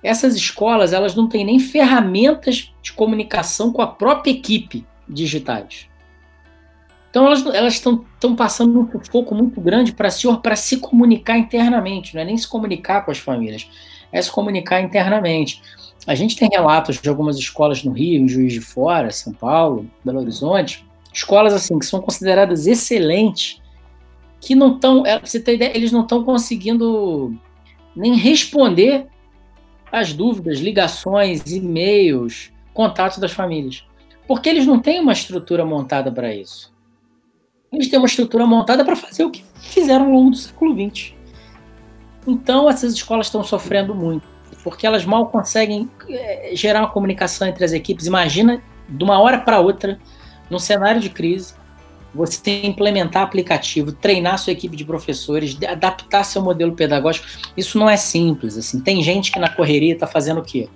Essas 0.02 0.34
escolas, 0.34 0.92
elas 0.92 1.14
não 1.14 1.28
têm 1.28 1.44
nem 1.44 1.58
ferramentas 1.58 2.72
de 2.82 2.92
comunicação 2.92 3.72
com 3.72 3.82
a 3.82 3.86
própria 3.86 4.30
equipe 4.30 4.86
digitais. 5.08 5.90
Então 7.10 7.26
elas, 7.26 7.74
estão, 7.74 8.36
passando 8.36 8.80
um 8.80 9.00
foco 9.00 9.34
muito 9.34 9.60
grande 9.60 9.92
para 9.92 10.10
se, 10.10 10.28
se 10.56 10.76
comunicar 10.78 11.36
internamente, 11.36 12.14
não 12.14 12.22
é 12.22 12.24
nem 12.24 12.38
se 12.38 12.46
comunicar 12.46 13.04
com 13.04 13.10
as 13.10 13.18
famílias, 13.18 13.68
é 14.12 14.22
se 14.22 14.30
comunicar 14.30 14.80
internamente. 14.80 15.60
A 16.06 16.14
gente 16.14 16.36
tem 16.36 16.48
relatos 16.50 17.00
de 17.00 17.08
algumas 17.08 17.36
escolas 17.36 17.82
no 17.82 17.92
Rio, 17.92 18.22
em 18.22 18.28
Juiz 18.28 18.52
de 18.52 18.60
Fora, 18.60 19.10
São 19.10 19.32
Paulo, 19.32 19.90
Belo 20.04 20.20
Horizonte, 20.20 20.86
escolas 21.12 21.52
assim 21.52 21.78
que 21.78 21.84
são 21.84 22.00
consideradas 22.00 22.68
excelentes, 22.68 23.60
que 24.40 24.54
não 24.54 24.76
estão, 24.76 25.04
é, 25.04 25.18
você 25.18 25.40
tem 25.40 25.56
ideia, 25.56 25.76
eles 25.76 25.90
não 25.90 26.02
estão 26.02 26.22
conseguindo 26.22 27.36
nem 27.94 28.14
responder 28.14 29.08
às 29.90 30.12
dúvidas, 30.12 30.58
ligações, 30.58 31.42
e-mails, 31.50 32.52
contatos 32.72 33.18
das 33.18 33.32
famílias, 33.32 33.84
porque 34.26 34.48
eles 34.48 34.66
não 34.66 34.80
têm 34.80 35.00
uma 35.00 35.12
estrutura 35.12 35.64
montada 35.64 36.10
para 36.10 36.34
isso. 36.34 36.72
Eles 37.72 37.88
têm 37.88 37.98
uma 37.98 38.06
estrutura 38.06 38.46
montada 38.46 38.84
para 38.84 38.96
fazer 38.96 39.24
o 39.24 39.30
que 39.30 39.44
fizeram 39.60 40.06
ao 40.06 40.12
longo 40.12 40.30
do 40.30 40.36
século 40.36 40.74
XX. 40.74 41.14
Então 42.26 42.68
essas 42.68 42.94
escolas 42.94 43.26
estão 43.26 43.42
sofrendo 43.42 43.94
muito, 43.94 44.26
porque 44.62 44.86
elas 44.86 45.04
mal 45.04 45.28
conseguem 45.28 45.88
é, 46.08 46.50
gerar 46.54 46.80
uma 46.80 46.90
comunicação 46.90 47.46
entre 47.46 47.64
as 47.64 47.72
equipes. 47.72 48.06
Imagina 48.06 48.62
de 48.88 49.04
uma 49.04 49.18
hora 49.20 49.38
para 49.38 49.60
outra 49.60 49.98
num 50.48 50.58
cenário 50.58 51.00
de 51.00 51.08
crise, 51.08 51.54
você 52.14 52.62
implementar 52.64 53.22
aplicativo, 53.22 53.92
treinar 53.92 54.38
sua 54.38 54.52
equipe 54.52 54.76
de 54.76 54.84
professores, 54.84 55.56
adaptar 55.66 56.24
seu 56.24 56.42
modelo 56.42 56.72
pedagógico, 56.72 57.26
isso 57.56 57.78
não 57.78 57.88
é 57.88 57.96
simples. 57.96 58.56
Assim, 58.56 58.80
tem 58.80 59.02
gente 59.02 59.30
que 59.30 59.38
na 59.38 59.48
correria 59.48 59.94
está 59.94 60.06
fazendo 60.06 60.40
o 60.40 60.44
quê? 60.44 60.68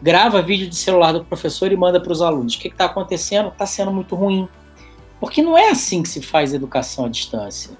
Grava 0.00 0.42
vídeo 0.42 0.68
de 0.68 0.76
celular 0.76 1.12
do 1.12 1.24
professor 1.24 1.72
e 1.72 1.76
manda 1.76 2.00
para 2.00 2.12
os 2.12 2.22
alunos. 2.22 2.54
O 2.54 2.58
que 2.58 2.68
está 2.68 2.84
acontecendo? 2.84 3.48
Está 3.48 3.66
sendo 3.66 3.92
muito 3.92 4.14
ruim. 4.14 4.48
Porque 5.18 5.42
não 5.42 5.56
é 5.56 5.70
assim 5.70 6.02
que 6.02 6.08
se 6.08 6.20
faz 6.20 6.54
educação 6.54 7.06
à 7.06 7.08
distância. 7.08 7.76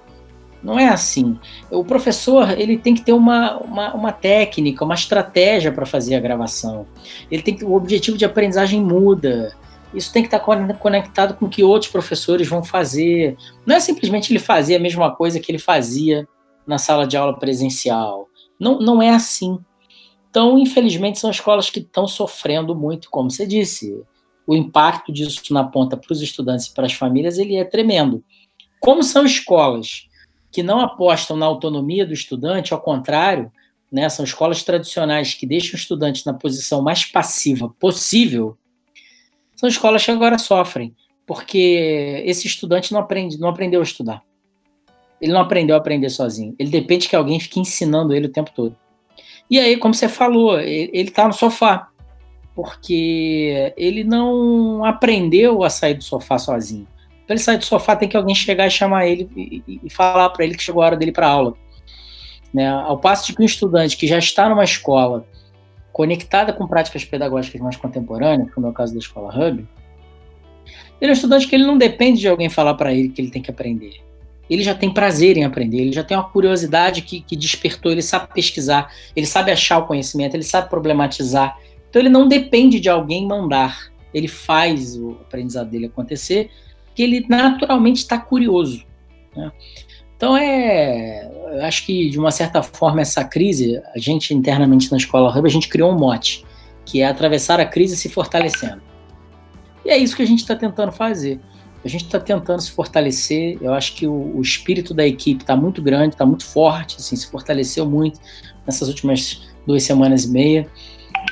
Não 0.63 0.79
é 0.79 0.89
assim. 0.89 1.39
O 1.71 1.85
professor 1.85 2.59
ele 2.59 2.79
tem 2.79 2.95
que 2.95 3.03
ter 3.03 3.13
uma, 3.13 3.59
uma, 3.59 3.95
uma 3.95 4.13
técnica, 4.13 4.85
uma 4.85 4.95
estratégia 4.95 5.71
para 5.71 5.87
fazer 5.87 6.17
a 6.17 6.21
gravação. 6.21 6.87
Ele 7.31 7.43
tem 7.43 7.55
que, 7.55 7.65
o 7.65 7.75
objetivo 7.75 8.17
de 8.17 8.25
aprendizagem 8.25 8.81
muda 8.83 9.55
isso 9.97 10.13
tem 10.13 10.23
que 10.23 10.29
estar 10.29 10.41
conectado 10.41 11.35
com 11.35 11.47
o 11.47 11.49
que 11.49 11.65
outros 11.65 11.91
professores 11.91 12.47
vão 12.47 12.63
fazer. 12.63 13.37
Não 13.65 13.75
é 13.75 13.81
simplesmente 13.81 14.31
ele 14.31 14.39
fazer 14.39 14.77
a 14.77 14.81
mesma 14.81 15.15
coisa 15.15 15.41
que 15.41 15.51
ele 15.51 15.59
fazia 15.59 16.29
na 16.67 16.77
sala 16.77 17.07
de 17.07 17.17
aula 17.17 17.39
presencial. 17.39 18.29
Não, 18.61 18.79
não 18.79 19.03
é 19.03 19.09
assim. 19.09 19.59
Então, 20.29 20.59
infelizmente, 20.59 21.19
são 21.19 21.31
escolas 21.31 21.71
que 21.71 21.81
estão 21.81 22.07
sofrendo 22.07 22.77
muito, 22.77 23.09
como 23.11 23.31
você 23.31 23.47
disse. 23.47 23.99
O 24.47 24.55
impacto 24.55 25.11
disso 25.11 25.53
na 25.53 25.65
ponta 25.65 25.97
para 25.97 26.13
os 26.13 26.21
estudantes 26.21 26.67
e 26.67 26.75
para 26.75 26.85
as 26.85 26.93
famílias 26.93 27.39
ele 27.39 27.57
é 27.57 27.65
tremendo. 27.65 28.23
Como 28.79 29.03
são 29.03 29.25
escolas 29.25 30.09
que 30.53 30.63
não 30.63 30.81
apostam 30.81 31.37
na 31.37 31.47
autonomia 31.47 32.07
do 32.07 32.13
estudante, 32.13 32.75
ao 32.75 32.81
contrário, 32.81 33.51
né, 33.91 34.09
são 34.09 34.25
escolas 34.25 34.63
tradicionais 34.63 35.35
que 35.35 35.47
deixam 35.47 35.73
o 35.73 35.77
estudante 35.77 36.25
na 36.27 36.35
posição 36.35 36.83
mais 36.83 37.05
passiva 37.05 37.75
possível, 37.81 38.57
são 39.57 39.69
escolas 39.69 40.05
que 40.05 40.11
agora 40.11 40.39
sofrem, 40.39 40.95
porque 41.27 42.23
esse 42.25 42.47
estudante 42.47 42.93
não 42.93 43.01
aprende, 43.01 43.41
não 43.41 43.49
aprendeu 43.49 43.81
a 43.81 43.83
estudar. 43.83 44.23
Ele 45.21 45.33
não 45.33 45.41
aprendeu 45.41 45.75
a 45.75 45.79
aprender 45.79 46.11
sozinho. 46.11 46.55
Ele 46.59 46.71
depende 46.71 47.09
que 47.09 47.17
alguém 47.17 47.41
fique 47.41 47.59
ensinando 47.59 48.15
ele 48.15 48.27
o 48.27 48.33
tempo 48.33 48.51
todo. 48.55 48.77
E 49.51 49.59
aí, 49.59 49.77
como 49.79 49.95
você 49.95 50.09
falou, 50.09 50.61
ele 50.61 51.09
está 51.09 51.27
no 51.27 51.33
sofá, 51.33 51.89
porque 52.55 53.73
ele 53.77 54.05
não 54.05 54.85
aprendeu 54.85 55.63
a 55.65 55.71
sair 55.71 55.95
do 55.95 56.05
sofá 56.05 56.39
sozinho. 56.39 56.87
Para 57.27 57.35
ele 57.35 57.43
sair 57.43 57.57
do 57.57 57.65
sofá, 57.65 57.97
tem 57.97 58.09
que 58.09 58.17
alguém 58.17 58.35
chegar 58.35 58.67
e 58.67 58.71
chamar 58.71 59.07
ele 59.07 59.29
e, 59.83 59.89
falar 59.89 60.31
para 60.31 60.45
ele 60.45 60.55
que 60.55 60.63
chegou 60.63 60.83
a 60.83 60.87
hora 60.87 60.97
dele 60.97 61.13
para 61.13 61.29
aula. 61.29 61.55
Né? 62.53 62.69
Ao 62.69 62.99
passo 62.99 63.27
de 63.27 63.35
que 63.35 63.43
um 63.43 63.47
estudante 63.47 63.97
que 63.97 64.07
já 64.07 64.19
está 64.19 64.49
numa 64.49 64.65
escola 64.65 65.27
conectada 65.97 66.53
com 66.53 66.67
práticas 66.67 67.07
pedagógicas 67.07 67.59
mais 67.59 67.75
contemporâneas, 67.75 68.53
como 68.53 68.67
é 68.67 68.69
o 68.69 68.73
caso 68.75 68.93
da 68.93 68.99
Escola 68.99 69.35
Hub, 69.35 69.67
ele 71.01 71.09
é 71.09 71.09
um 71.09 71.13
estudante 71.15 71.49
que 71.49 71.55
ele 71.55 71.65
não 71.65 71.79
depende 71.79 72.21
de 72.21 72.29
alguém 72.29 72.51
falar 72.51 72.75
para 72.75 72.93
ele 72.93 73.09
que 73.09 73.19
ele 73.19 73.31
tem 73.31 73.41
que 73.41 73.51
aprender. 73.51 74.03
Ele 74.51 74.63
já 74.63 74.75
tem 74.75 74.93
prazer 74.93 75.39
em 75.39 75.45
aprender, 75.45 75.79
ele 75.79 75.93
já 75.93 76.05
tem 76.05 76.15
uma 76.15 76.29
curiosidade 76.29 77.01
que, 77.01 77.23
que 77.23 77.35
despertou, 77.35 77.91
ele 77.91 78.03
sabe 78.03 78.29
pesquisar, 78.35 78.93
ele 79.17 79.25
sabe 79.25 79.51
achar 79.51 79.79
o 79.79 79.87
conhecimento, 79.87 80.35
ele 80.35 80.43
sabe 80.43 80.69
problematizar. 80.69 81.59
Então 81.89 82.03
ele 82.03 82.11
não 82.11 82.29
depende 82.29 82.79
de 82.79 82.91
alguém 82.91 83.27
mandar, 83.27 83.91
ele 84.13 84.29
faz 84.29 84.99
o 84.99 85.13
aprendizado 85.13 85.71
dele 85.71 85.87
acontecer, 85.87 86.51
que 86.95 87.03
ele 87.03 87.25
naturalmente 87.27 88.01
está 88.01 88.19
curioso. 88.19 88.85
Né? 89.35 89.51
Então 90.15 90.37
é, 90.37 91.31
acho 91.63 91.87
que 91.87 92.09
de 92.11 92.19
uma 92.19 92.31
certa 92.31 92.63
forma 92.63 93.01
essa 93.01 93.25
crise, 93.25 93.81
a 93.95 93.99
gente 93.99 94.35
internamente 94.35 94.91
na 94.91 94.97
escola 94.97 95.37
Hub, 95.37 95.47
a 95.47 95.51
gente 95.51 95.69
criou 95.69 95.93
um 95.93 95.99
mote, 95.99 96.45
que 96.85 97.01
é 97.01 97.07
atravessar 97.07 97.61
a 97.61 97.67
crise 97.67 97.97
se 97.97 98.09
fortalecendo. 98.09 98.81
E 99.85 99.91
é 99.91 99.97
isso 99.97 100.17
que 100.17 100.23
a 100.23 100.27
gente 100.27 100.41
está 100.41 100.55
tentando 100.55 100.93
fazer. 100.93 101.41
A 101.85 101.89
gente 101.89 102.07
está 102.07 102.19
tentando 102.19 102.61
se 102.61 102.73
fortalecer. 102.73 103.59
Eu 103.61 103.73
acho 103.73 103.95
que 103.95 104.07
o, 104.07 104.37
o 104.37 104.43
espírito 104.43 104.93
da 104.93 105.07
equipe 105.07 105.43
está 105.43 105.55
muito 105.55 105.81
grande, 105.81 106.15
está 106.15 106.27
muito 106.27 106.45
forte, 106.45 106.97
assim, 106.99 107.15
se 107.15 107.29
fortaleceu 107.29 107.89
muito 107.89 108.19
nessas 108.67 108.89
últimas 108.89 109.43
duas 109.65 109.85
semanas 109.85 110.25
e 110.25 110.31
meia. 110.31 110.67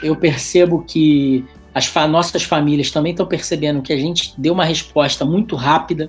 Eu 0.03 0.15
percebo 0.15 0.85
que 0.85 1.45
as 1.75 1.87
fa 1.87 2.07
nossas 2.07 2.45
famílias 2.45 2.91
também 2.91 3.11
estão 3.11 3.27
percebendo 3.27 3.83
que 3.83 3.93
a 3.93 3.97
gente 3.97 4.33
deu 4.39 4.53
uma 4.53 4.65
resposta 4.65 5.25
muito 5.25 5.57
rápida 5.57 6.09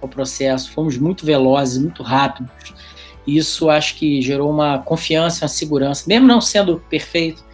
ao 0.00 0.08
processo, 0.08 0.72
fomos 0.72 0.96
muito 0.96 1.26
velozes, 1.26 1.76
muito 1.76 2.02
rápidos. 2.02 2.74
Isso 3.28 3.68
acho 3.68 3.96
que 3.96 4.22
gerou 4.22 4.50
uma 4.50 4.78
confiança, 4.78 5.44
uma 5.44 5.48
segurança, 5.48 6.04
mesmo 6.08 6.26
não 6.26 6.40
sendo 6.40 6.82
perfeito, 6.88 7.44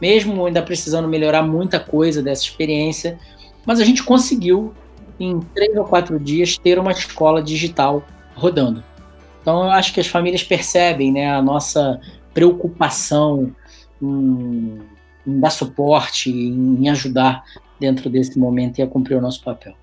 mesmo 0.00 0.46
ainda 0.46 0.62
precisando 0.62 1.08
melhorar 1.08 1.42
muita 1.42 1.80
coisa 1.80 2.22
dessa 2.22 2.44
experiência, 2.44 3.18
mas 3.66 3.80
a 3.80 3.84
gente 3.84 4.04
conseguiu, 4.04 4.72
em 5.18 5.40
três 5.52 5.76
ou 5.76 5.84
quatro 5.84 6.20
dias, 6.20 6.56
ter 6.56 6.78
uma 6.78 6.92
escola 6.92 7.42
digital 7.42 8.04
rodando. 8.36 8.84
Então, 9.42 9.64
eu 9.64 9.70
acho 9.72 9.92
que 9.92 9.98
as 9.98 10.06
famílias 10.06 10.44
percebem 10.44 11.12
né, 11.12 11.34
a 11.34 11.42
nossa 11.42 12.00
preocupação 12.32 13.52
em, 14.00 14.80
em 15.26 15.40
dar 15.40 15.50
suporte, 15.50 16.30
em 16.30 16.88
ajudar 16.90 17.42
dentro 17.80 18.08
desse 18.08 18.38
momento 18.38 18.78
e 18.78 18.82
a 18.82 18.86
cumprir 18.86 19.16
o 19.16 19.20
nosso 19.20 19.42
papel. 19.42 19.74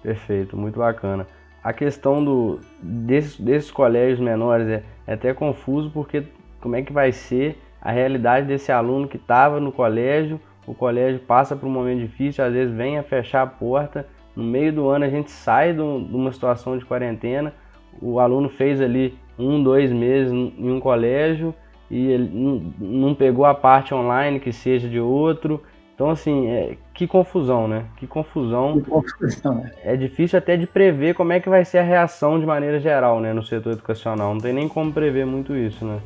Perfeito, 0.00 0.56
muito 0.56 0.78
bacana. 0.78 1.26
A 1.64 1.72
questão 1.72 2.22
do, 2.22 2.60
desses, 2.82 3.40
desses 3.40 3.70
colégios 3.70 4.20
menores 4.20 4.68
é, 4.68 4.82
é 5.06 5.14
até 5.14 5.32
confuso 5.32 5.90
porque 5.90 6.24
como 6.60 6.76
é 6.76 6.82
que 6.82 6.92
vai 6.92 7.10
ser 7.10 7.58
a 7.80 7.90
realidade 7.90 8.46
desse 8.46 8.70
aluno 8.70 9.08
que 9.08 9.16
estava 9.16 9.58
no 9.58 9.72
colégio, 9.72 10.38
o 10.66 10.74
colégio 10.74 11.20
passa 11.20 11.56
por 11.56 11.66
um 11.66 11.70
momento 11.70 12.00
difícil, 12.00 12.44
às 12.44 12.52
vezes 12.52 12.74
vem 12.74 12.98
a 12.98 13.02
fechar 13.02 13.42
a 13.42 13.46
porta, 13.46 14.06
no 14.36 14.44
meio 14.44 14.74
do 14.74 14.88
ano 14.88 15.06
a 15.06 15.08
gente 15.08 15.30
sai 15.30 15.72
de 15.72 15.80
uma 15.80 16.32
situação 16.32 16.76
de 16.76 16.84
quarentena, 16.84 17.54
o 17.98 18.20
aluno 18.20 18.50
fez 18.50 18.78
ali 18.78 19.16
um, 19.38 19.62
dois 19.62 19.90
meses 19.90 20.32
em 20.32 20.70
um 20.70 20.78
colégio 20.78 21.54
e 21.90 22.08
ele 22.08 22.30
não 22.78 23.14
pegou 23.14 23.46
a 23.46 23.54
parte 23.54 23.94
online 23.94 24.38
que 24.38 24.52
seja 24.52 24.86
de 24.86 25.00
outro, 25.00 25.62
então, 25.94 26.10
assim, 26.10 26.48
é, 26.48 26.76
que 26.92 27.06
confusão, 27.06 27.68
né? 27.68 27.84
Que 27.96 28.06
confusão. 28.06 28.80
Que 28.80 28.90
confusão. 28.90 29.54
Né? 29.54 29.70
É 29.84 29.96
difícil 29.96 30.36
até 30.36 30.56
de 30.56 30.66
prever 30.66 31.14
como 31.14 31.32
é 31.32 31.38
que 31.38 31.48
vai 31.48 31.64
ser 31.64 31.78
a 31.78 31.82
reação 31.84 32.40
de 32.40 32.44
maneira 32.44 32.80
geral, 32.80 33.20
né, 33.20 33.32
no 33.32 33.44
setor 33.44 33.74
educacional. 33.74 34.34
Não 34.34 34.40
tem 34.40 34.52
nem 34.52 34.68
como 34.68 34.92
prever 34.92 35.24
muito 35.24 35.56
isso, 35.56 35.84
né? 35.84 36.00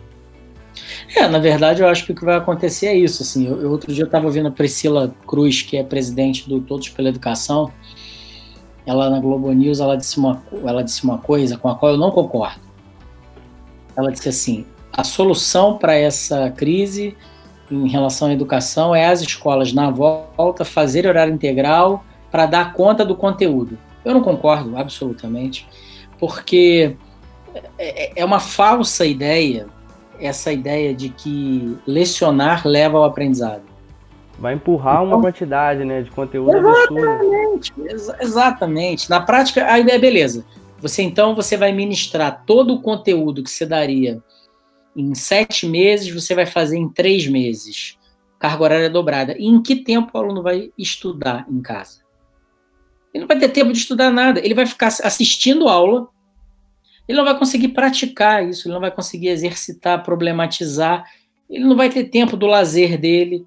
É, 1.16 1.26
na 1.26 1.38
verdade, 1.38 1.80
eu 1.80 1.88
acho 1.88 2.04
que 2.04 2.12
o 2.12 2.14
que 2.14 2.24
vai 2.24 2.36
acontecer 2.36 2.86
é 2.88 2.94
isso. 2.94 3.22
Assim, 3.22 3.46
eu, 3.46 3.62
eu 3.62 3.70
outro 3.70 3.92
dia 3.92 4.02
eu 4.02 4.06
estava 4.06 4.26
ouvindo 4.26 4.48
a 4.48 4.50
Priscila 4.50 5.12
Cruz, 5.26 5.62
que 5.62 5.78
é 5.78 5.82
presidente 5.82 6.46
do 6.46 6.60
Todos 6.60 6.90
pela 6.90 7.08
Educação. 7.08 7.72
ela 8.84 9.08
na 9.08 9.18
Globo 9.18 9.50
News, 9.52 9.80
ela 9.80 9.96
disse 9.96 10.18
uma, 10.18 10.42
ela 10.66 10.84
disse 10.84 11.02
uma 11.02 11.16
coisa 11.16 11.56
com 11.56 11.68
a 11.68 11.74
qual 11.74 11.92
eu 11.92 11.98
não 11.98 12.10
concordo. 12.10 12.60
Ela 13.96 14.12
disse 14.12 14.28
assim: 14.28 14.66
a 14.92 15.02
solução 15.02 15.78
para 15.78 15.94
essa 15.94 16.50
crise 16.50 17.16
em 17.70 17.88
relação 17.88 18.28
à 18.28 18.32
educação 18.32 18.94
é 18.94 19.06
as 19.06 19.20
escolas 19.20 19.72
na 19.72 19.90
volta 19.90 20.64
fazer 20.64 21.06
horário 21.06 21.34
integral 21.34 22.04
para 22.30 22.46
dar 22.46 22.72
conta 22.72 23.04
do 23.04 23.16
conteúdo. 23.16 23.78
Eu 24.04 24.14
não 24.14 24.22
concordo 24.22 24.76
absolutamente, 24.76 25.66
porque 26.18 26.96
é, 27.78 28.20
é 28.20 28.24
uma 28.24 28.40
falsa 28.40 29.04
ideia 29.04 29.66
essa 30.20 30.52
ideia 30.52 30.94
de 30.94 31.08
que 31.10 31.76
lecionar 31.86 32.66
leva 32.66 32.98
ao 32.98 33.04
aprendizado. 33.04 33.62
Vai 34.38 34.54
empurrar 34.54 35.02
uma 35.02 35.08
então, 35.08 35.22
quantidade 35.22 35.84
né, 35.84 36.02
de 36.02 36.10
conteúdo 36.10 36.56
exatamente, 36.56 37.72
ex 37.84 38.08
exatamente. 38.20 39.10
Na 39.10 39.20
prática, 39.20 39.64
a 39.64 39.78
ideia 39.78 39.96
é 39.96 39.98
beleza. 39.98 40.44
Você 40.80 41.02
então 41.02 41.34
você 41.34 41.56
vai 41.56 41.72
ministrar 41.72 42.44
todo 42.46 42.74
o 42.74 42.80
conteúdo 42.80 43.42
que 43.42 43.50
você 43.50 43.66
daria 43.66 44.22
em 45.00 45.14
sete 45.14 45.66
meses, 45.66 46.12
você 46.12 46.34
vai 46.34 46.46
fazer 46.46 46.76
em 46.76 46.88
três 46.88 47.26
meses. 47.26 47.96
Carga 48.38 48.62
horária 48.62 48.90
dobrada. 48.90 49.36
E 49.38 49.46
em 49.46 49.62
que 49.62 49.76
tempo 49.76 50.10
o 50.14 50.18
aluno 50.18 50.42
vai 50.42 50.72
estudar 50.76 51.46
em 51.48 51.60
casa? 51.60 52.00
Ele 53.12 53.22
não 53.22 53.28
vai 53.28 53.38
ter 53.38 53.48
tempo 53.48 53.72
de 53.72 53.78
estudar 53.78 54.10
nada. 54.10 54.40
Ele 54.40 54.54
vai 54.54 54.66
ficar 54.66 54.88
assistindo 54.88 55.68
aula. 55.68 56.08
Ele 57.06 57.16
não 57.16 57.24
vai 57.24 57.38
conseguir 57.38 57.68
praticar 57.68 58.46
isso. 58.46 58.68
Ele 58.68 58.74
não 58.74 58.80
vai 58.80 58.90
conseguir 58.90 59.28
exercitar, 59.28 60.02
problematizar. 60.02 61.04
Ele 61.48 61.64
não 61.64 61.76
vai 61.76 61.90
ter 61.90 62.04
tempo 62.04 62.36
do 62.36 62.46
lazer 62.46 62.98
dele. 62.98 63.46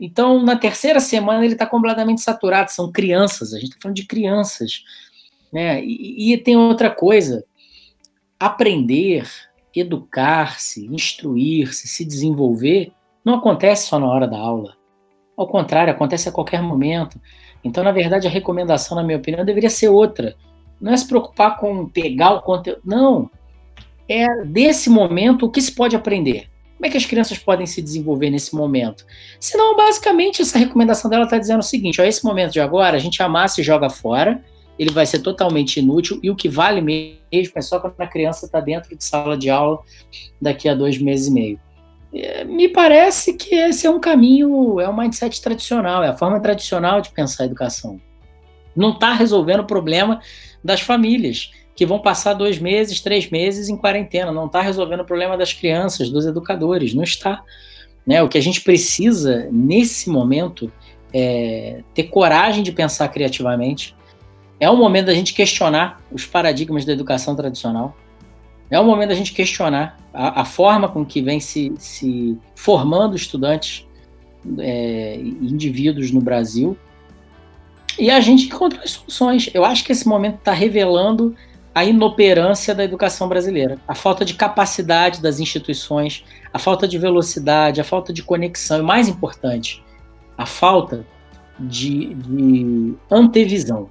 Então, 0.00 0.42
na 0.42 0.56
terceira 0.56 1.00
semana, 1.00 1.44
ele 1.44 1.54
está 1.54 1.66
completamente 1.66 2.20
saturado. 2.20 2.72
São 2.72 2.90
crianças, 2.90 3.52
a 3.52 3.58
gente 3.58 3.70
está 3.70 3.82
falando 3.82 3.96
de 3.96 4.06
crianças. 4.06 4.84
Né? 5.52 5.84
E, 5.84 6.32
e 6.32 6.38
tem 6.38 6.56
outra 6.56 6.90
coisa: 6.90 7.44
aprender, 8.38 9.28
educar-se, 9.80 10.86
instruir-se, 10.86 11.88
se 11.88 12.04
desenvolver, 12.04 12.92
não 13.24 13.34
acontece 13.34 13.86
só 13.86 13.98
na 13.98 14.06
hora 14.06 14.28
da 14.28 14.38
aula. 14.38 14.76
Ao 15.36 15.46
contrário, 15.46 15.92
acontece 15.92 16.28
a 16.28 16.32
qualquer 16.32 16.62
momento. 16.62 17.20
Então, 17.62 17.82
na 17.82 17.90
verdade, 17.90 18.26
a 18.26 18.30
recomendação, 18.30 18.96
na 18.96 19.02
minha 19.02 19.18
opinião, 19.18 19.44
deveria 19.44 19.70
ser 19.70 19.88
outra. 19.88 20.36
Não 20.80 20.92
é 20.92 20.96
se 20.96 21.08
preocupar 21.08 21.56
com 21.58 21.88
pegar 21.88 22.32
o 22.32 22.42
conteúdo. 22.42 22.80
Não. 22.84 23.30
É 24.08 24.44
desse 24.44 24.90
momento 24.90 25.46
o 25.46 25.50
que 25.50 25.60
se 25.60 25.74
pode 25.74 25.96
aprender. 25.96 26.48
Como 26.76 26.86
é 26.86 26.90
que 26.90 26.96
as 26.96 27.06
crianças 27.06 27.38
podem 27.38 27.66
se 27.66 27.80
desenvolver 27.80 28.28
nesse 28.28 28.54
momento? 28.54 29.06
Senão, 29.40 29.74
basicamente, 29.74 30.42
essa 30.42 30.58
recomendação 30.58 31.10
dela 31.10 31.24
está 31.24 31.38
dizendo 31.38 31.60
o 31.60 31.64
seguinte: 31.64 32.00
ó, 32.00 32.04
esse 32.04 32.22
momento 32.24 32.52
de 32.52 32.60
agora, 32.60 32.96
a 32.96 33.00
gente 33.00 33.22
amassa 33.22 33.60
e 33.60 33.64
joga 33.64 33.88
fora, 33.88 34.44
ele 34.78 34.90
vai 34.90 35.06
ser 35.06 35.20
totalmente 35.20 35.78
inútil, 35.78 36.18
e 36.22 36.30
o 36.30 36.36
que 36.36 36.48
vale 36.48 36.80
mesmo 36.80 37.52
é 37.54 37.60
só 37.60 37.78
quando 37.78 37.94
a 37.98 38.06
criança 38.06 38.46
está 38.46 38.60
dentro 38.60 38.96
de 38.96 39.04
sala 39.04 39.36
de 39.36 39.48
aula 39.50 39.80
daqui 40.40 40.68
a 40.68 40.74
dois 40.74 40.98
meses 40.98 41.28
e 41.28 41.30
meio. 41.32 41.60
É, 42.12 42.44
me 42.44 42.68
parece 42.68 43.34
que 43.34 43.54
esse 43.54 43.86
é 43.86 43.90
um 43.90 44.00
caminho, 44.00 44.78
é 44.80 44.88
um 44.88 44.96
mindset 44.96 45.40
tradicional, 45.40 46.02
é 46.02 46.08
a 46.08 46.16
forma 46.16 46.40
tradicional 46.40 47.00
de 47.00 47.10
pensar 47.10 47.42
a 47.42 47.46
educação. 47.46 48.00
Não 48.74 48.90
está 48.90 49.12
resolvendo 49.12 49.60
o 49.60 49.66
problema 49.66 50.20
das 50.62 50.80
famílias 50.80 51.50
que 51.74 51.84
vão 51.84 51.98
passar 51.98 52.34
dois 52.34 52.58
meses, 52.58 53.00
três 53.00 53.30
meses 53.30 53.68
em 53.68 53.76
quarentena. 53.76 54.30
Não 54.30 54.46
está 54.46 54.60
resolvendo 54.60 55.00
o 55.00 55.04
problema 55.04 55.36
das 55.36 55.52
crianças, 55.52 56.08
dos 56.08 56.24
educadores. 56.24 56.94
Não 56.94 57.02
está. 57.02 57.42
Né? 58.06 58.22
O 58.22 58.28
que 58.28 58.38
a 58.38 58.42
gente 58.42 58.60
precisa 58.60 59.48
nesse 59.50 60.08
momento 60.08 60.70
é 61.12 61.82
ter 61.92 62.04
coragem 62.04 62.62
de 62.62 62.72
pensar 62.72 63.08
criativamente. 63.08 63.94
É 64.58 64.68
o 64.70 64.76
momento 64.76 65.06
da 65.06 65.14
gente 65.14 65.34
questionar 65.34 66.00
os 66.12 66.24
paradigmas 66.24 66.84
da 66.84 66.92
educação 66.92 67.34
tradicional. 67.34 67.96
É 68.70 68.78
o 68.78 68.84
momento 68.84 69.10
da 69.10 69.14
gente 69.14 69.32
questionar 69.32 69.98
a, 70.12 70.42
a 70.42 70.44
forma 70.44 70.88
com 70.88 71.04
que 71.04 71.20
vem 71.20 71.40
se, 71.40 71.72
se 71.78 72.38
formando 72.54 73.16
estudantes, 73.16 73.86
é, 74.58 75.16
indivíduos 75.16 76.10
no 76.10 76.20
Brasil. 76.20 76.76
E 77.98 78.10
a 78.10 78.20
gente 78.20 78.46
encontra 78.46 78.86
soluções. 78.86 79.50
Eu 79.52 79.64
acho 79.64 79.84
que 79.84 79.92
esse 79.92 80.08
momento 80.08 80.36
está 80.36 80.52
revelando 80.52 81.34
a 81.74 81.84
inoperância 81.84 82.74
da 82.74 82.84
educação 82.84 83.28
brasileira, 83.28 83.78
a 83.86 83.94
falta 83.94 84.24
de 84.24 84.34
capacidade 84.34 85.20
das 85.20 85.40
instituições, 85.40 86.24
a 86.52 86.58
falta 86.58 86.86
de 86.86 86.96
velocidade, 86.96 87.80
a 87.80 87.84
falta 87.84 88.12
de 88.12 88.22
conexão 88.22 88.78
e, 88.78 88.82
mais 88.82 89.08
importante, 89.08 89.82
a 90.38 90.46
falta 90.46 91.04
de, 91.58 92.14
de 92.14 92.94
antevisão. 93.10 93.90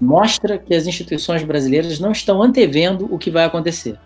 Mostra 0.00 0.58
que 0.58 0.74
as 0.74 0.86
instituições 0.86 1.42
brasileiras 1.42 1.98
não 1.98 2.12
estão 2.12 2.42
antevendo 2.42 3.12
o 3.12 3.18
que 3.18 3.30
vai 3.30 3.44
acontecer. 3.44 3.98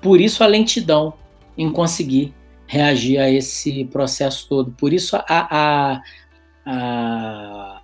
Por 0.00 0.20
isso 0.20 0.44
a 0.44 0.46
lentidão 0.46 1.14
em 1.56 1.70
conseguir 1.72 2.34
reagir 2.66 3.18
a 3.18 3.30
esse 3.30 3.84
processo 3.86 4.46
todo. 4.48 4.70
Por 4.72 4.92
isso 4.92 5.16
a, 5.16 5.24
a, 5.28 6.02
a, 6.66 7.80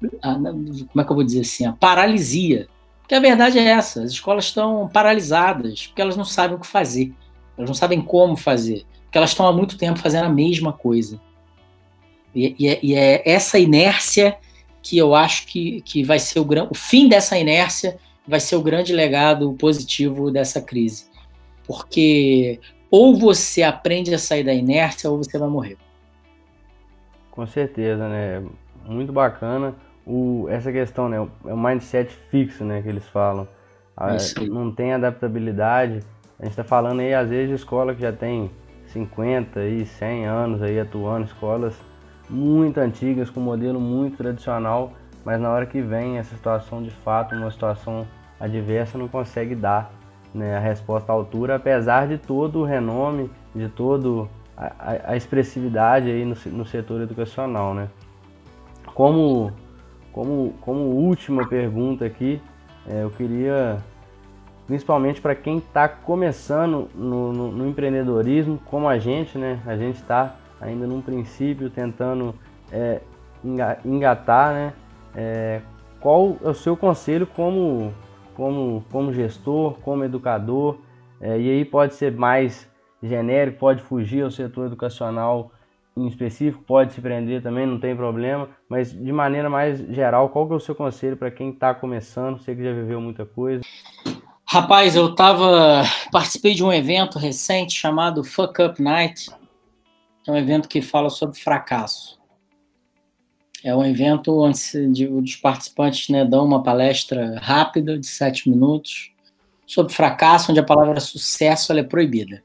como 0.00 1.00
é 1.00 1.04
que 1.04 1.10
eu 1.10 1.16
vou 1.16 1.24
dizer 1.24 1.40
assim, 1.40 1.66
a 1.66 1.72
paralisia 1.72 2.68
porque 3.08 3.14
a 3.14 3.20
verdade 3.20 3.58
é 3.58 3.64
essa: 3.64 4.02
as 4.02 4.10
escolas 4.10 4.44
estão 4.44 4.86
paralisadas, 4.86 5.86
porque 5.86 6.02
elas 6.02 6.14
não 6.14 6.26
sabem 6.26 6.58
o 6.58 6.60
que 6.60 6.66
fazer, 6.66 7.14
elas 7.56 7.70
não 7.70 7.74
sabem 7.74 8.02
como 8.02 8.36
fazer, 8.36 8.84
porque 9.04 9.16
elas 9.16 9.30
estão 9.30 9.46
há 9.46 9.52
muito 9.52 9.78
tempo 9.78 9.98
fazendo 9.98 10.26
a 10.26 10.28
mesma 10.28 10.74
coisa. 10.74 11.18
E, 12.34 12.54
e, 12.58 12.68
é, 12.68 12.78
e 12.82 12.94
é, 12.94 13.22
essa 13.24 13.58
inércia 13.58 14.36
que 14.88 14.96
eu 14.96 15.14
acho 15.14 15.46
que, 15.46 15.82
que 15.82 16.02
vai 16.02 16.18
ser 16.18 16.40
o, 16.40 16.46
o 16.70 16.74
fim 16.74 17.10
dessa 17.10 17.36
inércia 17.36 17.98
vai 18.26 18.40
ser 18.40 18.56
o 18.56 18.62
grande 18.62 18.94
legado 18.94 19.52
positivo 19.52 20.30
dessa 20.30 20.62
crise. 20.62 21.04
Porque 21.66 22.58
ou 22.90 23.14
você 23.14 23.62
aprende 23.62 24.14
a 24.14 24.18
sair 24.18 24.42
da 24.42 24.54
inércia 24.54 25.10
ou 25.10 25.18
você 25.18 25.36
vai 25.36 25.48
morrer. 25.48 25.76
Com 27.30 27.46
certeza, 27.46 28.08
né? 28.08 28.42
Muito 28.86 29.12
bacana 29.12 29.74
o, 30.06 30.46
essa 30.48 30.72
questão, 30.72 31.06
né? 31.06 31.18
É 31.18 31.52
o 31.52 31.58
mindset 31.58 32.10
fixo, 32.30 32.64
né? 32.64 32.80
Que 32.80 32.88
eles 32.88 33.06
falam. 33.08 33.46
A, 33.94 34.16
não 34.48 34.72
tem 34.72 34.94
adaptabilidade. 34.94 36.00
A 36.38 36.44
gente 36.44 36.52
está 36.52 36.64
falando 36.64 37.00
aí, 37.00 37.12
às 37.12 37.28
vezes, 37.28 37.50
de 37.50 37.54
escola 37.56 37.94
que 37.94 38.00
já 38.00 38.12
tem 38.12 38.50
50 38.86 39.62
e 39.66 39.84
100 39.84 40.24
anos 40.24 40.62
aí 40.62 40.80
atuando, 40.80 41.26
escolas 41.26 41.74
muito 42.28 42.78
antigas, 42.78 43.30
com 43.30 43.40
modelo 43.40 43.80
muito 43.80 44.16
tradicional, 44.16 44.92
mas 45.24 45.40
na 45.40 45.50
hora 45.50 45.66
que 45.66 45.80
vem 45.80 46.18
essa 46.18 46.34
situação 46.34 46.82
de 46.82 46.90
fato, 46.90 47.34
uma 47.34 47.50
situação 47.50 48.06
adversa, 48.38 48.98
não 48.98 49.08
consegue 49.08 49.54
dar 49.54 49.90
né, 50.34 50.56
a 50.56 50.60
resposta 50.60 51.12
à 51.12 51.14
altura, 51.14 51.56
apesar 51.56 52.06
de 52.06 52.18
todo 52.18 52.60
o 52.60 52.64
renome, 52.64 53.30
de 53.54 53.68
todo 53.68 54.28
a, 54.56 55.12
a 55.12 55.16
expressividade 55.16 56.10
aí 56.10 56.24
no, 56.24 56.36
no 56.52 56.64
setor 56.64 57.00
educacional, 57.00 57.74
né? 57.74 57.88
Como 58.94 59.52
como, 60.18 60.54
como 60.60 60.80
última 60.80 61.46
pergunta 61.46 62.04
aqui, 62.04 62.40
é, 62.88 63.04
eu 63.04 63.10
queria, 63.10 63.78
principalmente 64.66 65.20
para 65.20 65.32
quem 65.32 65.58
está 65.58 65.88
começando 65.88 66.88
no, 66.92 67.32
no, 67.32 67.52
no, 67.52 67.68
empreendedorismo, 67.68 68.58
como 68.64 68.88
a 68.88 68.98
gente, 68.98 69.38
né? 69.38 69.60
A 69.64 69.76
gente 69.76 69.96
está 69.96 70.34
ainda 70.60 70.86
num 70.86 71.00
princípio 71.00 71.70
tentando 71.70 72.34
é, 72.72 73.00
engatar, 73.84 74.52
né? 74.52 74.72
É, 75.14 75.60
qual 76.00 76.36
é 76.42 76.48
o 76.48 76.54
seu 76.54 76.76
conselho 76.76 77.26
como, 77.26 77.92
como, 78.34 78.84
como 78.90 79.12
gestor, 79.12 79.74
como 79.80 80.04
educador? 80.04 80.78
É, 81.20 81.38
e 81.38 81.50
aí 81.50 81.64
pode 81.64 81.94
ser 81.94 82.12
mais 82.12 82.68
genérico, 83.02 83.58
pode 83.58 83.82
fugir 83.82 84.22
ao 84.22 84.30
setor 84.30 84.66
educacional 84.66 85.50
em 85.96 86.06
específico, 86.06 86.62
pode 86.64 86.92
se 86.92 87.00
prender 87.00 87.42
também, 87.42 87.66
não 87.66 87.80
tem 87.80 87.94
problema, 87.96 88.48
mas 88.68 88.92
de 88.92 89.12
maneira 89.12 89.50
mais 89.50 89.80
geral, 89.88 90.28
qual 90.28 90.46
que 90.46 90.52
é 90.52 90.56
o 90.56 90.60
seu 90.60 90.74
conselho 90.74 91.16
para 91.16 91.30
quem 91.30 91.50
está 91.50 91.74
começando, 91.74 92.38
você 92.38 92.54
que 92.54 92.62
já 92.62 92.72
viveu 92.72 93.00
muita 93.00 93.26
coisa? 93.26 93.62
Rapaz, 94.44 94.94
eu 94.94 95.14
tava 95.14 95.82
participei 96.10 96.54
de 96.54 96.64
um 96.64 96.72
evento 96.72 97.18
recente 97.18 97.74
chamado 97.74 98.22
Fuck 98.22 98.62
Up 98.62 98.80
Night, 98.80 99.28
é 100.28 100.32
um 100.32 100.36
evento 100.36 100.68
que 100.68 100.82
fala 100.82 101.08
sobre 101.08 101.38
fracasso. 101.38 102.18
É 103.64 103.74
um 103.74 103.84
evento 103.84 104.40
onde 104.40 105.08
os 105.08 105.34
participantes 105.36 106.10
né, 106.10 106.24
dão 106.24 106.44
uma 106.44 106.62
palestra 106.62 107.38
rápida 107.40 107.98
de 107.98 108.06
sete 108.06 108.48
minutos 108.48 109.10
sobre 109.66 109.92
fracasso, 109.92 110.50
onde 110.50 110.60
a 110.60 110.64
palavra 110.64 111.00
sucesso 111.00 111.72
é 111.72 111.82
proibida. 111.82 112.42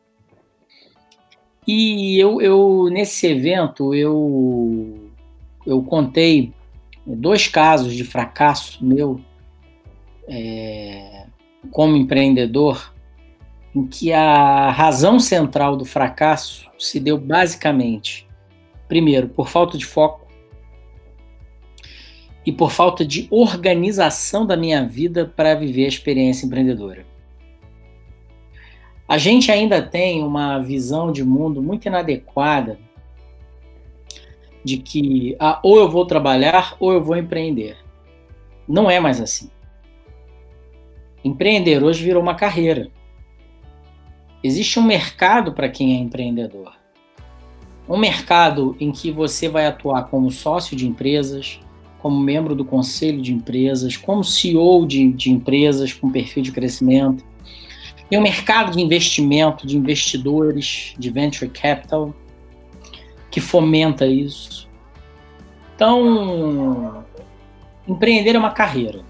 E 1.68 2.18
eu, 2.18 2.42
eu 2.42 2.90
nesse 2.90 3.28
evento 3.28 3.94
eu 3.94 5.12
eu 5.66 5.82
contei 5.84 6.54
dois 7.06 7.48
casos 7.48 7.94
de 7.94 8.04
fracasso 8.04 8.84
meu 8.84 9.22
é, 10.28 11.26
como 11.72 11.96
empreendedor, 11.96 12.93
em 13.76 13.86
que 13.86 14.14
a 14.14 14.70
razão 14.72 15.20
central 15.20 15.76
do 15.76 15.86
fracasso 15.86 16.70
se 16.78 17.00
deu 17.00 17.18
basicamente, 17.18 18.28
primeiro, 18.88 19.30
por 19.30 19.50
falta 19.50 19.78
de 19.78 19.86
foco, 19.86 20.24
e 22.46 22.52
por 22.52 22.72
falta 22.72 23.06
de 23.06 23.28
organização 23.32 24.46
da 24.46 24.58
minha 24.58 24.86
vida 24.86 25.32
para 25.34 25.56
viver 25.56 25.86
a 25.86 25.90
experiência 25.90 26.46
empreendedora. 26.46 27.06
A 29.08 29.18
gente 29.18 29.52
ainda 29.52 29.82
tem 29.82 30.24
uma 30.24 30.60
visão 30.60 31.12
de 31.12 31.24
mundo 31.24 31.62
muito 31.62 31.88
inadequada 31.88 32.78
de 34.64 34.78
que 34.78 35.36
ah, 35.40 35.60
ou 35.64 35.78
eu 35.78 35.90
vou 35.90 36.06
trabalhar 36.06 36.76
ou 36.80 36.92
eu 36.94 37.04
vou 37.04 37.16
empreender. 37.16 37.78
Não 38.68 38.90
é 38.90 39.00
mais 39.00 39.20
assim. 39.20 39.50
Empreender 41.24 41.84
hoje 41.84 42.04
virou 42.04 42.22
uma 42.22 42.36
carreira. 42.36 42.90
Existe 44.44 44.78
um 44.78 44.84
mercado 44.84 45.54
para 45.54 45.70
quem 45.70 45.96
é 45.96 46.00
empreendedor. 46.00 46.74
Um 47.88 47.98
mercado 47.98 48.76
em 48.80 48.92
que 48.92 49.10
você 49.10 49.48
vai 49.48 49.66
atuar 49.66 50.04
como 50.04 50.30
sócio 50.30 50.76
de 50.76 50.88
empresas, 50.88 51.60
como 52.00 52.20
membro 52.20 52.54
do 52.54 52.66
conselho 52.66 53.22
de 53.22 53.34
empresas, 53.34 53.96
como 53.96 54.24
CEO 54.24 54.86
de, 54.86 55.14
de 55.14 55.32
empresas 55.32 55.94
com 55.94 56.12
perfil 56.12 56.44
de 56.44 56.52
crescimento. 56.52 57.24
Tem 58.10 58.20
um 58.20 58.22
mercado 58.22 58.74
de 58.74 58.82
investimento, 58.82 59.66
de 59.66 59.78
investidores, 59.78 60.94
de 61.00 61.10
venture 61.10 61.50
capital, 61.50 62.14
que 63.32 63.40
fomenta 63.40 64.06
isso. 64.06 64.68
Então, 65.76 67.06
empreender 67.88 68.36
é 68.36 68.40
uma 68.40 68.52
carreira. 68.52 69.02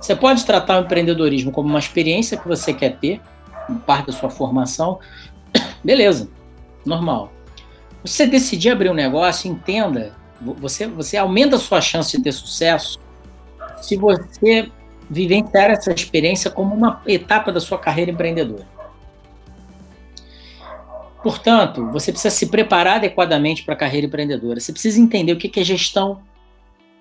Você 0.00 0.16
pode 0.16 0.44
tratar 0.44 0.80
o 0.80 0.84
empreendedorismo 0.84 1.52
como 1.52 1.68
uma 1.68 1.78
experiência 1.78 2.36
que 2.36 2.48
você 2.48 2.74
quer 2.74 2.96
ter, 2.96 3.20
parte 3.78 4.06
da 4.06 4.12
sua 4.12 4.30
formação, 4.30 4.98
beleza, 5.84 6.28
normal. 6.84 7.32
Você 8.02 8.26
decidir 8.26 8.70
abrir 8.70 8.90
um 8.90 8.94
negócio, 8.94 9.50
entenda, 9.50 10.14
você, 10.40 10.86
você 10.86 11.16
aumenta 11.16 11.56
a 11.56 11.58
sua 11.58 11.80
chance 11.80 12.16
de 12.16 12.22
ter 12.22 12.32
sucesso 12.32 12.98
se 13.82 13.96
você 13.96 14.70
vivenciar 15.08 15.70
essa 15.70 15.92
experiência 15.92 16.50
como 16.50 16.74
uma 16.74 17.02
etapa 17.06 17.52
da 17.52 17.60
sua 17.60 17.78
carreira 17.78 18.10
empreendedora. 18.10 18.66
Portanto, 21.22 21.90
você 21.90 22.12
precisa 22.12 22.34
se 22.34 22.46
preparar 22.46 22.96
adequadamente 22.96 23.62
para 23.62 23.74
a 23.74 23.76
carreira 23.76 24.06
empreendedora. 24.06 24.58
Você 24.58 24.72
precisa 24.72 24.98
entender 25.00 25.32
o 25.32 25.36
que 25.36 25.60
é 25.60 25.64
gestão 25.64 26.22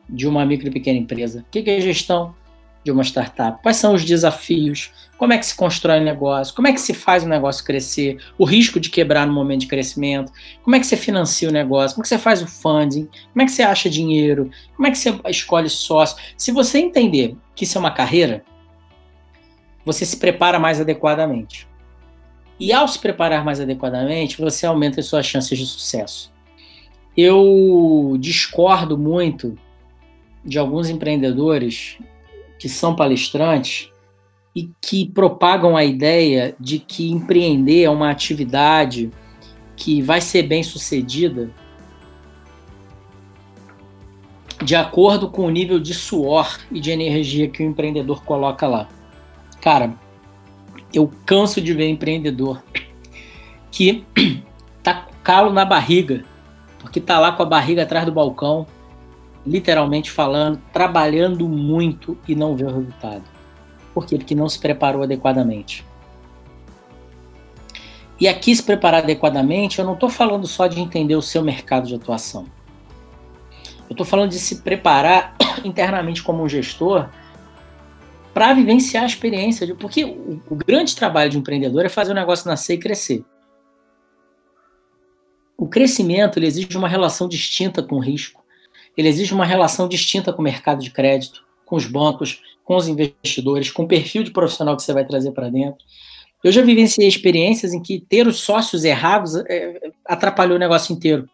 de 0.10 0.28
uma 0.28 0.46
micro 0.46 0.68
e 0.68 0.72
pequena 0.72 0.98
empresa, 0.98 1.46
o 1.48 1.52
que 1.52 1.70
é 1.70 1.80
gestão 1.80 2.36
de 2.84 2.92
uma 2.92 3.04
startup, 3.04 3.62
quais 3.62 3.78
são 3.78 3.94
os 3.94 4.06
desafios, 4.06 4.92
como 5.18 5.34
é 5.34 5.38
que 5.38 5.46
se 5.46 5.56
constrói 5.56 6.00
um 6.00 6.04
negócio, 6.04 6.56
como 6.56 6.68
é 6.68 6.74
que 6.74 6.80
se 6.80 6.94
faz 6.94 7.24
o 7.24 7.26
um 7.26 7.30
negócio 7.30 7.64
crescer, 7.66 8.18
o 8.38 8.46
risco 8.46 8.80
de 8.80 8.90
quebrar 8.90 9.28
no 9.28 9.34
momento 9.34 9.62
de 9.62 9.68
crescimento, 9.68 10.32
como 10.64 10.76
é 10.76 10.80
que 10.80 10.86
você 10.86 10.96
financia 10.96 11.50
o 11.50 11.52
negócio, 11.52 11.96
como 11.96 12.04
é 12.04 12.06
que 12.06 12.10
você 12.10 12.18
faz 12.18 12.42
o 12.42 12.48
funding, 12.48 13.10
como 13.34 13.44
é 13.44 13.46
que 13.46 13.52
você 13.52 13.64
acha 13.64 13.90
dinheiro, 13.90 14.50
como 14.76 14.88
é 14.88 14.92
que 14.92 14.98
você 14.98 15.20
escolhe 15.28 15.70
sócio. 15.70 16.18
Se 16.38 16.52
você 16.52 16.80
entender 16.80 17.36
que 17.54 17.66
isso 17.66 17.78
é 17.78 17.82
uma 17.82 17.92
carreira, 17.92 18.44
você 19.84 20.06
se 20.06 20.18
prepara 20.18 20.58
mais 20.58 20.80
adequadamente. 20.80 21.68
E 22.60 22.74
ao 22.74 22.88
se 22.88 23.00
preparar 23.00 23.44
mais 23.44 23.60
adequadamente, 23.60 24.40
você 24.40 24.66
aumenta 24.66 25.00
as 25.00 25.06
suas 25.06 25.26
chances 25.26 25.58
de 25.58 25.66
sucesso. 25.66 26.34
Eu 27.16 28.16
discordo 28.20 28.98
muito 28.98 29.58
de 30.44 30.58
alguns 30.58 30.90
empreendedores 30.90 31.98
que 32.60 32.68
são 32.70 32.96
palestrantes 32.96 33.90
e 34.56 34.70
que 34.82 35.08
propagam 35.08 35.78
a 35.78 35.86
ideia 35.86 36.56
de 36.60 36.78
que 36.78 37.10
empreender 37.10 37.84
é 37.84 37.90
uma 37.90 38.12
atividade 38.12 39.10
que 39.76 40.02
vai 40.02 40.20
ser 40.20 40.44
bem 40.44 40.62
sucedida 40.62 41.50
de 44.64 44.76
acordo 44.76 45.30
com 45.30 45.46
o 45.46 45.50
nível 45.50 45.80
de 45.80 45.94
suor 45.94 46.60
e 46.70 46.82
de 46.82 46.92
energia 46.92 47.48
que 47.48 47.64
o 47.64 47.66
empreendedor 47.66 48.24
coloca 48.24 48.68
lá. 48.68 48.90
Cara, 49.62 49.94
eu 50.94 51.12
canso 51.26 51.62
de 51.62 51.74
ver 51.74 51.88
empreendedor 51.88 52.62
que 53.72 54.04
tá 54.84 55.08
calo 55.24 55.52
na 55.54 55.64
barriga, 55.64 56.26
porque 56.80 57.00
tá 57.00 57.20
lá 57.20 57.32
com 57.32 57.44
a 57.44 57.46
barriga 57.46 57.84
atrás 57.84 58.06
do 58.06 58.12
balcão, 58.12 58.68
literalmente 59.46 60.12
falando, 60.12 60.62
trabalhando 60.72 61.48
muito 61.48 62.18
e 62.28 62.36
não 62.36 62.56
vê 62.56 62.66
o 62.66 62.74
resultado. 62.74 63.24
Por 63.94 64.06
quê? 64.06 64.18
Porque 64.18 64.36
não 64.36 64.48
se 64.48 64.60
preparou 64.60 65.04
adequadamente. 65.04 65.86
E 68.20 68.28
aqui 68.28 68.54
se 68.54 68.62
preparar 68.62 69.04
adequadamente, 69.04 69.80
eu 69.80 69.86
não 69.86 69.94
estou 69.94 70.10
falando 70.10 70.46
só 70.46 70.68
de 70.68 70.80
entender 70.80 71.16
o 71.16 71.22
seu 71.22 71.42
mercado 71.42 71.88
de 71.88 71.96
atuação. 71.96 72.46
Eu 73.90 73.94
estou 73.94 74.06
falando 74.06 74.30
de 74.30 74.40
se 74.40 74.62
preparar 74.62 75.36
internamente 75.64 76.22
como 76.22 76.44
um 76.44 76.50
gestor 76.50 77.10
para 78.34 78.54
vivenciar 78.54 79.04
a 79.04 79.08
experiência. 79.08 79.66
De, 79.66 79.74
porque 79.74 80.04
o, 80.04 80.42
o 80.50 80.56
grande 80.56 80.96
trabalho 80.96 81.30
de 81.30 81.38
um 81.38 81.40
empreendedor 81.40 81.86
é 81.86 81.90
fazer 81.90 82.12
o 82.12 82.16
negócio 82.16 82.48
nascer 82.48 82.76
e 82.76 82.78
crescer. 82.78 83.26
O 85.58 85.68
crescimento 85.68 86.38
ele 86.38 86.48
exige 86.48 86.78
uma 86.78 86.88
relação 86.88 87.28
distinta 87.28 87.82
com 87.82 87.96
o 87.96 88.00
risco. 88.00 88.39
Ele 89.00 89.08
exige 89.08 89.34
uma 89.34 89.46
relação 89.46 89.88
distinta 89.88 90.34
com 90.34 90.42
o 90.42 90.44
mercado 90.44 90.84
de 90.84 90.92
crédito, 90.92 91.46
com 91.66 91.78
os 91.78 91.86
bancos, 91.86 92.42
com 92.66 92.76
os 92.76 92.86
investidores, 92.90 93.72
com 93.72 93.84
o 93.84 93.88
perfil 93.88 94.26
de 94.26 94.32
profissional 94.32 94.76
que 94.76 94.84
você 94.84 94.92
vai 94.92 95.06
trazer 95.06 95.32
para 95.32 95.50
dentro. 95.50 95.86
Eu 96.44 96.52
já 96.52 96.62
vivenciei 96.62 97.08
experiências 97.08 97.74
em 97.74 97.82
que 97.82 98.02
ter 98.02 98.28
os 98.28 98.42
sócios 98.42 98.84
errados 98.84 99.38
é, 99.48 99.90
atrapalhou 100.04 100.58
o 100.58 100.60
negócio 100.60 100.92
inteiro. 100.92 101.30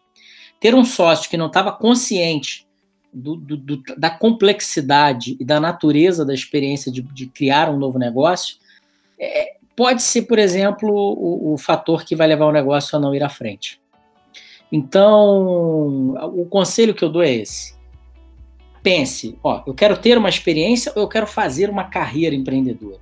Ter 0.60 0.76
um 0.76 0.84
sócio 0.84 1.28
que 1.28 1.36
não 1.36 1.48
estava 1.48 1.72
consciente 1.72 2.64
do, 3.12 3.34
do, 3.34 3.56
do, 3.56 3.82
da 3.98 4.10
complexidade 4.10 5.36
e 5.40 5.44
da 5.44 5.58
natureza 5.58 6.24
da 6.24 6.32
experiência 6.32 6.92
de, 6.92 7.02
de 7.02 7.26
criar 7.26 7.68
um 7.68 7.78
novo 7.78 7.98
negócio, 7.98 8.58
é, 9.18 9.56
pode 9.74 10.04
ser, 10.04 10.22
por 10.22 10.38
exemplo, 10.38 10.88
o, 10.88 11.54
o, 11.54 11.58
fator 11.58 12.04
que 12.04 12.14
vai 12.14 12.28
levar 12.28 12.46
o 12.46 12.52
negócio 12.52 12.96
a 12.96 13.00
não 13.00 13.12
ir 13.12 13.24
à 13.24 13.28
frente. 13.28 13.80
Então, 14.70 16.14
o 16.34 16.44
conselho 16.46 16.94
que 16.94 17.04
eu 17.04 17.08
dou 17.08 17.22
é 17.22 17.32
esse. 17.32 17.76
Pense, 18.82 19.38
ó, 19.42 19.62
eu 19.66 19.74
quero 19.74 19.96
ter 19.96 20.16
uma 20.16 20.28
experiência 20.28 20.92
ou 20.94 21.02
eu 21.02 21.08
quero 21.08 21.26
fazer 21.26 21.70
uma 21.70 21.84
carreira 21.84 22.34
empreendedora. 22.34 23.00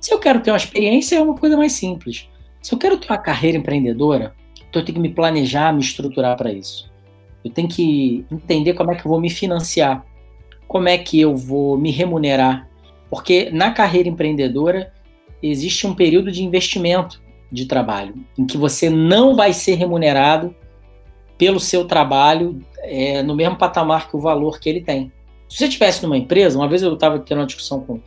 Se 0.00 0.12
eu 0.12 0.18
quero 0.18 0.40
ter 0.40 0.50
uma 0.50 0.56
experiência, 0.56 1.16
é 1.16 1.22
uma 1.22 1.36
coisa 1.36 1.56
mais 1.56 1.72
simples. 1.72 2.28
Se 2.60 2.74
eu 2.74 2.78
quero 2.78 2.98
ter 2.98 3.08
uma 3.08 3.18
carreira 3.18 3.56
empreendedora, 3.56 4.34
então 4.68 4.80
eu 4.80 4.86
tenho 4.86 4.96
que 4.96 5.00
me 5.00 5.12
planejar, 5.14 5.72
me 5.72 5.80
estruturar 5.80 6.36
para 6.36 6.52
isso. 6.52 6.90
Eu 7.44 7.50
tenho 7.50 7.68
que 7.68 8.24
entender 8.30 8.74
como 8.74 8.92
é 8.92 8.94
que 8.94 9.06
eu 9.06 9.10
vou 9.10 9.20
me 9.20 9.30
financiar, 9.30 10.04
como 10.68 10.88
é 10.88 10.96
que 10.96 11.20
eu 11.20 11.36
vou 11.36 11.76
me 11.76 11.90
remunerar, 11.90 12.68
porque 13.10 13.50
na 13.50 13.70
carreira 13.72 14.08
empreendedora 14.08 14.92
existe 15.42 15.86
um 15.86 15.94
período 15.94 16.30
de 16.30 16.42
investimento 16.42 17.22
de 17.50 17.66
trabalho 17.66 18.14
em 18.38 18.46
que 18.46 18.56
você 18.56 18.88
não 18.88 19.34
vai 19.34 19.52
ser 19.52 19.74
remunerado 19.74 20.54
pelo 21.42 21.58
seu 21.58 21.84
trabalho 21.84 22.64
é, 22.84 23.20
no 23.20 23.34
mesmo 23.34 23.56
patamar 23.56 24.08
que 24.08 24.16
o 24.16 24.20
valor 24.20 24.60
que 24.60 24.68
ele 24.68 24.80
tem. 24.80 25.10
Se 25.48 25.58
você 25.58 25.64
estivesse 25.64 26.00
numa 26.04 26.16
empresa, 26.16 26.56
uma 26.56 26.68
vez 26.68 26.84
eu 26.84 26.94
estava 26.94 27.18
tendo 27.18 27.38
uma 27.38 27.46
discussão 27.46 27.80
com 27.80 27.98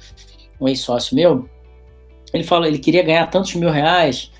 um 0.57 0.69
ex-sócio 0.69 1.13
meu, 1.13 1.49
ele 2.33 2.45
falou, 2.45 2.65
ele 2.65 2.79
queria 2.79 3.03
ganhar 3.03 3.27
tantos 3.27 3.53
mil 3.55 3.69
reais 3.69 4.31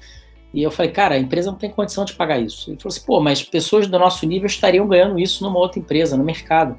e 0.53 0.63
eu 0.63 0.71
falei, 0.71 0.93
cara, 0.93 1.15
a 1.15 1.19
empresa 1.19 1.51
não 1.51 1.57
tem 1.57 1.69
condição 1.69 2.05
de 2.05 2.13
pagar 2.13 2.39
isso. 2.39 2.69
Ele 2.69 2.77
falou 2.77 2.95
assim, 2.95 3.05
pô, 3.05 3.19
mas 3.19 3.43
pessoas 3.43 3.85
do 3.85 3.99
nosso 3.99 4.25
nível 4.25 4.47
estariam 4.47 4.87
ganhando 4.87 5.19
isso 5.19 5.43
numa 5.43 5.59
outra 5.59 5.77
empresa, 5.77 6.15
no 6.15 6.23
mercado. 6.23 6.77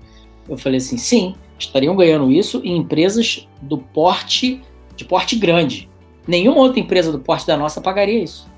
Eu 0.49 0.57
falei 0.57 0.79
assim, 0.79 0.97
sim, 0.97 1.35
estariam 1.59 1.95
ganhando 1.95 2.33
isso 2.33 2.63
em 2.65 2.79
empresas 2.79 3.47
do 3.61 3.77
porte, 3.77 4.63
de 4.97 5.05
porte 5.05 5.37
grande. 5.37 5.87
Nenhuma 6.27 6.63
outra 6.63 6.81
empresa 6.81 7.13
do 7.13 7.19
porte 7.19 7.47
da 7.47 7.59
nossa 7.59 7.79
pagaria 7.79 8.25
isso. 8.25 8.49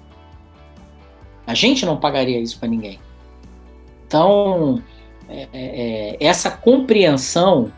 A 1.44 1.54
gente 1.54 1.84
não 1.84 1.96
pagaria 1.96 2.38
isso 2.38 2.56
para 2.56 2.68
ninguém. 2.68 3.00
Então, 4.08 4.82
é, 5.28 5.42
é, 5.42 5.48
é, 5.52 6.16
essa 6.18 6.50
compreensão, 6.50 7.70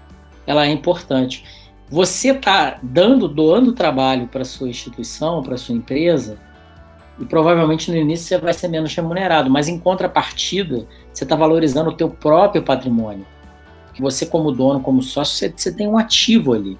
ela 0.47 0.65
é 0.65 0.71
importante. 0.71 1.45
Você 1.91 2.31
está 2.31 2.79
dando, 2.81 3.27
doando 3.27 3.73
trabalho 3.73 4.29
para 4.29 4.45
sua 4.45 4.69
instituição, 4.69 5.43
para 5.43 5.57
sua 5.57 5.75
empresa, 5.75 6.39
e 7.19 7.25
provavelmente 7.25 7.91
no 7.91 7.97
início 7.97 8.29
você 8.29 8.39
vai 8.39 8.55
ser 8.55 8.69
menos 8.69 8.95
remunerado, 8.95 9.51
mas 9.51 9.67
em 9.67 9.77
contrapartida, 9.77 10.87
você 11.13 11.25
está 11.25 11.35
valorizando 11.35 11.91
o 11.91 11.97
teu 11.97 12.09
próprio 12.09 12.63
patrimônio. 12.63 13.27
Que 13.93 14.01
você, 14.01 14.25
como 14.25 14.53
dono, 14.53 14.81
como 14.81 15.03
sócio, 15.03 15.37
você, 15.37 15.53
você 15.55 15.73
tem 15.73 15.89
um 15.89 15.99
ativo 15.99 16.53
ali. 16.55 16.79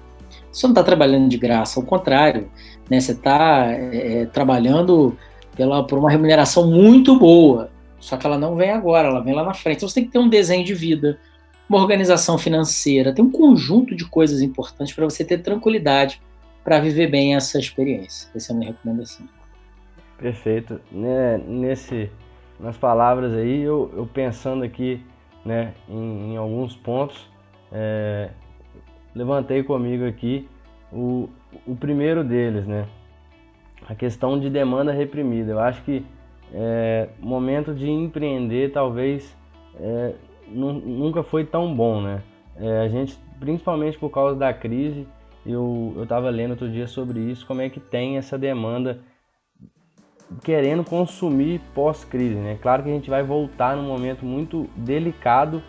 Você 0.49 0.65
não 0.65 0.71
está 0.71 0.83
trabalhando 0.83 1.27
de 1.27 1.37
graça, 1.37 1.77
ao 1.77 1.85
contrário, 1.85 2.49
né? 2.89 3.01
você 3.01 3.11
está 3.11 3.67
é, 3.67 4.21
é, 4.21 4.25
trabalhando 4.27 5.17
pela, 5.57 5.85
por 5.85 5.99
uma 5.99 6.09
remuneração 6.09 6.67
muito 6.67 7.19
boa, 7.19 7.69
só 8.01 8.17
que 8.17 8.25
ela 8.25 8.37
não 8.37 8.55
vem 8.55 8.71
agora, 8.71 9.07
ela 9.07 9.21
vem 9.21 9.33
lá 9.33 9.43
na 9.43 9.53
frente. 9.53 9.77
Então 9.77 9.89
você 9.89 9.95
tem 9.95 10.05
que 10.05 10.11
ter 10.11 10.19
um 10.19 10.27
desenho 10.27 10.65
de 10.65 10.73
vida, 10.73 11.19
uma 11.69 11.79
organização 11.79 12.37
financeira, 12.37 13.13
tem 13.13 13.23
um 13.23 13.31
conjunto 13.31 13.95
de 13.95 14.03
coisas 14.05 14.41
importantes 14.41 14.93
para 14.93 15.05
você 15.05 15.23
ter 15.23 15.37
tranquilidade 15.37 16.21
para 16.63 16.79
viver 16.79 17.07
bem 17.07 17.35
essa 17.35 17.57
experiência. 17.57 18.29
Essa 18.35 18.51
é 18.51 18.55
a 18.55 18.57
minha 18.57 18.71
recomendação. 18.71 19.25
Perfeito. 20.17 20.81
Né, 20.91 21.37
nesse, 21.47 22.09
nas 22.59 22.77
palavras 22.77 23.33
aí, 23.33 23.61
eu, 23.61 23.91
eu 23.95 24.05
pensando 24.05 24.63
aqui 24.63 25.01
né, 25.45 25.73
em, 25.87 26.33
em 26.33 26.37
alguns 26.37 26.75
pontos, 26.75 27.29
é, 27.71 28.29
levantei 29.15 29.63
comigo 29.63 30.05
aqui 30.05 30.47
o, 30.91 31.29
o 31.65 31.75
primeiro 31.75 32.23
deles, 32.23 32.65
né? 32.65 32.85
A 33.87 33.95
questão 33.95 34.39
de 34.39 34.49
demanda 34.49 34.91
reprimida. 34.91 35.51
Eu 35.51 35.59
acho 35.59 35.81
que 35.83 36.05
é, 36.53 37.09
momento 37.19 37.73
de 37.73 37.89
empreender 37.89 38.71
talvez 38.71 39.35
é, 39.79 40.13
nunca 40.47 41.23
foi 41.23 41.45
tão 41.45 41.73
bom, 41.73 42.01
né? 42.01 42.21
É, 42.57 42.79
a 42.81 42.87
gente, 42.87 43.17
principalmente 43.39 43.97
por 43.97 44.09
causa 44.09 44.35
da 44.35 44.53
crise, 44.53 45.07
eu 45.45 45.95
estava 46.01 46.29
lendo 46.29 46.51
outro 46.51 46.69
dia 46.69 46.87
sobre 46.87 47.19
isso, 47.19 47.45
como 47.45 47.61
é 47.61 47.69
que 47.69 47.79
tem 47.79 48.17
essa 48.17 48.37
demanda 48.37 48.99
querendo 50.43 50.83
consumir 50.83 51.59
pós-crise, 51.73 52.35
né? 52.35 52.57
Claro 52.61 52.83
que 52.83 52.89
a 52.89 52.93
gente 52.93 53.09
vai 53.09 53.23
voltar 53.23 53.75
num 53.75 53.83
momento 53.83 54.25
muito 54.25 54.69
delicado, 54.75 55.61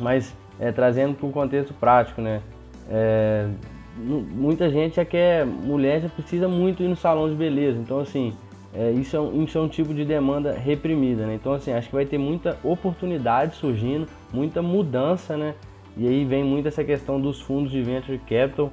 mas 0.00 0.36
é, 0.58 0.70
trazendo 0.70 1.14
para 1.14 1.26
um 1.26 1.32
contexto 1.32 1.74
prático, 1.74 2.20
né? 2.20 2.42
É, 2.88 3.48
muita 3.96 4.68
gente 4.70 4.96
já 4.96 5.04
quer, 5.04 5.46
mulher 5.46 6.02
já 6.02 6.08
precisa 6.08 6.48
muito 6.48 6.82
ir 6.82 6.88
no 6.88 6.96
salão 6.96 7.28
de 7.28 7.34
beleza, 7.34 7.78
então 7.78 8.00
assim, 8.00 8.36
é, 8.74 8.90
isso, 8.90 9.16
é 9.16 9.20
um, 9.20 9.44
isso 9.44 9.56
é 9.56 9.60
um 9.60 9.68
tipo 9.68 9.94
de 9.94 10.04
demanda 10.04 10.52
reprimida, 10.52 11.24
né? 11.26 11.34
Então, 11.34 11.52
assim, 11.52 11.72
acho 11.72 11.88
que 11.88 11.94
vai 11.94 12.04
ter 12.04 12.18
muita 12.18 12.58
oportunidade 12.64 13.54
surgindo, 13.54 14.08
muita 14.32 14.60
mudança, 14.60 15.36
né? 15.36 15.54
E 15.96 16.08
aí 16.08 16.24
vem 16.24 16.42
muito 16.42 16.66
essa 16.66 16.82
questão 16.82 17.20
dos 17.20 17.40
fundos 17.40 17.70
de 17.70 17.80
venture 17.80 18.18
capital. 18.18 18.72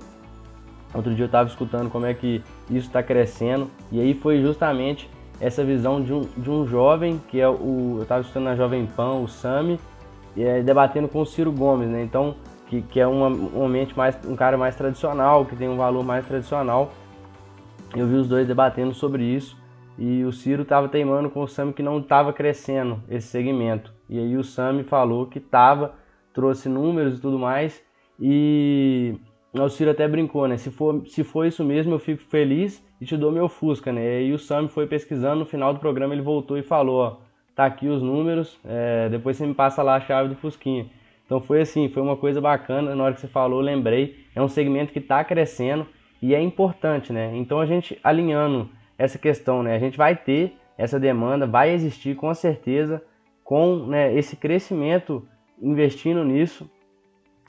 Outro 0.92 1.14
dia 1.14 1.24
eu 1.24 1.28
estava 1.28 1.48
escutando 1.48 1.90
como 1.92 2.08
é 2.08 2.16
que 2.16 2.44
isso 2.68 2.88
está 2.88 3.04
crescendo, 3.04 3.70
e 3.92 4.02
aí 4.02 4.16
foi 4.16 4.42
justamente 4.42 5.08
essa 5.40 5.64
visão 5.64 6.02
de 6.02 6.12
um, 6.12 6.22
de 6.36 6.50
um 6.50 6.68
jovem, 6.68 7.22
que 7.30 7.40
é 7.40 7.48
o. 7.48 7.96
Eu 7.98 8.04
estava 8.04 8.22
escutando 8.22 8.46
na 8.46 8.56
Jovem 8.56 8.88
Pan, 8.88 9.14
o 9.20 9.28
Sami, 9.28 9.80
e 10.36 10.44
é, 10.44 10.64
debatendo 10.64 11.08
com 11.08 11.22
o 11.22 11.26
Ciro 11.26 11.52
Gomes, 11.52 11.88
né? 11.88 12.04
Então, 12.04 12.36
que, 12.68 12.82
que 12.82 13.00
é 13.00 13.06
uma, 13.06 13.28
um, 13.28 13.68
mente 13.68 13.96
mais, 13.96 14.18
um 14.26 14.36
cara 14.36 14.58
mais 14.58 14.76
tradicional, 14.76 15.46
que 15.46 15.56
tem 15.56 15.70
um 15.70 15.78
valor 15.78 16.04
mais 16.04 16.26
tradicional. 16.26 16.92
Eu 17.96 18.08
vi 18.08 18.16
os 18.16 18.28
dois 18.28 18.48
debatendo 18.48 18.94
sobre 18.94 19.24
isso 19.24 19.61
e 19.98 20.24
o 20.24 20.32
Ciro 20.32 20.64
estava 20.64 20.88
teimando 20.88 21.30
com 21.30 21.42
o 21.42 21.48
Sami 21.48 21.74
que 21.74 21.84
não 21.84 22.00
estava 22.00 22.34
crescendo 22.34 23.02
esse 23.10 23.28
segmento. 23.28 23.94
E 24.10 24.18
aí 24.18 24.36
o 24.38 24.44
Sami 24.44 24.84
falou 24.84 25.26
que 25.26 25.38
estava, 25.38 25.94
trouxe 26.34 26.70
números 26.70 27.18
e 27.18 27.22
tudo 27.22 27.38
mais. 27.38 27.84
E 28.20 29.16
o 29.54 29.70
Ciro 29.70 29.92
até 29.92 30.08
brincou, 30.08 30.48
né? 30.48 30.58
Se 30.58 30.72
for, 30.72 31.06
se 31.08 31.24
for 31.24 31.46
isso 31.46 31.64
mesmo, 31.64 31.94
eu 31.94 32.00
fico 32.00 32.24
feliz 32.24 32.84
e 33.00 33.06
te 33.06 33.18
dou 33.18 33.32
meu 33.32 33.50
Fusca, 33.50 33.92
né? 33.92 34.02
E 34.02 34.18
aí 34.26 34.34
o 34.34 34.40
Sami 34.40 34.68
foi 34.70 34.88
pesquisando, 34.88 35.40
no 35.40 35.46
final 35.46 35.74
do 35.74 35.80
programa 35.80 36.14
ele 36.14 36.22
voltou 36.22 36.58
e 36.58 36.64
falou, 36.64 37.00
ó, 37.02 37.18
tá 37.56 37.66
aqui 37.66 37.88
os 37.88 38.02
números, 38.02 38.60
é, 38.64 39.10
depois 39.10 39.38
você 39.38 39.46
me 39.46 39.54
passa 39.54 39.84
lá 39.84 39.96
a 39.96 40.02
chave 40.02 40.30
do 40.30 40.36
Fusquinha. 40.36 40.88
Então 41.26 41.40
foi 41.42 41.62
assim, 41.62 41.90
foi 41.90 42.02
uma 42.02 42.16
coisa 42.16 42.40
bacana, 42.42 42.96
na 42.96 43.04
hora 43.04 43.14
que 43.14 43.22
você 43.22 43.28
falou, 43.28 43.60
lembrei, 43.62 44.18
é 44.36 44.42
um 44.42 44.48
segmento 44.48 44.92
que 44.94 45.00
está 45.00 45.24
crescendo 45.24 45.88
e 46.22 46.36
é 46.36 46.42
importante, 46.42 47.12
né? 47.12 47.32
Então 47.36 47.60
a 47.60 47.66
gente 47.66 47.98
alinhando 48.04 48.70
essa 49.02 49.18
questão, 49.18 49.64
né? 49.64 49.76
A 49.76 49.80
gente 49.80 49.98
vai 49.98 50.16
ter 50.16 50.56
essa 50.78 51.00
demanda, 51.00 51.48
vai 51.48 51.72
existir 51.72 52.16
com 52.16 52.34
certeza, 52.34 53.04
com 53.44 53.88
né, 53.88 54.14
esse 54.16 54.36
crescimento 54.36 55.28
investindo 55.62 56.24
nisso, 56.24 56.70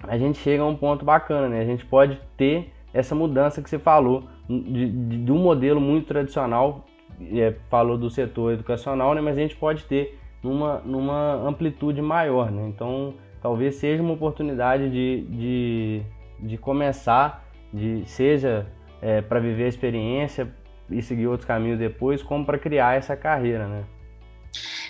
a 0.03 0.19
gente 0.19 0.39
chega 0.39 0.63
a 0.63 0.67
um 0.67 0.77
ponto 0.77 1.05
bacana, 1.05 1.49
né? 1.49 1.61
A 1.61 1.65
gente 1.65 1.85
pode 1.87 2.19
ter 2.37 2.73
essa 2.93 3.15
mudança 3.15 3.63
que 3.63 3.71
você 3.71 3.79
falou 3.79 4.25
de, 4.49 4.91
de, 4.91 5.25
de 5.25 5.33
um 5.33 5.39
modelo 5.39 5.81
muito 5.81 6.07
tradicional, 6.07 6.87
é, 7.21 7.55
falou 7.71 7.97
do 7.97 8.11
setor 8.11 8.53
educacional, 8.53 9.15
né? 9.15 9.21
Mas 9.21 9.37
a 9.37 9.41
gente 9.41 9.57
pode 9.57 9.85
ter 9.85 10.19
numa, 10.43 10.81
numa 10.81 11.35
amplitude 11.35 12.03
maior, 12.03 12.51
né? 12.51 12.67
Então, 12.69 13.15
talvez 13.41 13.77
seja 13.77 14.03
uma 14.03 14.15
oportunidade 14.15 14.91
de, 14.91 15.23
de, 15.29 16.03
de 16.41 16.59
começar, 16.59 17.45
de 17.73 18.03
seja 18.07 18.67
é, 19.01 19.21
para 19.21 19.39
viver 19.39 19.65
a 19.65 19.69
experiência, 19.69 20.53
e 20.93 21.03
seguir 21.03 21.27
outros 21.27 21.47
caminhos 21.47 21.79
depois, 21.79 22.23
como 22.23 22.45
para 22.45 22.59
criar 22.59 22.97
essa 22.97 23.17
carreira, 23.17 23.67
né? 23.67 23.85